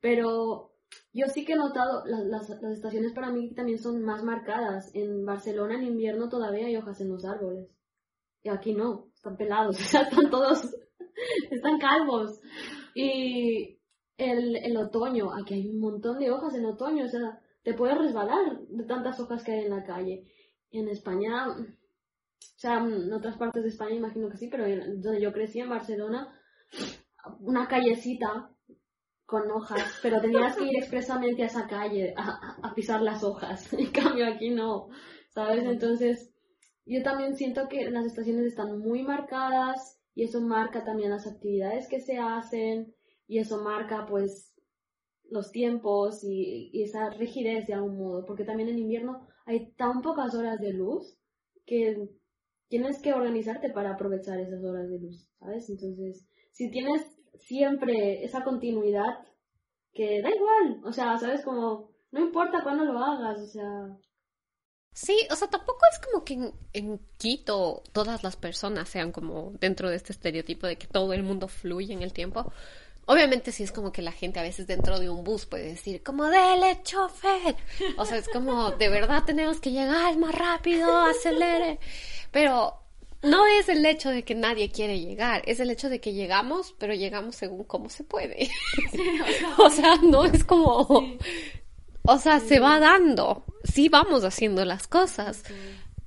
Pero 0.00 0.72
yo 1.12 1.26
sí 1.28 1.44
que 1.44 1.52
he 1.52 1.56
notado, 1.56 2.04
las, 2.06 2.24
las, 2.24 2.62
las 2.62 2.72
estaciones 2.72 3.12
para 3.12 3.30
mí 3.30 3.54
también 3.54 3.78
son 3.78 4.02
más 4.02 4.22
marcadas. 4.24 4.90
En 4.94 5.24
Barcelona 5.24 5.76
en 5.76 5.84
invierno 5.84 6.28
todavía 6.28 6.66
hay 6.66 6.76
hojas 6.76 7.00
en 7.00 7.10
los 7.10 7.24
árboles. 7.24 7.68
Y 8.42 8.48
aquí 8.48 8.72
no, 8.74 9.08
están 9.14 9.36
pelados, 9.36 9.76
o 9.80 9.84
sea, 9.84 10.02
están 10.02 10.30
todos, 10.30 10.62
están 11.50 11.78
calvos. 11.78 12.40
Y 12.94 13.78
el, 14.16 14.56
el 14.56 14.76
otoño, 14.76 15.32
aquí 15.32 15.54
hay 15.54 15.68
un 15.68 15.80
montón 15.80 16.18
de 16.18 16.30
hojas 16.30 16.54
en 16.54 16.66
otoño, 16.66 17.04
o 17.04 17.08
sea, 17.08 17.40
te 17.62 17.74
puedes 17.74 17.98
resbalar 17.98 18.60
de 18.68 18.84
tantas 18.84 19.20
hojas 19.20 19.44
que 19.44 19.52
hay 19.52 19.64
en 19.64 19.70
la 19.70 19.84
calle. 19.84 20.24
En 20.70 20.88
España, 20.88 21.48
o 21.48 21.64
sea, 22.56 22.78
en 22.78 23.12
otras 23.12 23.36
partes 23.36 23.62
de 23.62 23.70
España 23.70 23.94
imagino 23.94 24.28
que 24.28 24.36
sí, 24.36 24.48
pero 24.48 24.64
donde 24.64 25.20
yo 25.20 25.32
crecí 25.32 25.60
en 25.60 25.70
Barcelona, 25.70 26.28
una 27.40 27.66
callecita 27.68 28.50
con 29.24 29.50
hojas, 29.50 29.98
pero 30.02 30.20
tenías 30.20 30.56
que 30.56 30.64
ir 30.64 30.76
expresamente 30.76 31.42
a 31.42 31.46
esa 31.46 31.66
calle 31.66 32.14
a, 32.16 32.56
a 32.62 32.74
pisar 32.74 33.02
las 33.02 33.22
hojas. 33.22 33.72
En 33.78 33.90
cambio 33.90 34.26
aquí 34.26 34.50
no, 34.50 34.88
¿sabes? 35.28 35.64
Entonces, 35.64 36.34
yo 36.86 37.02
también 37.02 37.36
siento 37.36 37.68
que 37.68 37.90
las 37.90 38.06
estaciones 38.06 38.46
están 38.46 38.78
muy 38.78 39.02
marcadas 39.02 40.00
y 40.14 40.24
eso 40.24 40.40
marca 40.40 40.84
también 40.84 41.10
las 41.10 41.26
actividades 41.26 41.88
que 41.88 42.00
se 42.00 42.18
hacen 42.18 42.94
y 43.26 43.38
eso 43.38 43.62
marca 43.62 44.06
pues 44.06 44.54
los 45.30 45.52
tiempos 45.52 46.24
y, 46.24 46.82
esa 46.82 47.10
rigidez 47.10 47.66
de 47.66 47.74
algún 47.74 47.98
modo, 47.98 48.24
porque 48.24 48.44
también 48.44 48.70
en 48.70 48.78
invierno 48.78 49.28
hay 49.48 49.72
tan 49.72 50.02
pocas 50.02 50.34
horas 50.34 50.60
de 50.60 50.74
luz 50.74 51.18
que 51.64 51.96
tienes 52.68 53.00
que 53.00 53.14
organizarte 53.14 53.70
para 53.70 53.94
aprovechar 53.94 54.38
esas 54.38 54.62
horas 54.62 54.88
de 54.90 54.98
luz, 54.98 55.26
¿sabes? 55.38 55.70
Entonces, 55.70 56.28
si 56.52 56.70
tienes 56.70 57.02
siempre 57.34 58.24
esa 58.24 58.44
continuidad, 58.44 59.18
que 59.94 60.20
da 60.20 60.28
igual, 60.28 60.82
o 60.84 60.92
sea, 60.92 61.16
¿sabes? 61.18 61.42
Como, 61.42 61.90
no 62.10 62.20
importa 62.20 62.62
cuándo 62.62 62.84
lo 62.84 62.98
hagas, 62.98 63.40
o 63.40 63.46
sea, 63.46 63.98
Sí, 64.92 65.16
o 65.30 65.36
sea, 65.36 65.48
tampoco 65.48 65.78
es 65.92 66.00
como 66.00 66.24
que 66.24 66.52
en, 66.72 66.98
Quito 67.18 67.84
todas 67.92 68.24
las 68.24 68.34
personas 68.36 68.88
sean 68.88 69.12
como 69.12 69.52
dentro 69.60 69.88
de 69.88 69.94
este 69.94 70.12
estereotipo 70.12 70.66
de 70.66 70.76
que 70.76 70.88
todo 70.88 71.12
el 71.12 71.22
mundo 71.22 71.46
fluye 71.46 71.94
en 71.94 72.02
el 72.02 72.12
tiempo. 72.12 72.52
Obviamente 73.10 73.52
sí 73.52 73.62
es 73.62 73.72
como 73.72 73.90
que 73.90 74.02
la 74.02 74.12
gente 74.12 74.38
a 74.38 74.42
veces 74.42 74.66
dentro 74.66 75.00
de 75.00 75.08
un 75.08 75.24
bus 75.24 75.46
puede 75.46 75.64
decir 75.64 76.02
como 76.02 76.26
dele 76.26 76.80
chofer. 76.82 77.56
O 77.96 78.04
sea, 78.04 78.18
es 78.18 78.28
como 78.28 78.72
de 78.72 78.90
verdad 78.90 79.24
tenemos 79.24 79.60
que 79.60 79.70
llegar 79.70 80.18
más 80.18 80.34
rápido, 80.34 80.94
acelere. 80.98 81.78
Pero 82.30 82.74
no 83.22 83.46
es 83.46 83.70
el 83.70 83.86
hecho 83.86 84.10
de 84.10 84.24
que 84.24 84.34
nadie 84.34 84.70
quiere 84.70 85.00
llegar, 85.00 85.40
es 85.46 85.58
el 85.58 85.70
hecho 85.70 85.88
de 85.88 86.02
que 86.02 86.12
llegamos, 86.12 86.74
pero 86.78 86.92
llegamos 86.92 87.34
según 87.34 87.64
cómo 87.64 87.88
se 87.88 88.04
puede. 88.04 88.50
o, 89.58 89.70
sea, 89.70 89.96
no 89.96 90.26
es 90.26 90.44
como 90.44 91.16
o 92.02 92.18
sea, 92.18 92.40
se 92.40 92.60
va 92.60 92.78
dando. 92.78 93.44
Sí 93.64 93.88
vamos 93.88 94.22
haciendo 94.24 94.66
las 94.66 94.86
cosas. 94.86 95.44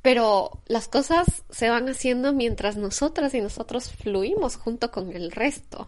Pero 0.03 0.61
las 0.67 0.87
cosas 0.87 1.43
se 1.49 1.71
van 1.71 1.89
haciendo 1.89 2.31
mientras 2.31 2.77
nosotras 2.77 3.33
y 3.33 3.41
nosotros 3.41 3.91
fluimos 3.91 4.55
junto 4.55 4.91
con 4.91 5.11
el 5.15 5.31
resto. 5.31 5.87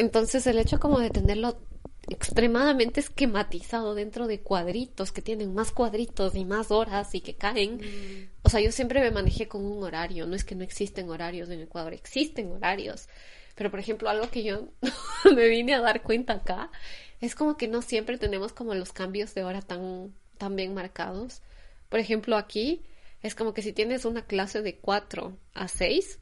Entonces 0.00 0.46
el 0.46 0.58
hecho 0.58 0.80
como 0.80 0.98
de 0.98 1.10
tenerlo 1.10 1.58
extremadamente 2.08 3.00
esquematizado 3.00 3.94
dentro 3.94 4.26
de 4.28 4.40
cuadritos 4.40 5.12
que 5.12 5.20
tienen 5.20 5.52
más 5.52 5.72
cuadritos 5.72 6.34
y 6.34 6.46
más 6.46 6.70
horas 6.70 7.14
y 7.14 7.20
que 7.20 7.34
caen. 7.34 7.76
Mm. 7.76 8.30
O 8.40 8.48
sea, 8.48 8.62
yo 8.62 8.72
siempre 8.72 9.02
me 9.02 9.10
manejé 9.10 9.46
con 9.46 9.62
un 9.62 9.82
horario. 9.82 10.26
No 10.26 10.34
es 10.34 10.42
que 10.42 10.54
no 10.54 10.64
existen 10.64 11.10
horarios 11.10 11.50
en 11.50 11.60
Ecuador, 11.60 11.92
existen 11.92 12.50
horarios. 12.50 13.10
Pero 13.54 13.70
por 13.70 13.78
ejemplo, 13.78 14.08
algo 14.08 14.30
que 14.30 14.42
yo 14.42 14.68
me 15.36 15.48
vine 15.48 15.74
a 15.74 15.82
dar 15.82 16.02
cuenta 16.02 16.32
acá 16.32 16.70
es 17.20 17.34
como 17.34 17.58
que 17.58 17.68
no 17.68 17.82
siempre 17.82 18.16
tenemos 18.16 18.54
como 18.54 18.74
los 18.74 18.94
cambios 18.94 19.34
de 19.34 19.44
hora 19.44 19.60
tan, 19.60 20.14
tan 20.38 20.56
bien 20.56 20.72
marcados. 20.72 21.42
Por 21.90 22.00
ejemplo, 22.00 22.38
aquí 22.38 22.80
es 23.22 23.34
como 23.34 23.52
que 23.52 23.60
si 23.60 23.74
tienes 23.74 24.06
una 24.06 24.24
clase 24.24 24.62
de 24.62 24.78
4 24.78 25.36
a 25.52 25.68
6 25.68 26.18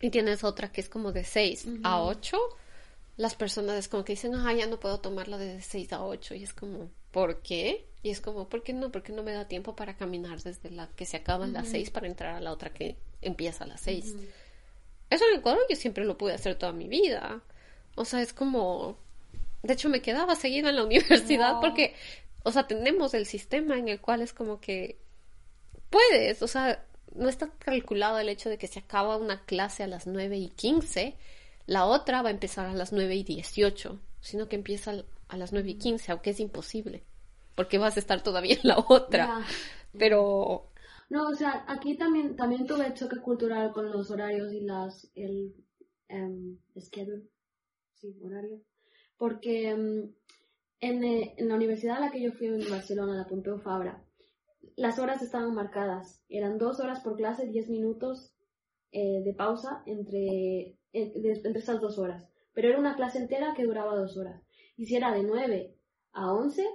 y 0.00 0.08
tienes 0.08 0.44
otra 0.44 0.72
que 0.72 0.80
es 0.80 0.88
como 0.88 1.12
de 1.12 1.24
6 1.24 1.66
a 1.82 2.00
8, 2.00 2.38
las 3.16 3.34
personas 3.34 3.78
es 3.78 3.88
como 3.88 4.04
que 4.04 4.12
dicen, 4.12 4.34
ah, 4.34 4.52
ya 4.52 4.66
no 4.66 4.78
puedo 4.78 5.00
tomarla 5.00 5.38
de 5.38 5.62
6 5.62 5.92
a 5.94 6.04
8 6.04 6.34
y 6.34 6.44
es 6.44 6.52
como, 6.52 6.90
¿por 7.10 7.40
qué? 7.40 7.86
Y 8.02 8.10
es 8.10 8.20
como, 8.20 8.48
¿por 8.48 8.62
qué 8.62 8.72
no? 8.72 8.92
Porque 8.92 9.12
no 9.12 9.22
me 9.22 9.32
da 9.32 9.48
tiempo 9.48 9.74
para 9.74 9.96
caminar 9.96 10.42
desde 10.42 10.70
la 10.70 10.88
que 10.88 11.06
se 11.06 11.16
acaba 11.16 11.46
a 11.46 11.48
las 11.48 11.68
6 11.68 11.90
para 11.90 12.06
entrar 12.06 12.34
a 12.34 12.40
la 12.40 12.52
otra 12.52 12.70
que 12.70 12.96
empieza 13.22 13.64
a 13.64 13.66
las 13.66 13.80
6. 13.80 14.14
eso 15.10 15.24
en 15.32 15.38
Ecuador 15.38 15.60
yo 15.70 15.76
siempre 15.76 16.04
lo 16.04 16.18
pude 16.18 16.34
hacer 16.34 16.56
toda 16.56 16.72
mi 16.72 16.88
vida. 16.88 17.42
O 17.94 18.04
sea, 18.04 18.20
es 18.20 18.32
como... 18.32 18.98
De 19.62 19.72
hecho, 19.72 19.88
me 19.88 20.02
quedaba 20.02 20.36
seguida 20.36 20.68
en 20.68 20.76
la 20.76 20.84
universidad 20.84 21.60
porque, 21.60 21.94
o 22.44 22.52
sea, 22.52 22.66
tenemos 22.66 23.14
el 23.14 23.24
sistema 23.24 23.78
en 23.78 23.88
el 23.88 24.00
cual 24.00 24.20
es 24.20 24.34
como 24.34 24.60
que 24.60 24.98
puedes, 25.88 26.42
o 26.42 26.48
sea, 26.48 26.84
no 27.14 27.28
está 27.28 27.48
calculado 27.58 28.18
el 28.18 28.28
hecho 28.28 28.50
de 28.50 28.58
que 28.58 28.66
se 28.66 28.80
acaba 28.80 29.16
una 29.16 29.44
clase 29.44 29.82
a 29.82 29.86
las 29.86 30.06
9 30.06 30.36
y 30.36 30.48
15, 30.50 31.16
la 31.66 31.84
otra 31.84 32.22
va 32.22 32.28
a 32.28 32.32
empezar 32.32 32.66
a 32.66 32.74
las 32.74 32.92
9 32.92 33.14
y 33.16 33.24
18, 33.24 34.00
sino 34.20 34.48
que 34.48 34.56
empieza 34.56 35.04
a 35.28 35.36
las 35.36 35.52
9 35.52 35.70
y 35.70 35.78
15, 35.78 36.12
aunque 36.12 36.30
es 36.30 36.40
imposible, 36.40 37.04
porque 37.54 37.78
vas 37.78 37.96
a 37.96 38.00
estar 38.00 38.22
todavía 38.22 38.54
en 38.54 38.68
la 38.68 38.78
otra. 38.88 39.44
Pero... 39.98 40.70
No, 41.08 41.28
o 41.28 41.34
sea, 41.34 41.64
aquí 41.68 41.96
también, 41.96 42.34
también 42.36 42.66
tuve 42.66 42.92
choque 42.94 43.20
cultural 43.20 43.72
con 43.72 43.90
los 43.90 44.10
horarios 44.10 44.52
y 44.52 44.60
las, 44.60 45.08
el 45.14 45.54
um, 46.10 46.58
schedule, 46.78 47.28
sí, 47.94 48.18
horario, 48.24 48.60
porque 49.16 49.70
em, 49.70 50.12
en, 50.80 51.04
eh, 51.04 51.34
en, 51.36 51.48
la 51.48 51.54
universidad 51.54 51.98
a 51.98 52.00
la 52.00 52.10
que 52.10 52.20
yo 52.20 52.32
fui 52.32 52.48
en 52.48 52.68
Barcelona, 52.68 53.16
la 53.16 53.28
Pompeu 53.28 53.58
Fabra, 53.58 54.04
las 54.74 54.98
horas 54.98 55.22
estaban 55.22 55.54
marcadas. 55.54 56.22
Eran 56.28 56.58
dos 56.58 56.80
horas 56.80 57.00
por 57.00 57.16
clase, 57.16 57.46
diez 57.46 57.68
minutos 57.68 58.34
eh, 58.92 59.22
de 59.22 59.34
pausa 59.34 59.82
entre, 59.86 60.76
entre 61.02 61.60
esas 61.60 61.80
dos 61.80 61.98
horas. 61.98 62.28
Pero 62.52 62.68
era 62.68 62.78
una 62.78 62.96
clase 62.96 63.18
entera 63.18 63.54
que 63.54 63.64
duraba 63.64 63.96
dos 63.96 64.16
horas. 64.16 64.42
Y 64.76 64.86
si 64.86 64.96
era 64.96 65.12
de 65.12 65.22
nueve 65.22 65.76
a 66.12 66.32
once, 66.32 66.66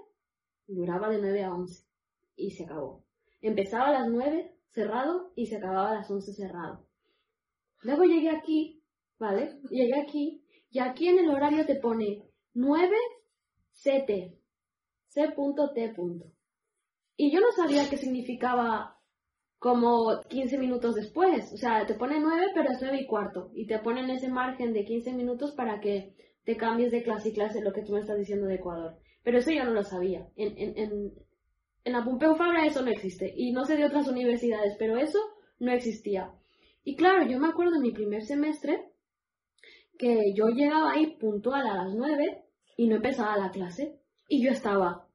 duraba 0.68 1.10
de 1.10 1.20
nueve 1.20 1.44
a 1.44 1.54
once. 1.54 1.86
Y 2.36 2.52
se 2.52 2.66
acabó. 2.66 3.04
Empezaba 3.42 3.88
a 3.88 3.92
las 3.92 4.10
nueve 4.10 4.56
cerrado 4.70 5.32
y 5.36 5.48
se 5.48 5.58
acababa 5.58 5.92
a 5.92 5.96
las 5.96 6.10
once 6.10 6.34
cerrado. 6.34 6.88
Luego 7.82 8.04
llegué 8.04 8.30
aquí, 8.30 8.84
¿vale? 9.18 9.60
Llegué 9.70 10.00
aquí 10.00 10.46
y 10.70 10.80
aquí 10.80 11.08
en 11.08 11.20
el 11.20 11.30
horario 11.30 11.66
te 11.66 11.76
pone 11.76 12.24
9 12.54 12.96
CT. 13.74 14.42
C.T. 15.08 15.36
Y 17.18 17.32
yo 17.32 17.42
no 17.42 17.52
sabía 17.52 17.90
qué 17.90 17.98
significaba 17.98 19.01
como 19.62 20.22
15 20.28 20.58
minutos 20.58 20.96
después. 20.96 21.54
O 21.54 21.58
sea, 21.58 21.86
te 21.86 21.94
pone 21.94 22.20
9, 22.20 22.48
pero 22.56 22.72
es 22.72 22.82
9 22.82 23.02
y 23.02 23.06
cuarto. 23.06 23.52
Y 23.54 23.68
te 23.68 23.78
ponen 23.78 24.10
ese 24.10 24.28
margen 24.28 24.74
de 24.74 24.84
15 24.84 25.14
minutos 25.14 25.52
para 25.52 25.80
que 25.80 26.16
te 26.44 26.58
cambies 26.58 26.92
de 26.92 27.04
clase 27.04 27.30
y 27.30 27.34
clase 27.34 27.62
lo 27.62 27.72
que 27.72 27.84
tú 27.84 27.94
me 27.94 28.00
estás 28.00 28.18
diciendo 28.18 28.48
de 28.48 28.56
Ecuador. 28.56 28.98
Pero 29.24 29.38
eso 29.38 29.52
yo 29.52 29.64
no 29.64 29.70
lo 29.70 29.84
sabía. 29.84 30.28
En, 30.36 30.58
en, 30.58 30.80
en, 30.80 31.14
en 31.84 31.94
la 31.94 32.04
Pompeu 32.04 32.36
Fabra 32.36 32.66
eso 32.66 32.82
no 32.82 32.90
existe. 32.90 33.32
Y 33.38 33.52
no 33.52 33.64
sé 33.66 33.78
de 33.78 33.86
otras 33.86 34.08
universidades, 34.08 34.76
pero 34.80 34.98
eso 34.98 35.20
no 35.60 35.72
existía. 35.72 36.34
Y 36.84 36.96
claro, 36.96 37.28
yo 37.28 37.40
me 37.40 37.50
acuerdo 37.50 37.74
de 37.74 37.82
mi 37.82 37.92
primer 37.92 38.24
semestre 38.24 38.90
que 40.00 40.34
yo 40.34 40.48
llegaba 40.48 40.94
ahí 40.94 41.18
puntual 41.20 41.68
a 41.68 41.84
las 41.84 41.94
9 41.94 42.46
y 42.78 42.88
no 42.88 42.96
empezaba 42.96 43.38
la 43.38 43.52
clase. 43.52 44.00
Y 44.28 44.44
yo 44.44 44.50
estaba, 44.50 45.08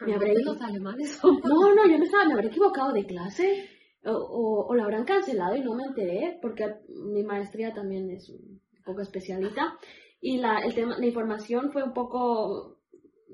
¿Me 0.00 0.14
habré 0.14 0.34
los 0.42 0.60
alemanes? 0.60 1.20
No, 1.22 1.74
no, 1.74 1.88
yo 1.88 1.98
me 1.98 2.04
estaba, 2.04 2.24
me 2.24 2.32
habré 2.32 2.48
equivocado 2.48 2.92
de 2.92 3.06
clase. 3.06 3.75
O, 4.06 4.66
o, 4.68 4.74
lo 4.74 4.84
habrán 4.84 5.04
cancelado 5.04 5.56
y 5.56 5.62
no 5.62 5.74
me 5.74 5.84
enteré, 5.84 6.38
porque 6.40 6.76
mi 6.88 7.24
maestría 7.24 7.74
también 7.74 8.08
es 8.10 8.28
un 8.28 8.60
poco 8.84 9.02
especialita. 9.02 9.76
Y 10.20 10.38
la, 10.38 10.58
el 10.58 10.74
tema, 10.74 10.96
la 10.98 11.06
información 11.06 11.72
fue 11.72 11.82
un 11.82 11.92
poco. 11.92 12.78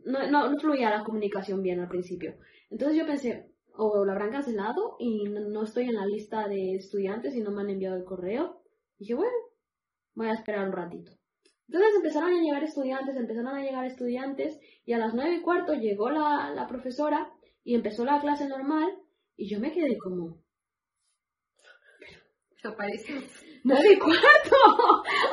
No, 0.05 0.27
no, 0.31 0.59
fluía 0.59 0.91
la 0.91 1.05
comunicación 1.05 1.63
bien 1.63 1.81
al 1.81 1.89
principio. 1.89 2.35
Entonces 2.71 2.97
yo 2.97 3.07
pensé, 3.07 3.53
o 3.77 4.05
lo 4.05 4.13
habrán 4.13 4.33
cancelado 4.33 4.97
y 4.99 5.25
no, 5.25 5.41
no, 5.41 5.63
estoy 5.65 5.85
en 5.85 5.95
la 5.95 6.07
lista 6.07 6.49
de 6.49 6.75
estudiantes 6.75 7.35
y 7.35 7.41
no 7.41 7.51
me 7.51 7.63
han 7.63 7.71
enviado 7.71 7.97
el 7.97 8.05
correo. 8.05 8.63
Y 8.99 9.05
dije, 9.05 9.15
bueno, 9.15 9.33
voy 10.15 10.29
a 10.29 10.35
esperar 10.35 10.67
un 10.67 10.73
ratito. 10.73 11.13
Entonces 11.69 11.97
empezaron 11.97 12.35
a 12.35 12.43
llegar 12.43 12.65
estudiantes, 12.65 13.17
empezaron 13.17 13.55
a 13.55 13.63
llegar 13.63 13.85
estudiantes 13.87 14.59
y 14.85 14.93
a 14.93 14.99
las 14.99 15.15
nueve 15.15 15.37
y 15.37 15.41
cuarto 15.41 15.75
llegó 15.75 16.11
la, 16.11 16.51
la 16.55 16.67
profesora 16.67 17.33
y 17.65 17.75
empezó 17.75 18.05
la 18.05 18.21
clase 18.21 18.49
normal 18.49 18.91
y 19.37 19.49
yo 19.49 19.61
me 19.61 19.73
quedé 19.73 19.97
como... 19.99 20.42
Aparece. 22.65 23.15
¡Nueve 23.65 23.95
y 23.95 23.99
cuarto! 23.99 24.57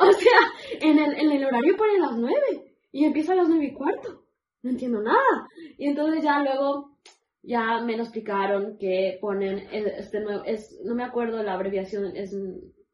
o 0.00 0.12
sea, 0.12 0.38
en 0.80 0.98
el, 0.98 1.14
en 1.14 1.32
el 1.32 1.44
horario 1.44 1.76
pone 1.76 1.98
las 1.98 2.16
nueve 2.16 2.76
y 2.92 3.04
empieza 3.04 3.32
a 3.32 3.36
las 3.36 3.48
nueve 3.48 3.66
y 3.66 3.72
cuarto. 3.72 4.26
No 4.62 4.70
entiendo 4.70 5.00
nada. 5.00 5.48
Y 5.78 5.86
entonces 5.86 6.22
ya 6.22 6.42
luego 6.42 6.98
ya 7.42 7.80
me 7.80 7.96
lo 7.96 8.02
explicaron 8.02 8.76
que 8.78 9.18
ponen 9.20 9.66
este 9.72 10.20
nuevo, 10.20 10.44
es, 10.44 10.78
no 10.84 10.94
me 10.94 11.04
acuerdo 11.04 11.42
la 11.42 11.54
abreviación, 11.54 12.14
es 12.16 12.34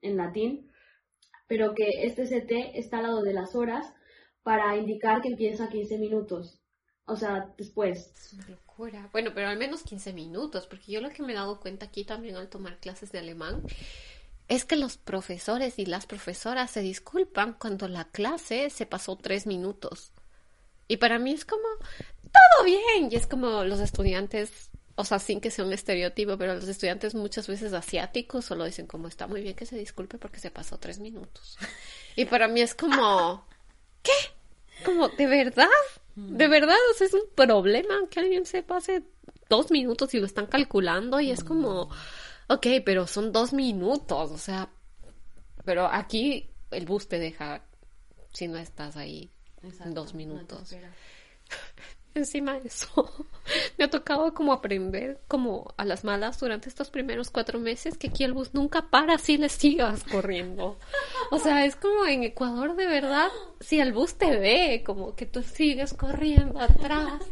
en 0.03 0.17
latín, 0.17 0.71
pero 1.49 1.75
que 1.75 2.05
este 2.05 2.25
CT 2.25 2.77
está 2.77 2.99
al 2.99 3.05
lado 3.05 3.23
de 3.23 3.33
las 3.33 3.55
horas 3.55 3.93
para 4.43 4.77
indicar 4.77 5.23
que 5.23 5.29
empieza 5.29 5.69
15 5.69 5.99
minutos. 5.99 6.61
O 7.05 7.17
sea, 7.17 7.53
después. 7.57 8.13
Es 8.17 8.33
una 8.33 8.49
locura. 8.49 9.09
Bueno, 9.13 9.31
pero 9.35 9.49
al 9.49 9.57
menos 9.57 9.83
15 9.83 10.13
minutos, 10.13 10.67
porque 10.67 10.93
yo 10.93 11.01
lo 11.01 11.11
que 11.11 11.23
me 11.23 11.33
he 11.33 11.37
dado 11.37 11.61
cuenta 11.61 11.87
aquí 11.87 12.05
también 12.05 12.37
al 12.37 12.49
tomar 12.49 12.79
clases 12.79 13.13
de 13.13 13.21
alemán 13.21 13.63
es 14.49 14.65
que 14.65 14.77
los 14.77 14.97
profesores 14.97 15.79
y 15.79 15.87
las 15.87 16.07
profesoras 16.07 16.71
se 16.71 16.81
disculpan 16.81 17.55
cuando 17.55 17.89
la 17.89 18.05
clase 18.05 18.71
se 18.71 18.87
pasó 18.87 19.17
tres 19.17 19.47
minutos. 19.47 20.13
Y 20.89 20.99
para 20.99 21.19
mí 21.19 21.33
es 21.33 21.45
como, 21.45 21.69
todo 22.23 22.65
bien. 22.65 23.09
Y 23.11 23.17
es 23.17 23.27
como 23.27 23.65
los 23.65 23.81
estudiantes 23.81 24.71
o 24.97 25.05
sea, 25.05 25.19
sin 25.19 25.41
que 25.41 25.51
sea 25.51 25.65
un 25.65 25.75
estereotipo, 25.75 26.39
pero 26.39 26.55
los 26.55 26.67
estudiantes 26.67 27.15
muchas 27.15 27.47
veces 27.47 27.75
asiáticos 27.75 28.47
solo 28.47 28.65
dicen 28.65 28.87
como 28.87 29.09
está 29.09 29.27
muy 29.27 29.43
bien 29.43 29.55
que 29.55 29.67
se 29.67 29.77
disculpe 29.77 30.17
porque 30.17 30.41
se 30.41 30.51
pasó 30.51 30.79
tres 30.79 30.99
minutos. 30.99 31.59
Y 32.17 32.25
para 32.25 32.49
mí 32.49 32.63
es 32.63 32.75
como, 32.75 33.47
¿qué? 34.03 34.13
Como, 34.87 35.09
¿de 35.11 35.27
verdad? 35.27 35.69
¿De 36.15 36.49
verdad? 36.49 36.77
O 36.91 36.95
sea, 36.95 37.07
es 37.07 37.13
un 37.13 37.29
problema 37.35 37.95
que 38.11 38.21
alguien 38.21 38.47
se 38.47 38.63
pase 38.63 39.03
dos 39.51 39.71
minutos 39.71 40.15
y 40.15 40.19
lo 40.19 40.25
están 40.25 40.47
calculando 40.47 41.21
y 41.21 41.31
es 41.31 41.45
como, 41.45 41.91
ok, 42.49 42.67
pero 42.85 43.07
son 43.07 43.33
dos 43.33 43.53
minutos, 43.53 44.31
o 44.31 44.39
sea, 44.39 44.71
pero 45.65 45.87
aquí 45.87 46.51
el 46.71 46.87
bus 46.87 47.09
te 47.09 47.19
deja 47.19 47.65
si 48.33 48.49
no 48.49 48.59
estás 48.59 48.97
ahí 48.97 49.31
en 49.63 49.95
dos 49.95 50.15
minutos 50.15 50.75
encima 52.17 52.59
de 52.59 52.69
eso, 52.69 53.11
me 53.79 53.85
ha 53.85 53.91
tocado 53.91 54.35
como 54.35 54.53
aprender 54.53 55.21
como 55.29 55.75
a 55.77 55.85
las 55.85 56.05
malas 56.05 56.39
durante 56.41 56.69
estos 56.69 56.91
primeros 56.91 57.31
cuatro 57.31 57.59
meses 57.59 57.97
que 57.97 58.09
aquí 58.09 58.25
el 58.25 58.33
bus 58.33 58.55
nunca 58.55 58.91
para 58.91 59.19
si 59.19 59.39
le 59.39 59.49
sigas 59.49 60.05
corriendo. 60.05 60.79
O 61.31 61.39
sea, 61.39 61.65
es 61.65 61.77
como 61.77 62.07
en 62.07 62.23
Ecuador 62.23 62.77
de 62.77 62.87
verdad, 62.87 63.29
si 63.61 63.81
el 63.81 63.93
bus 63.93 64.15
te 64.15 64.37
ve, 64.37 64.83
como 64.85 65.15
que 65.15 65.27
tú 65.27 65.43
sigues 65.43 65.95
corriendo 65.95 66.61
atrás, 66.61 67.23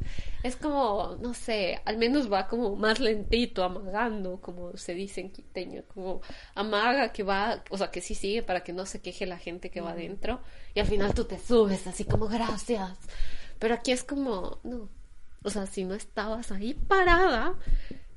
es 0.44 0.56
como, 0.56 1.16
no 1.20 1.32
sé, 1.32 1.80
al 1.86 1.96
menos 1.96 2.30
va 2.30 2.48
como 2.48 2.76
más 2.76 3.00
lentito, 3.00 3.64
amagando, 3.64 4.42
como 4.42 4.76
se 4.76 4.92
dice 4.92 5.22
en 5.22 5.30
quiteño, 5.30 5.84
como 5.94 6.20
amaga 6.54 7.12
que 7.12 7.22
va, 7.22 7.64
o 7.70 7.78
sea, 7.78 7.90
que 7.90 8.02
sí 8.02 8.14
sigue 8.14 8.42
para 8.42 8.62
que 8.62 8.74
no 8.74 8.84
se 8.84 9.00
queje 9.00 9.24
la 9.24 9.38
gente 9.38 9.70
que 9.70 9.80
va 9.80 9.92
adentro 9.92 10.42
y 10.74 10.80
al 10.80 10.86
final 10.86 11.14
tú 11.14 11.24
te 11.24 11.38
subes 11.38 11.86
así 11.86 12.04
como 12.04 12.28
gracias 12.28 12.98
pero 13.64 13.76
aquí 13.76 13.92
es 13.92 14.04
como, 14.04 14.58
no. 14.62 14.90
O 15.42 15.48
sea, 15.48 15.64
si 15.64 15.84
no 15.84 15.94
estabas 15.94 16.52
ahí 16.52 16.74
parada. 16.74 17.54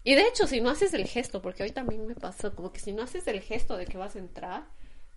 Y 0.03 0.13
de 0.13 0.27
hecho, 0.27 0.45
si 0.45 0.59
no 0.59 0.69
haces 0.69 0.93
el 0.93 1.07
gesto, 1.07 1.41
porque 1.41 1.63
hoy 1.63 1.71
también 1.71 2.05
me 2.05 2.15
pasó, 2.15 2.53
como 2.53 2.73
que 2.73 2.81
si 2.81 2.91
no 2.91 3.03
haces 3.03 3.25
el 3.27 3.39
gesto 3.39 3.77
de 3.77 3.85
que 3.85 3.97
vas 3.97 4.17
a 4.17 4.19
entrar, 4.19 4.67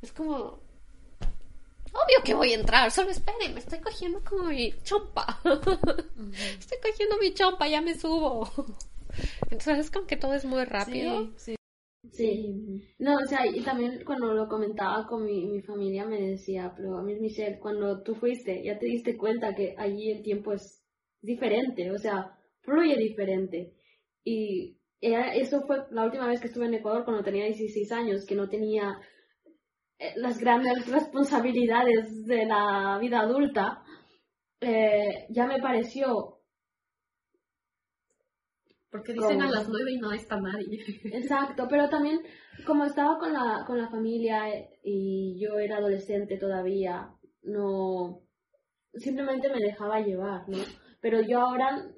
es 0.00 0.12
como. 0.12 0.60
Obvio 1.18 2.22
que 2.24 2.34
voy 2.34 2.52
a 2.52 2.60
entrar, 2.60 2.92
solo 2.92 3.10
esperen, 3.10 3.54
me 3.54 3.58
estoy 3.58 3.80
cogiendo 3.80 4.22
como 4.22 4.44
mi 4.44 4.72
chompa. 4.84 5.40
estoy 6.60 6.78
cogiendo 6.80 7.18
mi 7.20 7.34
chompa, 7.34 7.66
ya 7.66 7.80
me 7.80 7.98
subo. 7.98 8.48
Entonces 9.50 9.78
es 9.78 9.90
como 9.90 10.06
que 10.06 10.16
todo 10.16 10.34
es 10.34 10.44
muy 10.44 10.62
rápido. 10.62 11.22
Sí, 11.22 11.34
sí. 11.38 11.59
No, 12.98 13.16
o 13.16 13.26
sea, 13.26 13.46
y 13.46 13.62
también 13.62 14.02
cuando 14.04 14.32
lo 14.34 14.48
comentaba 14.48 15.06
con 15.06 15.24
mi, 15.24 15.46
mi 15.46 15.62
familia 15.62 16.06
me 16.06 16.20
decía, 16.20 16.72
pero 16.76 16.98
a 16.98 17.02
mí 17.02 17.14
Michelle, 17.14 17.58
cuando 17.58 18.02
tú 18.02 18.14
fuiste, 18.14 18.62
ya 18.64 18.78
te 18.78 18.86
diste 18.86 19.16
cuenta 19.16 19.54
que 19.54 19.74
allí 19.78 20.10
el 20.10 20.22
tiempo 20.22 20.52
es 20.52 20.82
diferente, 21.20 21.90
o 21.90 21.98
sea, 21.98 22.38
fluye 22.62 22.96
diferente. 22.96 23.74
Y 24.24 24.78
eso 25.00 25.62
fue 25.66 25.84
la 25.90 26.04
última 26.04 26.26
vez 26.26 26.40
que 26.40 26.48
estuve 26.48 26.66
en 26.66 26.74
Ecuador 26.74 27.04
cuando 27.04 27.22
tenía 27.22 27.44
16 27.46 27.92
años, 27.92 28.26
que 28.26 28.34
no 28.34 28.48
tenía 28.48 28.98
eh, 29.98 30.12
las 30.16 30.38
grandes 30.38 30.86
responsabilidades 30.88 32.26
de 32.26 32.46
la 32.46 32.98
vida 33.00 33.20
adulta. 33.20 33.82
Eh, 34.60 35.26
ya 35.30 35.46
me 35.46 35.60
pareció 35.60 36.39
porque 38.90 39.12
dicen 39.12 39.40
a 39.42 39.50
las 39.50 39.68
nueve 39.68 39.92
y 39.92 39.98
no 39.98 40.12
está 40.12 40.40
nadie. 40.40 40.80
Exacto, 41.04 41.66
pero 41.68 41.88
también 41.88 42.20
como 42.66 42.84
estaba 42.84 43.18
con 43.18 43.32
la, 43.32 43.64
con 43.66 43.78
la 43.78 43.88
familia 43.88 44.46
y 44.82 45.38
yo 45.38 45.58
era 45.58 45.78
adolescente 45.78 46.36
todavía, 46.36 47.10
no, 47.42 48.22
simplemente 48.94 49.48
me 49.48 49.60
dejaba 49.60 50.00
llevar, 50.00 50.48
¿no? 50.48 50.58
Pero 51.00 51.20
yo 51.22 51.40
ahora 51.40 51.90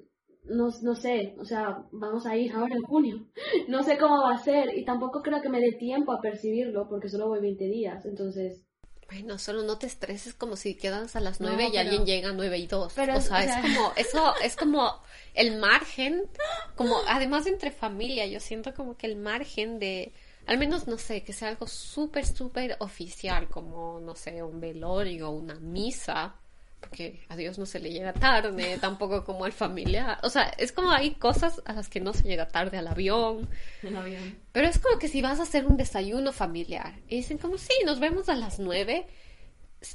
no, 0.45 0.69
no 0.81 0.95
sé, 0.95 1.35
o 1.39 1.45
sea, 1.45 1.83
vamos 1.91 2.25
a 2.25 2.35
ir 2.35 2.51
ahora 2.53 2.75
en 2.75 2.83
junio. 2.83 3.27
No 3.67 3.83
sé 3.83 3.97
cómo 3.97 4.21
va 4.21 4.35
a 4.35 4.43
ser 4.43 4.77
y 4.77 4.83
tampoco 4.83 5.21
creo 5.21 5.41
que 5.41 5.49
me 5.49 5.59
dé 5.59 5.71
tiempo 5.73 6.11
a 6.11 6.21
percibirlo 6.21 6.89
porque 6.89 7.09
solo 7.09 7.27
voy 7.27 7.39
20 7.39 7.65
días, 7.65 8.05
entonces... 8.05 8.65
Bueno, 9.07 9.37
solo 9.37 9.63
no 9.63 9.77
te 9.77 9.85
estreses 9.85 10.33
como 10.33 10.55
si 10.55 10.75
quedas 10.75 11.15
a 11.15 11.19
las 11.19 11.39
9 11.39 11.69
y 11.71 11.77
alguien 11.77 12.05
llega 12.05 12.29
a 12.29 12.33
9 12.33 12.57
y 12.57 12.67
2. 12.67 12.93
Pero, 12.95 13.17
o 13.17 13.21
sea, 13.21 13.43
es 13.43 13.55
como, 13.61 13.91
eso 13.95 14.33
es 14.43 14.55
como 14.55 15.02
el 15.33 15.57
margen, 15.57 16.23
como 16.75 16.97
además 17.07 17.47
entre 17.47 17.71
familia, 17.71 18.25
yo 18.27 18.39
siento 18.39 18.73
como 18.73 18.97
que 18.97 19.07
el 19.07 19.15
margen 19.15 19.79
de, 19.79 20.13
al 20.45 20.57
menos 20.57 20.87
no 20.87 20.97
sé, 20.97 21.23
que 21.23 21.33
sea 21.33 21.49
algo 21.49 21.67
súper, 21.67 22.25
súper 22.25 22.75
oficial, 22.79 23.47
como, 23.49 23.99
no 23.99 24.15
sé, 24.15 24.43
un 24.43 24.59
velorio, 24.59 25.29
una 25.29 25.55
misa, 25.55 26.35
porque 26.79 27.21
a 27.29 27.37
Dios 27.37 27.57
no 27.57 27.65
se 27.65 27.79
le 27.79 27.91
llega 27.91 28.13
tarde, 28.13 28.77
tampoco 28.81 29.23
como 29.23 29.45
al 29.45 29.53
familiar. 29.53 30.19
O 30.23 30.29
sea, 30.29 30.53
es 30.57 30.71
como 30.71 30.91
hay 30.91 31.15
cosas 31.15 31.61
a 31.65 31.73
las 31.73 31.89
que 31.89 32.01
no 32.01 32.13
se 32.13 32.23
llega 32.23 32.47
tarde 32.47 32.77
al 32.77 32.87
avión. 32.87 33.49
avión. 33.95 34.37
Pero 34.51 34.67
es 34.67 34.79
como 34.79 34.99
que 34.99 35.07
si 35.07 35.21
vas 35.21 35.39
a 35.39 35.43
hacer 35.43 35.65
un 35.65 35.77
desayuno 35.77 36.33
familiar 36.33 36.99
y 37.07 37.17
dicen 37.17 37.37
como, 37.37 37.57
sí, 37.57 37.73
nos 37.85 37.99
vemos 37.99 38.27
a 38.29 38.35
las 38.35 38.59
nueve, 38.59 39.07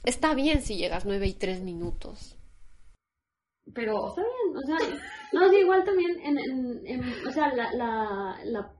está 0.04 0.34
bien 0.34 0.62
si 0.62 0.76
llegas 0.76 1.04
nueve 1.04 1.26
y 1.26 1.34
tres 1.34 1.60
minutos. 1.60 2.38
Pero 3.74 4.14
bien, 4.14 4.26
o 4.58 4.66
sea, 4.66 4.78
no, 5.32 5.52
igual 5.52 5.84
también, 5.84 6.18
en, 6.20 6.86
en, 6.86 7.02
o 7.26 7.30
sea, 7.30 7.54
la, 7.54 7.72
la, 7.74 8.74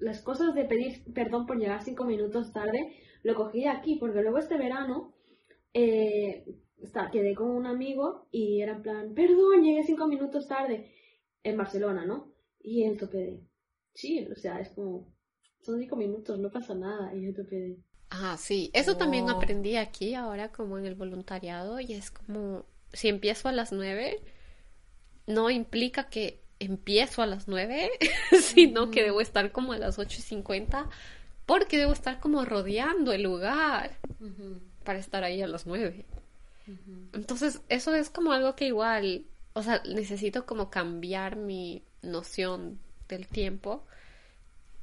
las 0.00 0.22
cosas 0.22 0.54
de 0.54 0.64
pedir 0.64 1.02
perdón 1.14 1.46
por 1.46 1.58
llegar 1.58 1.82
cinco 1.82 2.04
minutos 2.04 2.52
tarde, 2.52 2.96
lo 3.22 3.34
cogí 3.34 3.66
aquí, 3.66 3.96
porque 3.96 4.22
luego 4.22 4.38
este 4.38 4.56
verano, 4.56 5.14
eh, 5.72 6.44
está, 6.82 7.10
quedé 7.10 7.34
con 7.34 7.50
un 7.50 7.66
amigo 7.66 8.28
y 8.30 8.60
era 8.60 8.72
en 8.72 8.82
plan, 8.82 9.14
perdón, 9.14 9.62
llegué 9.62 9.82
cinco 9.82 10.06
minutos 10.06 10.46
tarde 10.46 10.92
en 11.42 11.56
Barcelona, 11.56 12.04
¿no? 12.04 12.32
Y 12.60 12.84
el 12.84 12.98
tope 12.98 13.18
de, 13.18 13.40
sí, 13.94 14.26
o 14.30 14.36
sea, 14.36 14.60
es 14.60 14.70
como, 14.70 15.12
son 15.62 15.78
cinco 15.80 15.96
minutos, 15.96 16.38
no 16.38 16.50
pasa 16.50 16.74
nada. 16.74 17.14
Y 17.14 17.26
el 17.26 17.34
tope 17.34 17.56
de, 17.56 17.78
ah, 18.10 18.36
sí, 18.38 18.70
eso 18.74 18.96
también 18.96 19.28
aprendí 19.28 19.76
aquí 19.76 20.14
ahora 20.14 20.52
como 20.52 20.78
en 20.78 20.86
el 20.86 20.94
voluntariado 20.94 21.80
y 21.80 21.92
es 21.94 22.10
como, 22.10 22.64
si 22.92 23.08
empiezo 23.08 23.48
a 23.48 23.52
las 23.52 23.72
nueve, 23.72 24.20
no 25.26 25.50
implica 25.50 26.08
que 26.08 26.40
empiezo 26.58 27.22
a 27.22 27.26
las 27.26 27.48
nueve, 27.48 27.90
sino 28.40 28.90
que 28.90 29.02
debo 29.02 29.20
estar 29.20 29.52
como 29.52 29.72
a 29.72 29.78
las 29.78 29.98
ocho 29.98 30.18
y 30.18 30.22
cincuenta, 30.22 30.88
porque 31.46 31.78
debo 31.78 31.92
estar 31.92 32.20
como 32.20 32.44
rodeando 32.44 33.12
el 33.12 33.22
lugar 33.22 33.98
para 34.84 34.98
estar 34.98 35.24
ahí 35.24 35.42
a 35.42 35.46
las 35.46 35.66
nueve. 35.66 36.06
Entonces, 37.12 37.60
eso 37.68 37.94
es 37.94 38.08
como 38.08 38.32
algo 38.32 38.56
que 38.56 38.66
igual, 38.66 39.26
o 39.52 39.62
sea, 39.62 39.82
necesito 39.84 40.46
como 40.46 40.70
cambiar 40.70 41.36
mi 41.36 41.82
noción 42.02 42.78
del 43.08 43.28
tiempo. 43.28 43.84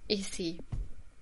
Y 0.07 0.23
sí, 0.23 0.61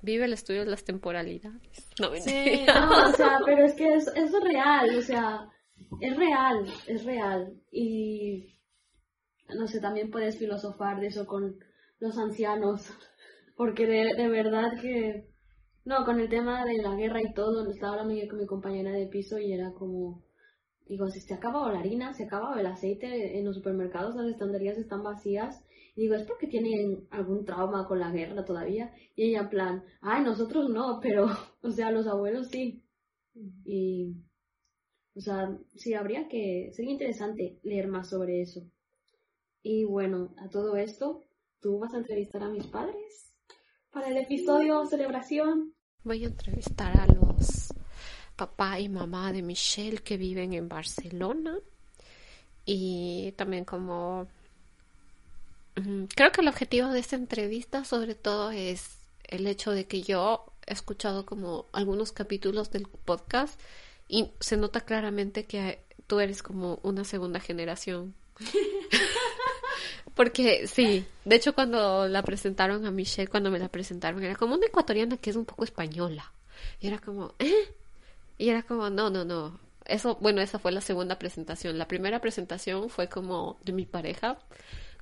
vive 0.01 0.25
el 0.25 0.33
estudio 0.33 0.65
de 0.65 0.71
las 0.71 0.83
temporalidades. 0.83 1.87
No, 1.99 2.13
sí, 2.15 2.65
no, 2.67 3.09
o 3.09 3.13
sea, 3.13 3.39
pero 3.45 3.65
es 3.65 3.73
que 3.73 3.95
es, 3.95 4.07
es 4.07 4.31
real, 4.43 4.97
o 4.97 5.01
sea, 5.01 5.47
es 6.01 6.17
real, 6.17 6.65
es 6.87 7.05
real. 7.05 7.53
Y 7.71 8.58
no 9.57 9.67
sé, 9.67 9.79
también 9.79 10.11
puedes 10.11 10.37
filosofar 10.37 10.99
de 10.99 11.07
eso 11.07 11.25
con 11.25 11.57
los 11.99 12.17
ancianos, 12.17 12.89
porque 13.55 13.85
de, 13.85 14.27
verdad 14.27 14.79
que, 14.81 15.27
no, 15.85 16.05
con 16.05 16.19
el 16.19 16.29
tema 16.29 16.65
de 16.65 16.77
la 16.77 16.95
guerra 16.95 17.21
y 17.21 17.33
todo, 17.33 17.69
estaba 17.69 17.93
hablando 17.93 18.13
yo 18.13 18.27
con 18.29 18.39
mi 18.39 18.45
compañera 18.45 18.91
de 18.91 19.07
piso 19.07 19.39
y 19.39 19.53
era 19.53 19.71
como, 19.73 20.23
Digo, 20.89 21.07
si 21.07 21.19
se 21.19 21.35
ha 21.35 21.37
acabado 21.37 21.71
la 21.71 21.81
harina, 21.81 22.13
se 22.15 22.23
ha 22.23 22.25
acabado 22.25 22.59
el 22.59 22.65
aceite 22.65 23.37
en 23.37 23.45
los 23.45 23.55
supermercados, 23.55 24.15
las 24.15 24.27
estanterías 24.27 24.75
están 24.75 25.03
vacías. 25.03 25.63
Y 25.95 26.01
digo, 26.01 26.15
es 26.15 26.23
porque 26.23 26.47
tienen 26.47 27.07
algún 27.11 27.45
trauma 27.45 27.87
con 27.87 27.99
la 27.99 28.11
guerra 28.11 28.43
todavía. 28.43 28.91
Y 29.15 29.25
ella 29.25 29.41
en 29.41 29.49
plan, 29.49 29.83
ay, 30.01 30.23
nosotros 30.23 30.67
no, 30.71 30.99
pero, 31.03 31.27
o 31.61 31.69
sea, 31.69 31.91
los 31.91 32.07
abuelos 32.07 32.47
sí. 32.47 32.83
Y, 33.65 34.15
o 35.13 35.21
sea, 35.21 35.55
sí, 35.75 35.93
habría 35.93 36.27
que, 36.27 36.71
sería 36.73 36.91
interesante 36.91 37.59
leer 37.61 37.87
más 37.87 38.09
sobre 38.09 38.41
eso. 38.41 38.61
Y 39.61 39.83
bueno, 39.83 40.33
a 40.37 40.49
todo 40.49 40.77
esto, 40.77 41.23
¿tú 41.59 41.79
vas 41.79 41.93
a 41.93 41.97
entrevistar 41.97 42.43
a 42.43 42.49
mis 42.49 42.65
padres 42.67 43.33
para 43.91 44.07
el 44.07 44.17
episodio 44.17 44.85
celebración? 44.85 45.73
Voy 46.03 46.23
a 46.23 46.27
entrevistar 46.27 46.97
a 46.97 47.05
los 47.07 47.73
papá 48.35 48.79
y 48.79 48.87
mamá 48.87 49.33
de 49.33 49.41
Michelle 49.41 49.97
que 49.97 50.15
viven 50.15 50.53
en 50.53 50.69
Barcelona. 50.69 51.57
Y 52.65 53.33
también 53.33 53.65
como... 53.65 54.27
Creo 56.15 56.31
que 56.31 56.41
el 56.41 56.47
objetivo 56.47 56.89
de 56.89 56.99
esta 56.99 57.15
entrevista 57.15 57.85
sobre 57.85 58.15
todo 58.15 58.51
es 58.51 58.97
el 59.23 59.47
hecho 59.47 59.71
de 59.71 59.85
que 59.85 60.01
yo 60.01 60.45
he 60.67 60.73
escuchado 60.73 61.25
como 61.25 61.67
algunos 61.71 62.11
capítulos 62.11 62.71
del 62.71 62.87
podcast 62.87 63.59
y 64.07 64.31
se 64.39 64.57
nota 64.57 64.81
claramente 64.81 65.45
que 65.45 65.83
tú 66.07 66.19
eres 66.19 66.43
como 66.43 66.79
una 66.83 67.03
segunda 67.03 67.39
generación. 67.39 68.15
Porque 70.15 70.67
sí, 70.67 71.05
de 71.25 71.35
hecho 71.35 71.53
cuando 71.53 72.07
la 72.07 72.23
presentaron 72.23 72.85
a 72.85 72.91
Michelle, 72.91 73.27
cuando 73.27 73.51
me 73.51 73.59
la 73.59 73.69
presentaron, 73.69 74.23
era 74.23 74.35
como 74.35 74.55
una 74.55 74.65
ecuatoriana 74.65 75.17
que 75.17 75.29
es 75.29 75.35
un 75.35 75.45
poco 75.45 75.63
española. 75.63 76.31
Y 76.79 76.87
era 76.87 76.99
como, 76.99 77.33
¿eh? 77.39 77.73
Y 78.37 78.49
era 78.49 78.63
como, 78.63 78.89
no, 78.89 79.09
no, 79.09 79.25
no. 79.25 79.59
Eso, 79.85 80.17
bueno, 80.21 80.41
esa 80.41 80.59
fue 80.59 80.71
la 80.71 80.81
segunda 80.81 81.19
presentación. 81.19 81.77
La 81.77 81.87
primera 81.87 82.21
presentación 82.21 82.89
fue 82.89 83.09
como 83.09 83.57
de 83.63 83.73
mi 83.73 83.85
pareja. 83.85 84.37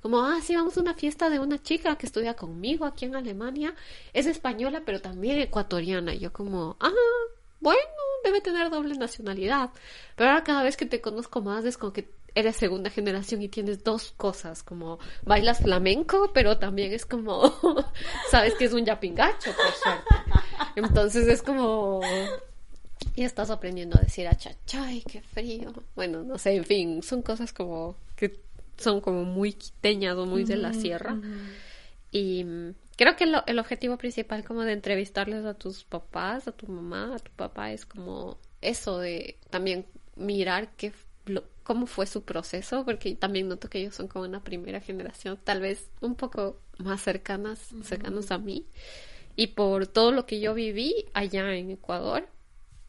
Como, 0.02 0.22
ah, 0.22 0.40
sí, 0.42 0.54
vamos 0.54 0.76
a 0.76 0.80
una 0.80 0.94
fiesta 0.94 1.28
de 1.28 1.38
una 1.38 1.62
chica 1.62 1.96
que 1.96 2.06
estudia 2.06 2.34
conmigo 2.34 2.84
aquí 2.84 3.04
en 3.04 3.16
Alemania. 3.16 3.74
Es 4.12 4.26
española, 4.26 4.82
pero 4.84 5.00
también 5.00 5.38
ecuatoriana. 5.40 6.14
Y 6.14 6.20
yo 6.20 6.32
como, 6.32 6.76
ah, 6.80 6.90
bueno, 7.60 7.80
debe 8.24 8.40
tener 8.40 8.70
doble 8.70 8.94
nacionalidad. 8.96 9.70
Pero 10.16 10.30
ahora 10.30 10.44
cada 10.44 10.62
vez 10.62 10.76
que 10.76 10.86
te 10.86 11.00
conozco 11.00 11.42
más 11.42 11.64
es 11.64 11.76
como 11.76 11.92
que 11.92 12.08
eres 12.34 12.56
segunda 12.56 12.90
generación 12.90 13.42
y 13.42 13.48
tienes 13.48 13.84
dos 13.84 14.12
cosas, 14.16 14.62
como 14.62 14.98
bailas 15.24 15.58
flamenco, 15.58 16.30
pero 16.32 16.58
también 16.58 16.92
es 16.92 17.06
como, 17.06 17.52
sabes 18.30 18.54
que 18.54 18.66
es 18.66 18.72
un 18.72 18.84
yapingacho, 18.84 19.50
por 19.52 19.72
suerte. 19.72 20.40
Entonces 20.76 21.26
es 21.26 21.42
como, 21.42 22.00
y 23.14 23.24
estás 23.24 23.50
aprendiendo 23.50 23.98
a 23.98 24.02
decir 24.02 24.28
achachay, 24.28 25.02
qué 25.02 25.22
frío. 25.22 25.72
Bueno, 25.96 26.22
no 26.22 26.38
sé, 26.38 26.56
en 26.56 26.64
fin, 26.64 27.02
son 27.02 27.22
cosas 27.22 27.52
como 27.52 27.96
que 28.16 28.40
son 28.76 29.00
como 29.00 29.24
muy 29.24 29.52
quiteñas 29.52 30.16
o 30.16 30.26
muy 30.26 30.44
de 30.44 30.56
la 30.56 30.72
sierra. 30.72 31.18
Y 32.10 32.44
creo 32.96 33.16
que 33.16 33.24
el 33.24 33.58
objetivo 33.58 33.98
principal 33.98 34.44
como 34.44 34.62
de 34.62 34.72
entrevistarles 34.72 35.44
a 35.44 35.54
tus 35.54 35.84
papás, 35.84 36.48
a 36.48 36.52
tu 36.52 36.66
mamá, 36.68 37.16
a 37.16 37.18
tu 37.18 37.30
papá, 37.32 37.72
es 37.72 37.84
como 37.84 38.38
eso 38.60 38.98
de 38.98 39.36
también 39.50 39.86
mirar 40.16 40.70
qué, 40.76 40.92
cómo 41.62 41.86
fue 41.86 42.06
su 42.06 42.22
proceso, 42.22 42.84
porque 42.84 43.14
también 43.14 43.48
noto 43.48 43.68
que 43.68 43.80
ellos 43.80 43.94
son 43.94 44.08
como 44.08 44.24
una 44.24 44.42
primera 44.42 44.80
generación, 44.80 45.38
tal 45.42 45.60
vez 45.60 45.90
un 46.00 46.14
poco 46.14 46.60
más 46.78 47.02
cercanas, 47.02 47.74
cercanos 47.82 48.30
a 48.30 48.38
mí. 48.38 48.64
Y 49.36 49.48
por 49.48 49.86
todo 49.86 50.10
lo 50.10 50.26
que 50.26 50.40
yo 50.40 50.54
viví 50.54 51.06
allá 51.12 51.54
en 51.54 51.70
Ecuador, 51.70 52.28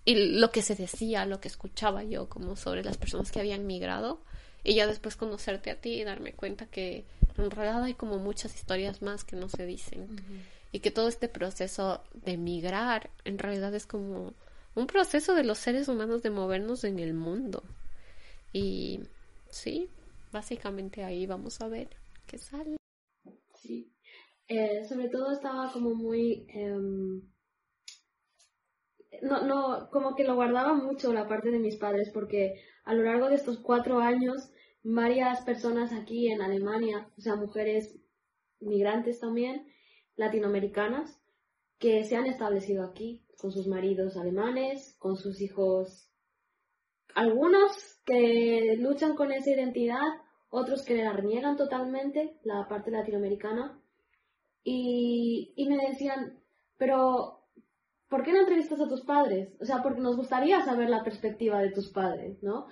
y 0.06 0.40
lo 0.40 0.52
que 0.52 0.62
se 0.62 0.76
decía, 0.76 1.26
lo 1.26 1.40
que 1.40 1.48
escuchaba 1.48 2.04
yo 2.04 2.30
como 2.30 2.56
sobre 2.56 2.84
las 2.84 2.98
personas 2.98 3.32
que 3.32 3.40
habían 3.40 3.68
migrado 3.68 4.22
y 4.64 4.76
ya 4.76 4.88
después 4.88 5.16
conocerte 5.16 5.72
a 5.72 5.80
ti 5.80 6.02
y 6.02 6.04
darme 6.04 6.34
cuenta 6.34 6.66
que 6.66 7.06
en 7.38 7.52
realidad 7.52 7.84
hay 7.84 7.94
como 7.94 8.18
muchas 8.18 8.56
historias 8.56 9.02
más 9.02 9.24
que 9.24 9.36
no 9.36 9.50
se 9.50 9.66
dicen. 9.66 10.08
Y 10.72 10.80
que 10.80 10.92
todo 10.92 11.08
este 11.08 11.28
proceso 11.28 12.02
de 12.14 12.38
migrar 12.38 13.10
en 13.26 13.38
realidad 13.38 13.74
es 13.76 13.86
como 13.86 14.34
un 14.74 14.88
proceso 14.88 15.36
de 15.36 15.44
los 15.44 15.58
seres 15.58 15.88
humanos 15.88 16.24
de 16.24 16.30
movernos 16.30 16.84
en 16.84 17.00
el 17.00 17.14
mundo 17.14 17.64
y 18.54 19.00
sí, 19.50 19.90
básicamente 20.32 21.04
ahí 21.04 21.26
vamos 21.26 21.62
a 21.62 21.68
ver 21.68 21.90
qué 22.26 22.38
sale. 22.38 22.78
Sí, 23.56 23.94
eh, 24.48 24.86
sobre 24.88 25.10
todo 25.10 25.32
estaba 25.32 25.72
como 25.72 25.94
muy... 25.94 26.48
Em, 26.50 27.22
no, 29.22 29.46
no, 29.46 29.90
como 29.92 30.16
que 30.16 30.24
lo 30.24 30.36
guardaba 30.36 30.74
mucho 30.74 31.14
la 31.14 31.28
parte 31.28 31.52
de 31.52 31.60
mis 31.60 31.78
padres, 31.78 32.10
porque 32.14 32.62
a 32.84 32.94
lo 32.94 33.04
largo 33.04 33.28
de 33.28 33.36
estos 33.36 33.60
cuatro 33.60 34.00
años, 34.00 34.52
varias 34.84 35.42
personas 35.42 35.92
aquí 35.92 36.32
en 36.32 36.42
Alemania, 36.42 37.12
o 37.18 37.22
sea, 37.22 37.36
mujeres 37.36 38.00
migrantes 38.60 39.20
también, 39.20 39.68
latinoamericanas, 40.16 41.22
que 41.80 42.04
se 42.04 42.16
han 42.16 42.26
establecido 42.26 42.84
aquí 42.84 43.26
con 43.38 43.52
sus 43.52 43.68
maridos 43.68 44.18
alemanes, 44.18 44.96
con 45.00 45.16
sus 45.16 45.42
hijos, 45.42 46.09
algunos 47.16 48.02
que 48.06 48.76
luchan 48.80 49.16
con 49.16 49.32
esa 49.32 49.52
identidad, 49.52 50.08
otros 50.50 50.84
que 50.84 50.96
la 50.96 51.14
reniegan 51.14 51.58
totalmente, 51.58 52.38
la 52.44 52.68
parte 52.68 52.92
latinoamericana, 52.92 53.80
y, 54.64 55.54
y 55.56 55.70
me 55.70 55.78
decían, 55.88 56.40
pero 56.78 57.40
¿por 58.10 58.24
qué 58.24 58.34
no 58.34 58.40
entrevistas 58.40 58.82
a 58.82 58.88
tus 58.88 59.02
padres? 59.02 59.56
O 59.62 59.66
sea, 59.66 59.82
porque 59.82 60.02
nos 60.02 60.18
gustaría 60.18 60.64
saber 60.66 60.90
la 60.90 61.04
perspectiva 61.04 61.62
de 61.62 61.72
tus 61.72 61.90
padres, 61.92 62.42
¿no? 62.44 62.68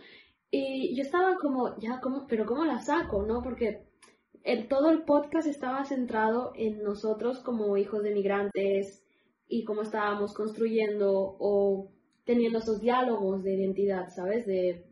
Y 0.49 0.95
yo 0.95 1.03
estaba 1.03 1.35
como, 1.35 1.77
ya, 1.77 1.99
¿cómo, 2.01 2.25
pero 2.27 2.45
¿cómo 2.45 2.65
la 2.65 2.79
saco, 2.79 3.23
no? 3.23 3.41
Porque 3.41 3.87
todo 4.69 4.89
el 4.91 5.03
podcast 5.03 5.47
estaba 5.47 5.83
centrado 5.83 6.53
en 6.55 6.81
nosotros 6.81 7.39
como 7.39 7.75
hijos 7.77 8.01
de 8.01 8.13
migrantes 8.13 9.05
y 9.47 9.65
cómo 9.65 9.81
estábamos 9.81 10.33
construyendo 10.33 11.11
o 11.39 11.91
teniendo 12.27 12.59
esos 12.59 12.81
diálogos 12.81 13.41
de 13.43 13.55
identidad, 13.55 14.09
¿sabes? 14.09 14.45
De 14.45 14.85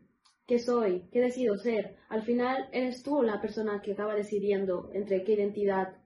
qué 0.46 0.58
soy, 0.58 1.08
qué 1.12 1.20
decido 1.20 1.56
ser. 1.58 1.96
Al 2.08 2.22
final 2.22 2.68
eres 2.72 3.02
tú 3.02 3.22
la 3.22 3.40
persona 3.40 3.82
que 3.82 3.92
acaba 3.92 4.14
decidiendo 4.14 4.90
entre 4.94 5.22
qué 5.22 5.34
identidad 5.34 5.98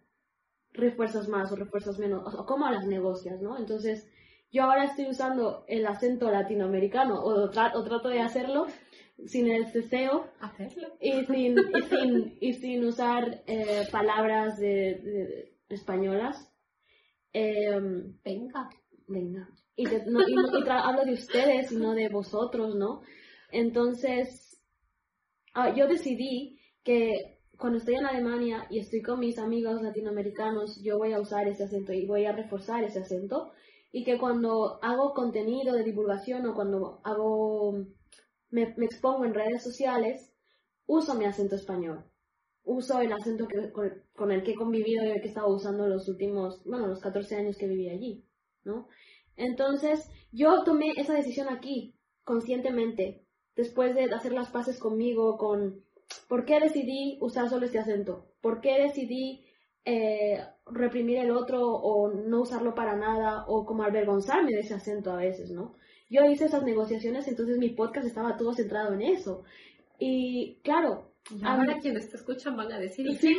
refuerzas 0.72 1.28
más 1.28 1.50
o 1.52 1.56
refuerzas 1.56 1.98
menos, 1.98 2.34
o 2.34 2.44
cómo 2.46 2.68
las 2.68 2.86
negocias, 2.86 3.40
¿no? 3.40 3.56
Entonces, 3.58 4.10
yo 4.50 4.64
ahora 4.64 4.84
estoy 4.84 5.06
usando 5.08 5.64
el 5.68 5.86
acento 5.86 6.30
latinoamericano, 6.30 7.22
o, 7.22 7.48
trato 7.50 8.08
de 8.08 8.20
hacerlo 8.20 8.66
sin 9.26 9.48
el. 9.48 9.66
Hacerlo. 10.40 10.88
Y 11.00 11.24
sin, 11.26 11.58
y 11.58 11.82
sin, 11.82 12.38
y 12.40 12.52
sin 12.54 12.84
usar 12.84 13.44
eh, 13.46 13.84
palabras 13.92 14.58
de, 14.58 15.54
españolas. 15.68 16.52
Em, 17.32 18.16
venga. 18.24 18.68
Venga. 19.06 19.48
Y, 19.76 19.84
no, 19.84 20.20
hablo 20.72 21.04
de 21.04 21.12
ustedes 21.12 21.72
y 21.72 21.76
no 21.76 21.94
de 21.94 22.08
vosotros, 22.08 22.74
¿no? 22.74 23.02
Entonces, 23.50 24.60
ah, 25.54 25.74
yo 25.74 25.86
decidí 25.86 26.60
que 26.82 27.40
cuando 27.60 27.78
estoy 27.78 27.96
en 27.96 28.06
Alemania 28.06 28.66
y 28.70 28.78
estoy 28.78 29.02
con 29.02 29.20
mis 29.20 29.38
amigos 29.38 29.82
latinoamericanos, 29.82 30.80
yo 30.82 30.98
voy 30.98 31.12
a 31.12 31.20
usar 31.20 31.46
ese 31.46 31.64
acento 31.64 31.92
y 31.92 32.06
voy 32.06 32.24
a 32.24 32.32
reforzar 32.32 32.82
ese 32.82 33.00
acento. 33.00 33.52
Y 33.92 34.04
que 34.04 34.18
cuando 34.18 34.78
hago 34.82 35.12
contenido 35.14 35.74
de 35.74 35.84
divulgación 35.84 36.46
o 36.46 36.54
cuando 36.54 37.00
hago, 37.04 37.84
me, 38.50 38.62
expongo 38.62 39.24
en 39.24 39.34
redes 39.34 39.62
sociales, 39.62 40.32
uso 40.86 41.14
mi 41.14 41.26
acento 41.26 41.56
español. 41.56 42.04
Uso 42.64 43.00
el 43.00 43.12
acento 43.12 43.46
con, 44.14 44.30
el 44.30 44.42
que 44.42 44.52
he 44.52 44.54
convivido 44.54 45.04
y 45.04 45.08
el 45.08 45.20
que 45.20 45.26
he 45.26 45.28
estado 45.28 45.48
usando 45.48 45.86
los 45.86 46.08
últimos, 46.08 46.62
bueno, 46.64 46.86
los 46.86 47.00
14 47.00 47.36
años 47.36 47.56
que 47.58 47.66
viví 47.66 47.88
allí, 47.88 48.24
¿no? 48.64 48.88
Entonces, 49.40 50.10
yo 50.32 50.62
tomé 50.64 50.92
esa 50.96 51.14
decisión 51.14 51.48
aquí, 51.48 51.94
conscientemente, 52.24 53.24
después 53.56 53.94
de 53.94 54.04
hacer 54.04 54.32
las 54.32 54.50
paces 54.50 54.78
conmigo, 54.78 55.38
con 55.38 55.82
por 56.28 56.44
qué 56.44 56.60
decidí 56.60 57.18
usar 57.20 57.48
solo 57.48 57.66
este 57.66 57.78
acento, 57.78 58.26
por 58.40 58.60
qué 58.60 58.82
decidí 58.82 59.44
eh, 59.84 60.44
reprimir 60.66 61.18
el 61.18 61.30
otro 61.30 61.66
o 61.66 62.12
no 62.12 62.42
usarlo 62.42 62.74
para 62.74 62.96
nada 62.96 63.44
o 63.48 63.64
como 63.64 63.82
avergonzarme 63.82 64.52
de 64.52 64.60
ese 64.60 64.74
acento 64.74 65.10
a 65.10 65.16
veces, 65.16 65.50
¿no? 65.50 65.74
Yo 66.10 66.24
hice 66.24 66.44
esas 66.46 66.64
negociaciones, 66.64 67.26
entonces 67.28 67.56
mi 67.58 67.70
podcast 67.70 68.06
estaba 68.06 68.36
todo 68.36 68.52
centrado 68.52 68.92
en 68.92 69.02
eso. 69.02 69.44
Y 69.98 70.60
claro, 70.62 71.12
ahora 71.42 71.78
quienes 71.80 72.10
te 72.10 72.16
escuchan 72.16 72.56
van 72.56 72.72
a 72.72 72.78
decir, 72.78 73.06
sí, 73.16 73.36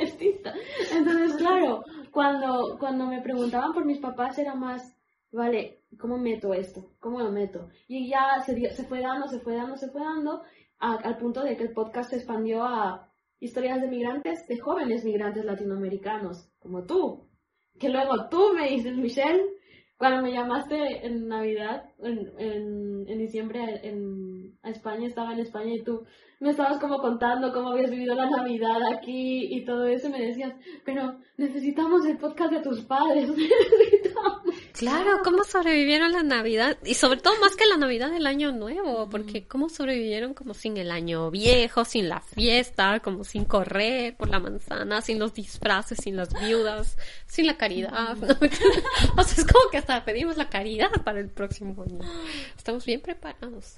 es 0.00 0.14
Entonces, 0.92 1.36
claro, 1.36 1.82
cuando, 2.12 2.76
cuando 2.78 3.06
me 3.06 3.22
preguntaban 3.22 3.72
por 3.72 3.84
mis 3.84 3.98
papás 3.98 4.38
era 4.38 4.54
más, 4.54 4.96
vale, 5.32 5.82
¿cómo 5.98 6.18
meto 6.18 6.54
esto? 6.54 6.92
¿Cómo 7.00 7.20
lo 7.20 7.30
meto? 7.30 7.68
Y 7.88 8.08
ya 8.08 8.40
se, 8.44 8.74
se 8.74 8.84
fue 8.84 9.00
dando, 9.00 9.28
se 9.28 9.40
fue 9.40 9.54
dando, 9.54 9.76
se 9.76 9.90
fue 9.90 10.02
dando, 10.02 10.42
al 10.78 11.18
punto 11.18 11.42
de 11.42 11.56
que 11.56 11.64
el 11.64 11.72
podcast 11.72 12.10
se 12.10 12.16
expandió 12.16 12.64
a 12.64 13.10
historias 13.38 13.80
de 13.80 13.88
migrantes, 13.88 14.46
de 14.46 14.58
jóvenes 14.58 15.04
migrantes 15.04 15.44
latinoamericanos, 15.44 16.50
como 16.58 16.84
tú. 16.84 17.28
Que 17.78 17.88
luego 17.88 18.28
tú 18.28 18.52
me 18.54 18.68
dices, 18.68 18.96
Michelle, 18.96 19.42
cuando 19.96 20.22
me 20.22 20.32
llamaste 20.32 21.06
en 21.06 21.28
Navidad, 21.28 21.84
en, 21.98 22.32
en, 22.38 23.04
en 23.08 23.18
diciembre 23.18 23.80
en, 23.86 24.29
a 24.62 24.70
España, 24.70 25.06
estaba 25.06 25.32
en 25.32 25.40
España 25.40 25.74
y 25.74 25.82
tú 25.82 26.04
me 26.38 26.50
estabas 26.50 26.78
como 26.78 26.98
contando 26.98 27.52
cómo 27.52 27.70
habías 27.70 27.90
vivido 27.90 28.14
la 28.14 28.28
Navidad 28.28 28.80
aquí 28.94 29.54
y 29.54 29.64
todo 29.64 29.86
eso, 29.86 30.08
y 30.08 30.12
me 30.12 30.20
decías, 30.22 30.54
pero 30.84 31.18
necesitamos 31.36 32.04
el 32.06 32.18
podcast 32.18 32.52
de 32.52 32.60
tus 32.60 32.80
padres, 32.82 33.28
necesitamos. 33.36 34.39
Claro, 34.80 35.20
cómo 35.22 35.44
sobrevivieron 35.44 36.10
la 36.12 36.22
Navidad 36.22 36.78
y 36.82 36.94
sobre 36.94 37.20
todo 37.20 37.38
más 37.38 37.54
que 37.54 37.66
la 37.66 37.76
Navidad 37.76 38.10
del 38.10 38.26
año 38.26 38.50
nuevo, 38.50 39.10
porque 39.10 39.46
cómo 39.46 39.68
sobrevivieron 39.68 40.32
como 40.32 40.54
sin 40.54 40.78
el 40.78 40.90
año 40.90 41.30
viejo, 41.30 41.84
sin 41.84 42.08
la 42.08 42.22
fiesta, 42.22 43.00
como 43.00 43.22
sin 43.24 43.44
correr 43.44 44.16
por 44.16 44.30
la 44.30 44.38
manzana, 44.38 45.02
sin 45.02 45.18
los 45.18 45.34
disfraces, 45.34 45.98
sin 46.02 46.16
las 46.16 46.32
viudas, 46.32 46.96
sin 47.26 47.46
la 47.46 47.58
caridad. 47.58 48.16
o 49.16 49.22
sea, 49.22 49.44
es 49.44 49.44
como 49.44 49.70
que 49.70 49.76
hasta 49.76 50.02
pedimos 50.02 50.38
la 50.38 50.48
caridad 50.48 50.90
para 51.04 51.20
el 51.20 51.28
próximo 51.28 51.82
año. 51.82 52.00
Estamos 52.56 52.86
bien 52.86 53.02
preparados. 53.02 53.74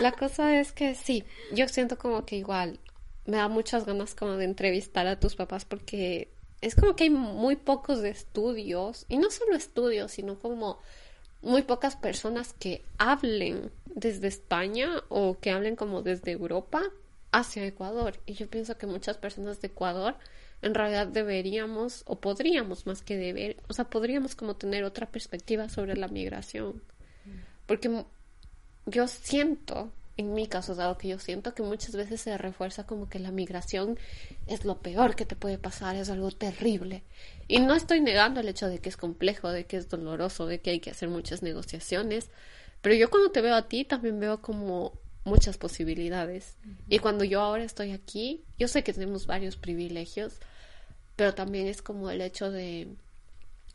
La 0.00 0.10
cosa 0.10 0.58
es 0.58 0.72
que 0.72 0.96
sí, 0.96 1.22
yo 1.52 1.68
siento 1.68 1.96
como 1.96 2.26
que 2.26 2.34
igual 2.34 2.80
me 3.24 3.36
da 3.36 3.46
muchas 3.46 3.86
ganas 3.86 4.16
como 4.16 4.32
de 4.32 4.46
entrevistar 4.46 5.06
a 5.06 5.20
tus 5.20 5.36
papás 5.36 5.64
porque 5.64 6.33
es 6.64 6.74
como 6.74 6.96
que 6.96 7.04
hay 7.04 7.10
muy 7.10 7.56
pocos 7.56 8.02
estudios, 8.04 9.04
y 9.10 9.18
no 9.18 9.30
solo 9.30 9.54
estudios, 9.54 10.12
sino 10.12 10.38
como 10.38 10.78
muy 11.42 11.60
pocas 11.60 11.94
personas 11.94 12.54
que 12.54 12.82
hablen 12.96 13.70
desde 13.84 14.28
España 14.28 15.02
o 15.10 15.38
que 15.38 15.50
hablen 15.50 15.76
como 15.76 16.00
desde 16.00 16.32
Europa 16.32 16.82
hacia 17.32 17.66
Ecuador. 17.66 18.18
Y 18.24 18.32
yo 18.32 18.48
pienso 18.48 18.78
que 18.78 18.86
muchas 18.86 19.18
personas 19.18 19.60
de 19.60 19.68
Ecuador 19.68 20.16
en 20.62 20.74
realidad 20.74 21.06
deberíamos 21.06 22.02
o 22.06 22.18
podríamos 22.18 22.86
más 22.86 23.02
que 23.02 23.18
deber, 23.18 23.58
o 23.68 23.74
sea, 23.74 23.84
podríamos 23.84 24.34
como 24.34 24.56
tener 24.56 24.84
otra 24.84 25.06
perspectiva 25.06 25.68
sobre 25.68 25.96
la 25.96 26.08
migración. 26.08 26.82
Porque 27.66 28.06
yo 28.86 29.06
siento 29.06 29.92
en 30.16 30.32
mi 30.32 30.46
caso, 30.46 30.74
dado 30.74 30.96
que 30.96 31.08
yo 31.08 31.18
siento 31.18 31.54
que 31.54 31.62
muchas 31.62 31.96
veces 31.96 32.20
se 32.20 32.38
refuerza 32.38 32.86
como 32.86 33.08
que 33.08 33.18
la 33.18 33.32
migración 33.32 33.98
es 34.46 34.64
lo 34.64 34.78
peor 34.78 35.16
que 35.16 35.26
te 35.26 35.34
puede 35.34 35.58
pasar, 35.58 35.96
es 35.96 36.08
algo 36.08 36.30
terrible. 36.30 37.02
Y 37.48 37.58
no 37.58 37.74
estoy 37.74 38.00
negando 38.00 38.40
el 38.40 38.48
hecho 38.48 38.68
de 38.68 38.78
que 38.78 38.88
es 38.88 38.96
complejo, 38.96 39.50
de 39.50 39.66
que 39.66 39.76
es 39.76 39.88
doloroso, 39.88 40.46
de 40.46 40.60
que 40.60 40.70
hay 40.70 40.80
que 40.80 40.90
hacer 40.90 41.08
muchas 41.08 41.42
negociaciones, 41.42 42.30
pero 42.80 42.94
yo 42.94 43.10
cuando 43.10 43.30
te 43.32 43.40
veo 43.40 43.54
a 43.56 43.66
ti 43.66 43.84
también 43.84 44.20
veo 44.20 44.40
como 44.40 44.92
muchas 45.24 45.56
posibilidades. 45.56 46.56
Y 46.88 46.98
cuando 47.00 47.24
yo 47.24 47.40
ahora 47.40 47.64
estoy 47.64 47.90
aquí, 47.90 48.44
yo 48.58 48.68
sé 48.68 48.84
que 48.84 48.92
tenemos 48.92 49.26
varios 49.26 49.56
privilegios, 49.56 50.34
pero 51.16 51.34
también 51.34 51.66
es 51.66 51.82
como 51.82 52.10
el 52.10 52.20
hecho 52.20 52.50
de, 52.52 52.88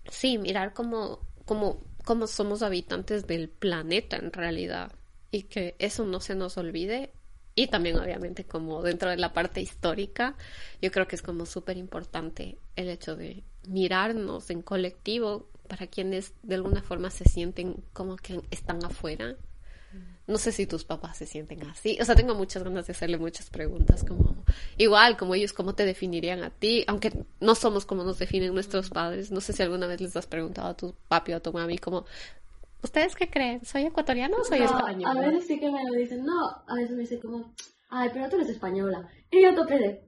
sí, 0.10 0.38
mirar 0.38 0.74
como, 0.74 1.20
como, 1.46 1.82
como 2.06 2.28
somos 2.28 2.62
habitantes 2.62 3.28
del 3.28 3.50
planeta 3.50 4.16
en 4.16 4.32
realidad 4.32 4.92
y 5.32 5.44
que 5.44 5.76
eso 5.80 6.06
no 6.06 6.20
se 6.20 6.36
nos 6.36 6.58
olvide. 6.58 7.12
Y 7.56 7.68
también 7.68 7.98
obviamente 7.98 8.46
como 8.46 8.82
dentro 8.84 9.10
de 9.10 9.18
la 9.18 9.34
parte 9.34 9.62
histórica, 9.62 10.36
yo 10.82 10.92
creo 10.92 11.08
que 11.08 11.16
es 11.16 11.22
como 11.22 11.46
súper 11.46 11.78
importante 11.78 12.58
el 12.76 12.90
hecho 12.90 13.16
de 13.16 13.44
mirarnos 13.68 14.50
en 14.50 14.62
colectivo 14.62 15.50
para 15.68 15.88
quienes 15.88 16.34
de 16.42 16.56
alguna 16.56 16.82
forma 16.82 17.10
se 17.10 17.26
sienten 17.26 17.84
como 17.94 18.16
que 18.16 18.42
están 18.50 18.84
afuera. 18.84 19.36
No 20.28 20.38
sé 20.38 20.52
si 20.52 20.68
tus 20.68 20.84
papás 20.84 21.18
se 21.18 21.26
sienten 21.26 21.66
así. 21.66 21.98
O 22.00 22.06
sea, 22.06 22.14
tengo 22.14 22.36
muchas 22.36 22.64
ganas 22.64 22.86
de 22.86 22.92
hacerle 22.92 23.18
muchas 23.18 23.50
preguntas, 23.50 24.04
como 24.04 24.44
igual, 24.78 25.18
como 25.18 25.34
ellos, 25.34 25.54
¿cómo 25.54 25.74
te 25.74 25.86
definirían 25.86 26.44
a 26.44 26.52
ti? 26.52 26.84
Aunque 26.88 27.26
no 27.40 27.56
somos 27.56 27.88
como 27.88 28.04
nos 28.04 28.20
definen 28.20 28.54
nuestros 28.54 28.92
padres. 28.92 29.32
No 29.32 29.42
sé 29.42 29.54
si 29.54 29.64
alguna 29.64 29.88
vez 29.88 30.02
les 30.02 30.16
has 30.16 30.28
preguntado 30.28 30.68
a 30.68 30.78
tu 30.78 30.94
papi 31.08 31.34
o 31.34 31.38
a 31.38 31.40
tu 31.40 31.52
mami 31.52 31.80
como, 31.80 32.06
¿Ustedes 32.82 33.16
qué 33.16 33.30
creen? 33.30 33.66
¿Soy 33.66 33.84
ecuatoriano 33.84 34.38
o 34.38 34.44
soy 34.44 34.62
español? 34.62 35.06
A 35.06 35.20
veces 35.20 35.48
sí 35.48 35.60
que 35.60 35.70
me 35.70 35.84
lo 35.84 35.94
dicen. 35.94 36.24
No, 36.24 36.48
a 36.68 36.76
veces 36.76 36.96
me 36.96 37.02
dicen 37.02 37.20
como, 37.20 37.54
ay, 37.90 38.10
pero 38.14 38.30
tú 38.30 38.38
eres 38.38 38.50
española. 38.50 39.10
Y 39.32 39.42
yo 39.42 39.54
topé 39.54 40.08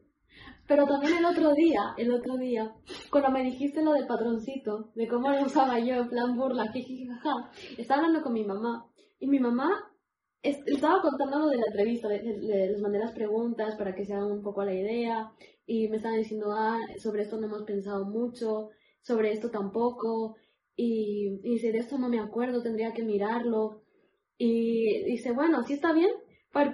Pero 0.68 0.86
también 0.86 1.18
el 1.18 1.26
otro 1.26 1.54
día, 1.54 1.94
el 1.98 2.14
otro 2.14 2.38
día, 2.38 2.74
cuando 3.10 3.30
me 3.30 3.44
dijiste 3.44 3.84
lo 3.84 3.92
del 3.94 4.08
patroncito, 4.08 4.92
de 4.96 5.08
cómo 5.08 5.30
lo 5.30 5.46
usaba 5.46 5.80
yo 5.80 5.96
en 5.96 6.10
plan 6.10 6.36
burla, 6.38 6.72
jajaja, 6.72 7.52
estaba 7.78 8.00
hablando 8.00 8.24
con 8.24 8.34
mi 8.34 8.46
mamá. 8.46 8.88
Y 9.20 9.28
mi 9.28 9.40
mamá 9.40 9.70
estaba 10.42 11.02
contando 11.02 11.40
lo 11.40 11.48
de 11.50 11.58
la 11.58 11.66
entrevista, 11.68 12.08
les 12.08 12.82
mandé 12.82 13.00
las 13.00 13.12
preguntas 13.12 13.76
para 13.76 13.94
que 13.94 14.06
se 14.06 14.14
hagan 14.14 14.32
un 14.32 14.42
poco 14.42 14.64
la 14.64 14.74
idea. 14.74 15.32
Y 15.66 15.90
me 15.90 15.98
estaban 15.98 16.18
diciendo, 16.18 16.54
ah, 16.54 16.80
sobre 16.98 17.24
esto 17.24 17.38
no 17.38 17.48
hemos 17.48 17.64
pensado 17.64 18.06
mucho, 18.06 18.70
sobre 19.02 19.34
esto 19.34 19.52
tampoco 19.52 20.38
y, 20.84 21.38
dice, 21.44 21.72
de 21.72 21.78
esto 21.78 22.00
no 22.00 22.10
me 22.10 22.20
acuerdo, 22.20 22.64
tendría 22.64 22.92
que 22.92 23.04
mirarlo. 23.04 23.84
Y 24.40 25.04
dice, 25.04 25.32
bueno, 25.32 25.62
sí 25.62 25.74
está 25.74 25.94
bien, 25.94 26.10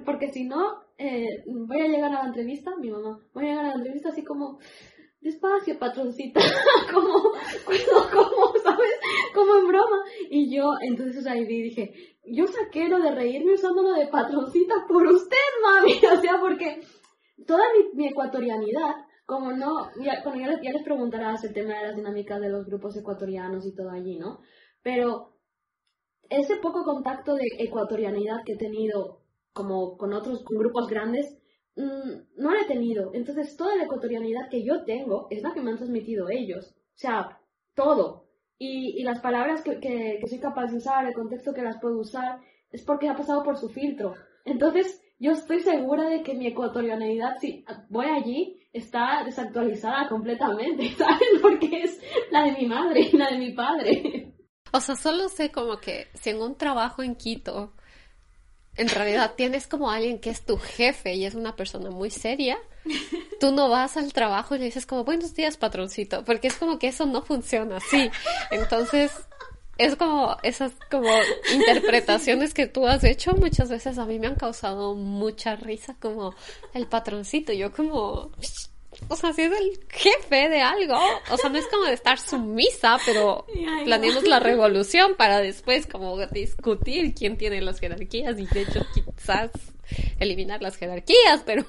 porque 0.05 0.29
si 0.29 0.45
no, 0.45 0.79
eh, 0.97 1.43
voy 1.45 1.81
a 1.81 1.89
llegar 1.89 2.11
a 2.13 2.21
la 2.21 2.27
entrevista, 2.27 2.71
mi 2.77 2.89
mamá, 2.89 3.19
voy 3.33 3.43
a 3.43 3.49
llegar 3.49 3.65
a 3.65 3.69
la 3.69 3.75
entrevista 3.75 4.07
así 4.07 4.23
como, 4.23 4.59
despacio, 5.19 5.77
patroncita, 5.77 6.39
como, 6.93 7.33
como, 8.13 8.53
¿sabes? 8.63 8.93
Como 9.33 9.57
en 9.57 9.67
broma. 9.67 9.97
Y 10.29 10.55
yo, 10.55 10.71
entonces 10.81 11.27
ahí 11.27 11.45
dije, 11.45 11.93
yo 12.23 12.47
saqué 12.47 12.87
de 12.87 13.11
reírme 13.11 13.55
usando 13.55 13.83
lo 13.83 13.91
de 13.91 14.07
patroncita 14.07 14.85
por 14.87 15.05
usted, 15.05 15.35
mami, 15.63 15.95
o 16.17 16.21
sea, 16.21 16.39
porque 16.39 16.79
toda 17.45 17.63
mi 17.93 18.07
ecuatorianidad 18.07 19.06
como 19.27 19.51
no, 19.51 19.89
ya, 20.01 20.23
ya, 20.23 20.47
les, 20.47 20.61
ya 20.61 20.71
les 20.71 20.83
preguntarás 20.83 21.43
el 21.43 21.53
tema 21.53 21.73
de 21.75 21.87
las 21.87 21.95
dinámicas 21.97 22.39
de 22.39 22.47
los 22.49 22.65
grupos 22.65 22.95
ecuatorianos 22.95 23.65
y 23.65 23.75
todo 23.75 23.91
allí, 23.91 24.17
¿no? 24.17 24.39
Pero 24.81 25.37
ese 26.29 26.55
poco 26.55 26.85
contacto 26.85 27.35
de 27.35 27.45
ecuatorianidad 27.59 28.45
que 28.45 28.53
he 28.53 28.57
tenido 28.57 29.21
como 29.51 29.97
con 29.97 30.13
otros 30.13 30.45
grupos 30.45 30.87
grandes 30.87 31.37
mm, 31.75 32.41
no 32.41 32.51
la 32.51 32.61
he 32.61 32.67
tenido. 32.67 33.11
Entonces, 33.13 33.57
toda 33.57 33.75
la 33.75 33.83
ecuatorianidad 33.83 34.49
que 34.49 34.63
yo 34.63 34.85
tengo 34.85 35.27
es 35.29 35.43
la 35.43 35.53
que 35.53 35.59
me 35.59 35.71
han 35.71 35.77
transmitido 35.77 36.29
ellos. 36.29 36.73
O 36.95 36.97
sea, 36.97 37.41
todo. 37.75 38.29
Y, 38.57 38.97
y 38.97 39.03
las 39.03 39.19
palabras 39.19 39.61
que, 39.61 39.81
que, 39.81 40.19
que 40.21 40.27
soy 40.29 40.39
capaz 40.39 40.67
de 40.67 40.77
usar, 40.77 41.05
el 41.05 41.13
contexto 41.13 41.53
que 41.53 41.63
las 41.63 41.81
puedo 41.81 41.99
usar, 41.99 42.39
es 42.71 42.81
porque 42.81 43.09
ha 43.09 43.17
pasado 43.17 43.43
por 43.43 43.57
su 43.57 43.67
filtro. 43.67 44.13
Entonces, 44.45 45.01
yo 45.19 45.31
estoy 45.31 45.59
segura 45.59 46.07
de 46.07 46.23
que 46.23 46.35
mi 46.35 46.47
ecuatorianidad, 46.47 47.37
si 47.41 47.65
voy 47.89 48.05
allí, 48.05 48.61
está 48.77 49.23
desactualizada 49.23 50.07
completamente, 50.07 50.93
¿sabes? 50.97 51.29
Porque 51.41 51.83
es 51.83 51.99
la 52.31 52.43
de 52.43 52.51
mi 52.53 52.65
madre 52.65 53.09
y 53.11 53.17
la 53.17 53.31
de 53.31 53.37
mi 53.37 53.51
padre. 53.51 54.33
O 54.71 54.81
sea, 54.81 54.95
solo 54.95 55.29
sé 55.29 55.51
como 55.51 55.77
que 55.77 56.07
si 56.13 56.31
en 56.31 56.41
un 56.41 56.55
trabajo 56.55 57.03
en 57.03 57.15
Quito, 57.15 57.73
en 58.75 58.89
realidad 58.89 59.33
tienes 59.35 59.67
como 59.67 59.89
alguien 59.89 60.19
que 60.19 60.29
es 60.29 60.45
tu 60.45 60.57
jefe 60.57 61.15
y 61.15 61.25
es 61.25 61.35
una 61.35 61.55
persona 61.55 61.89
muy 61.89 62.09
seria, 62.09 62.57
tú 63.39 63.51
no 63.51 63.69
vas 63.69 63.97
al 63.97 64.13
trabajo 64.13 64.55
y 64.55 64.59
le 64.59 64.65
dices 64.65 64.85
como 64.85 65.03
buenos 65.03 65.33
días 65.33 65.57
patroncito, 65.57 66.23
porque 66.23 66.47
es 66.47 66.55
como 66.55 66.79
que 66.79 66.87
eso 66.87 67.05
no 67.05 67.21
funciona 67.21 67.77
así. 67.77 68.09
Entonces, 68.51 69.11
es 69.77 69.95
como 69.95 70.37
esas 70.43 70.73
como 70.89 71.09
interpretaciones 71.53 72.53
que 72.53 72.67
tú 72.67 72.87
has 72.87 73.03
hecho 73.03 73.33
muchas 73.33 73.69
veces 73.69 73.97
a 73.97 74.05
mí 74.05 74.19
me 74.19 74.27
han 74.27 74.35
causado 74.35 74.95
mucha 74.95 75.55
risa 75.55 75.95
como 75.99 76.33
el 76.73 76.87
patroncito 76.87 77.53
yo 77.53 77.71
como 77.71 78.31
o 79.09 79.15
sea 79.15 79.33
si 79.33 79.43
es 79.43 79.51
el 79.51 79.79
jefe 79.89 80.49
de 80.49 80.61
algo 80.61 80.97
o 81.29 81.37
sea 81.37 81.49
no 81.49 81.57
es 81.57 81.67
como 81.67 81.85
de 81.85 81.93
estar 81.93 82.19
sumisa 82.19 82.97
pero 83.05 83.45
planeemos 83.85 84.23
la 84.23 84.39
revolución 84.39 85.15
para 85.15 85.39
después 85.39 85.85
como 85.85 86.17
discutir 86.27 87.13
quién 87.13 87.37
tiene 87.37 87.61
las 87.61 87.79
jerarquías 87.79 88.39
y 88.39 88.45
de 88.45 88.61
hecho 88.61 88.85
quizás 88.93 89.51
eliminar 90.19 90.61
las 90.61 90.75
jerarquías, 90.75 91.43
pero, 91.45 91.65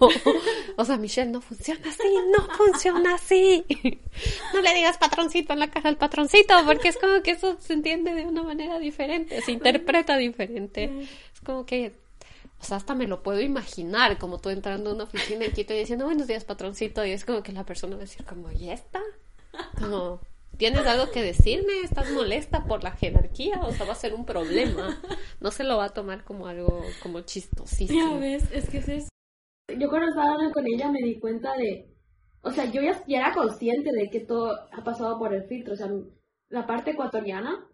o 0.77 0.85
sea, 0.85 0.97
Michelle, 0.97 1.31
no 1.31 1.41
funciona 1.41 1.89
así, 1.89 2.09
no 2.37 2.57
funciona 2.57 3.15
así. 3.15 3.65
No 4.53 4.61
le 4.61 4.75
digas 4.75 4.99
patroncito 4.99 5.53
en 5.53 5.61
la 5.61 5.71
cara 5.71 5.89
al 5.89 5.97
patroncito, 5.97 6.55
porque 6.67 6.89
es 6.89 6.99
como 6.99 7.23
que 7.23 7.33
eso 7.33 7.57
se 7.61 7.73
entiende 7.73 8.15
de 8.15 8.25
una 8.25 8.43
manera 8.43 8.79
diferente, 8.79 9.41
se 9.43 9.53
interpreta 9.53 10.17
diferente. 10.17 10.91
Es 11.33 11.41
como 11.45 11.65
que, 11.65 11.95
o 12.61 12.65
sea, 12.65 12.77
hasta 12.79 12.95
me 12.95 13.07
lo 13.07 13.23
puedo 13.23 13.41
imaginar, 13.41 14.19
como 14.19 14.39
tú 14.39 14.51
entrando 14.51 14.91
a 14.91 14.95
una 14.95 15.05
oficina 15.05 15.45
en 15.45 15.53
Quito 15.53 15.75
y 15.75 15.79
diciendo 15.79 16.07
buenos 16.07 16.27
días, 16.27 16.45
patroncito, 16.45 17.05
y 17.05 17.13
es 17.13 17.25
como 17.25 17.43
que 17.43 17.53
la 17.53 17.65
persona 17.65 17.97
va 17.97 18.03
a 18.03 18.07
decir 18.07 18.25
como, 18.25 18.51
¿y 18.51 18.71
esta? 18.71 19.01
Como, 19.79 20.21
¿Tienes 20.59 20.85
algo 20.87 21.13
que 21.13 21.23
decirme? 21.23 21.81
¿Estás 21.85 22.11
molesta 22.11 22.65
por 22.65 22.83
la 22.83 22.91
jerarquía? 22.91 23.61
O 23.63 23.71
sea, 23.71 23.87
va 23.87 23.93
a 23.93 23.97
ser 23.97 24.13
un 24.13 24.27
problema. 24.27 25.01
No 25.41 25.53
se 25.53 25.63
lo 25.63 25.77
va 25.77 25.85
a 25.85 25.95
tomar 25.95 26.25
como 26.25 26.49
algo 26.49 26.83
como 27.01 27.21
chistosísimo. 27.21 28.15
Ya 28.15 28.19
ves, 28.19 28.51
es 28.53 28.69
que 28.69 28.79
es 28.79 29.09
Yo 29.79 29.89
cuando 29.89 30.09
estaba 30.09 30.33
hablando 30.33 30.53
con 30.53 30.67
ella 30.67 30.91
me 30.91 31.01
di 31.01 31.21
cuenta 31.21 31.57
de... 31.57 31.95
O 32.43 32.51
sea, 32.51 32.65
yo 32.65 32.83
ya, 32.83 33.01
ya 33.07 33.19
era 33.19 33.35
consciente 33.35 33.93
de 33.93 34.11
que 34.11 34.21
todo 34.21 34.53
ha 34.73 34.83
pasado 34.83 35.17
por 35.17 35.33
el 35.33 35.45
filtro. 35.45 35.75
O 35.75 35.77
sea, 35.77 35.89
la 36.49 36.67
parte 36.67 36.91
ecuatoriana 36.91 37.69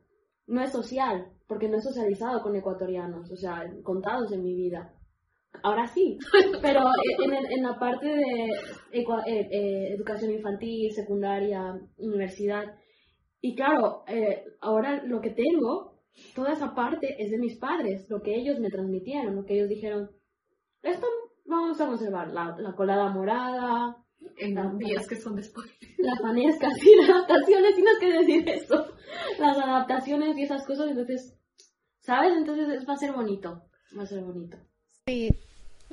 no 0.47 0.63
es 0.63 0.73
social, 0.73 1.33
porque 1.47 1.69
no 1.69 1.79
he 1.79 1.81
socializado 1.81 2.43
con 2.43 2.55
ecuatorianos, 2.55 3.31
o 3.31 3.37
sea, 3.37 3.65
contados 3.83 4.31
en 4.33 4.43
mi 4.43 4.55
vida. 4.55 4.93
Ahora 5.63 5.87
sí, 5.87 6.19
pero 6.63 6.81
en, 7.23 7.33
en 7.33 7.63
la 7.63 7.79
parte 7.79 8.07
de 8.07 8.45
eh, 8.93 9.05
eh, 9.27 9.95
educación 9.95 10.31
infantil, 10.33 10.93
secundaria, 10.93 11.75
universidad, 11.97 12.65
y 13.41 13.55
claro, 13.55 14.05
eh, 14.09 14.45
ahora 14.61 15.03
lo 15.05 15.21
que 15.21 15.31
tengo, 15.31 16.01
toda 16.35 16.53
esa 16.53 16.75
parte 16.75 17.17
es 17.19 17.31
de 17.31 17.39
mis 17.39 17.59
padres, 17.59 18.07
lo 18.09 18.21
que 18.23 18.35
ellos 18.35 18.59
me 18.59 18.71
transmitieron, 18.71 19.37
lo 19.37 19.45
que 19.45 19.55
ellos 19.55 19.69
dijeron, 19.69 20.11
esto 20.83 21.07
vamos 21.45 21.81
a 21.81 21.87
conservar, 21.87 22.29
la, 22.29 22.57
la 22.59 22.75
colada 22.75 23.11
morada, 23.11 24.05
en 24.39 24.55
las 24.55 24.77
días 24.79 25.07
que 25.07 25.17
son 25.17 25.37
después. 25.37 25.67
Las 25.99 26.21
fanescas 26.21 26.73
y 26.83 26.97
las 26.97 27.09
adaptaciones, 27.09 27.75
tienes 27.75 27.99
que 27.99 28.13
decir 28.13 28.49
eso. 28.49 28.87
Las 29.39 29.57
adaptaciones 29.57 30.37
y 30.37 30.43
esas 30.43 30.67
cosas, 30.67 30.89
entonces, 30.89 31.39
¿sabes? 32.01 32.37
Entonces 32.37 32.87
va 32.87 32.93
a 32.93 32.99
ser 32.99 33.13
bonito, 33.13 33.63
va 33.97 34.03
a 34.03 34.07
ser 34.07 34.23
bonito. 34.23 34.59
Sí, 35.07 35.37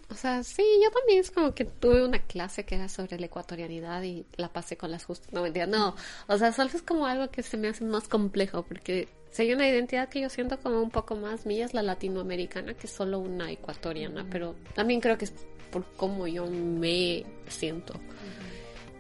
o 0.10 0.14
sea, 0.16 0.42
sí, 0.42 0.64
yo 0.82 0.90
también 0.90 1.20
es 1.20 1.32
como 1.32 1.54
que 1.54 1.66
tuve 1.66 2.06
una 2.06 2.20
clase 2.20 2.64
que 2.64 2.76
era 2.76 2.88
sobre 2.88 3.20
la 3.20 3.26
ecuatorianidad 3.26 4.02
y 4.04 4.26
la 4.38 4.48
pasé 4.48 4.78
con 4.78 4.90
las 4.90 5.04
justas. 5.04 5.34
No, 5.34 5.42
mentira, 5.42 5.68
no. 5.68 5.98
O 6.28 6.38
sea, 6.38 6.54
solo 6.54 6.70
es 6.74 6.82
como 6.82 7.06
algo 7.06 7.30
que 7.30 7.44
se 7.44 7.58
me 7.58 7.68
hace 7.68 7.84
más 7.84 8.08
complejo 8.08 8.64
porque 8.64 9.10
si 9.32 9.42
hay 9.42 9.54
una 9.54 9.68
identidad 9.68 10.08
que 10.08 10.22
yo 10.22 10.30
siento 10.30 10.60
como 10.62 10.82
un 10.82 10.92
poco 10.92 11.18
más 11.18 11.46
mía 11.46 11.66
es 11.66 11.74
la 11.74 11.84
latinoamericana 11.84 12.74
que 12.74 12.88
solo 12.88 13.20
una 13.20 13.52
ecuatoriana, 13.52 14.26
pero 14.30 14.56
también 14.76 15.02
creo 15.02 15.18
que 15.18 15.26
es 15.26 15.34
por 15.72 15.86
cómo 15.98 16.26
yo 16.28 16.46
me 16.46 17.26
siento. 17.50 17.96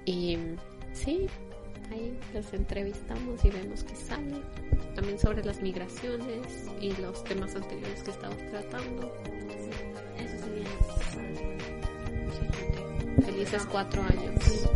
Y 0.03 0.37
sí, 0.91 1.25
ahí 1.89 2.19
los 2.33 2.51
entrevistamos 2.53 3.45
y 3.45 3.49
vemos 3.49 3.85
que 3.85 3.95
sale. 3.95 4.41
También 4.93 5.17
sobre 5.17 5.41
las 5.45 5.61
migraciones 5.61 6.67
y 6.81 6.91
los 6.97 7.23
temas 7.23 7.55
anteriores 7.55 8.03
que 8.03 8.11
estamos 8.11 8.37
tratando. 8.49 9.40
Felices 13.25 13.65
cuatro 13.71 14.01
años. 14.03 14.69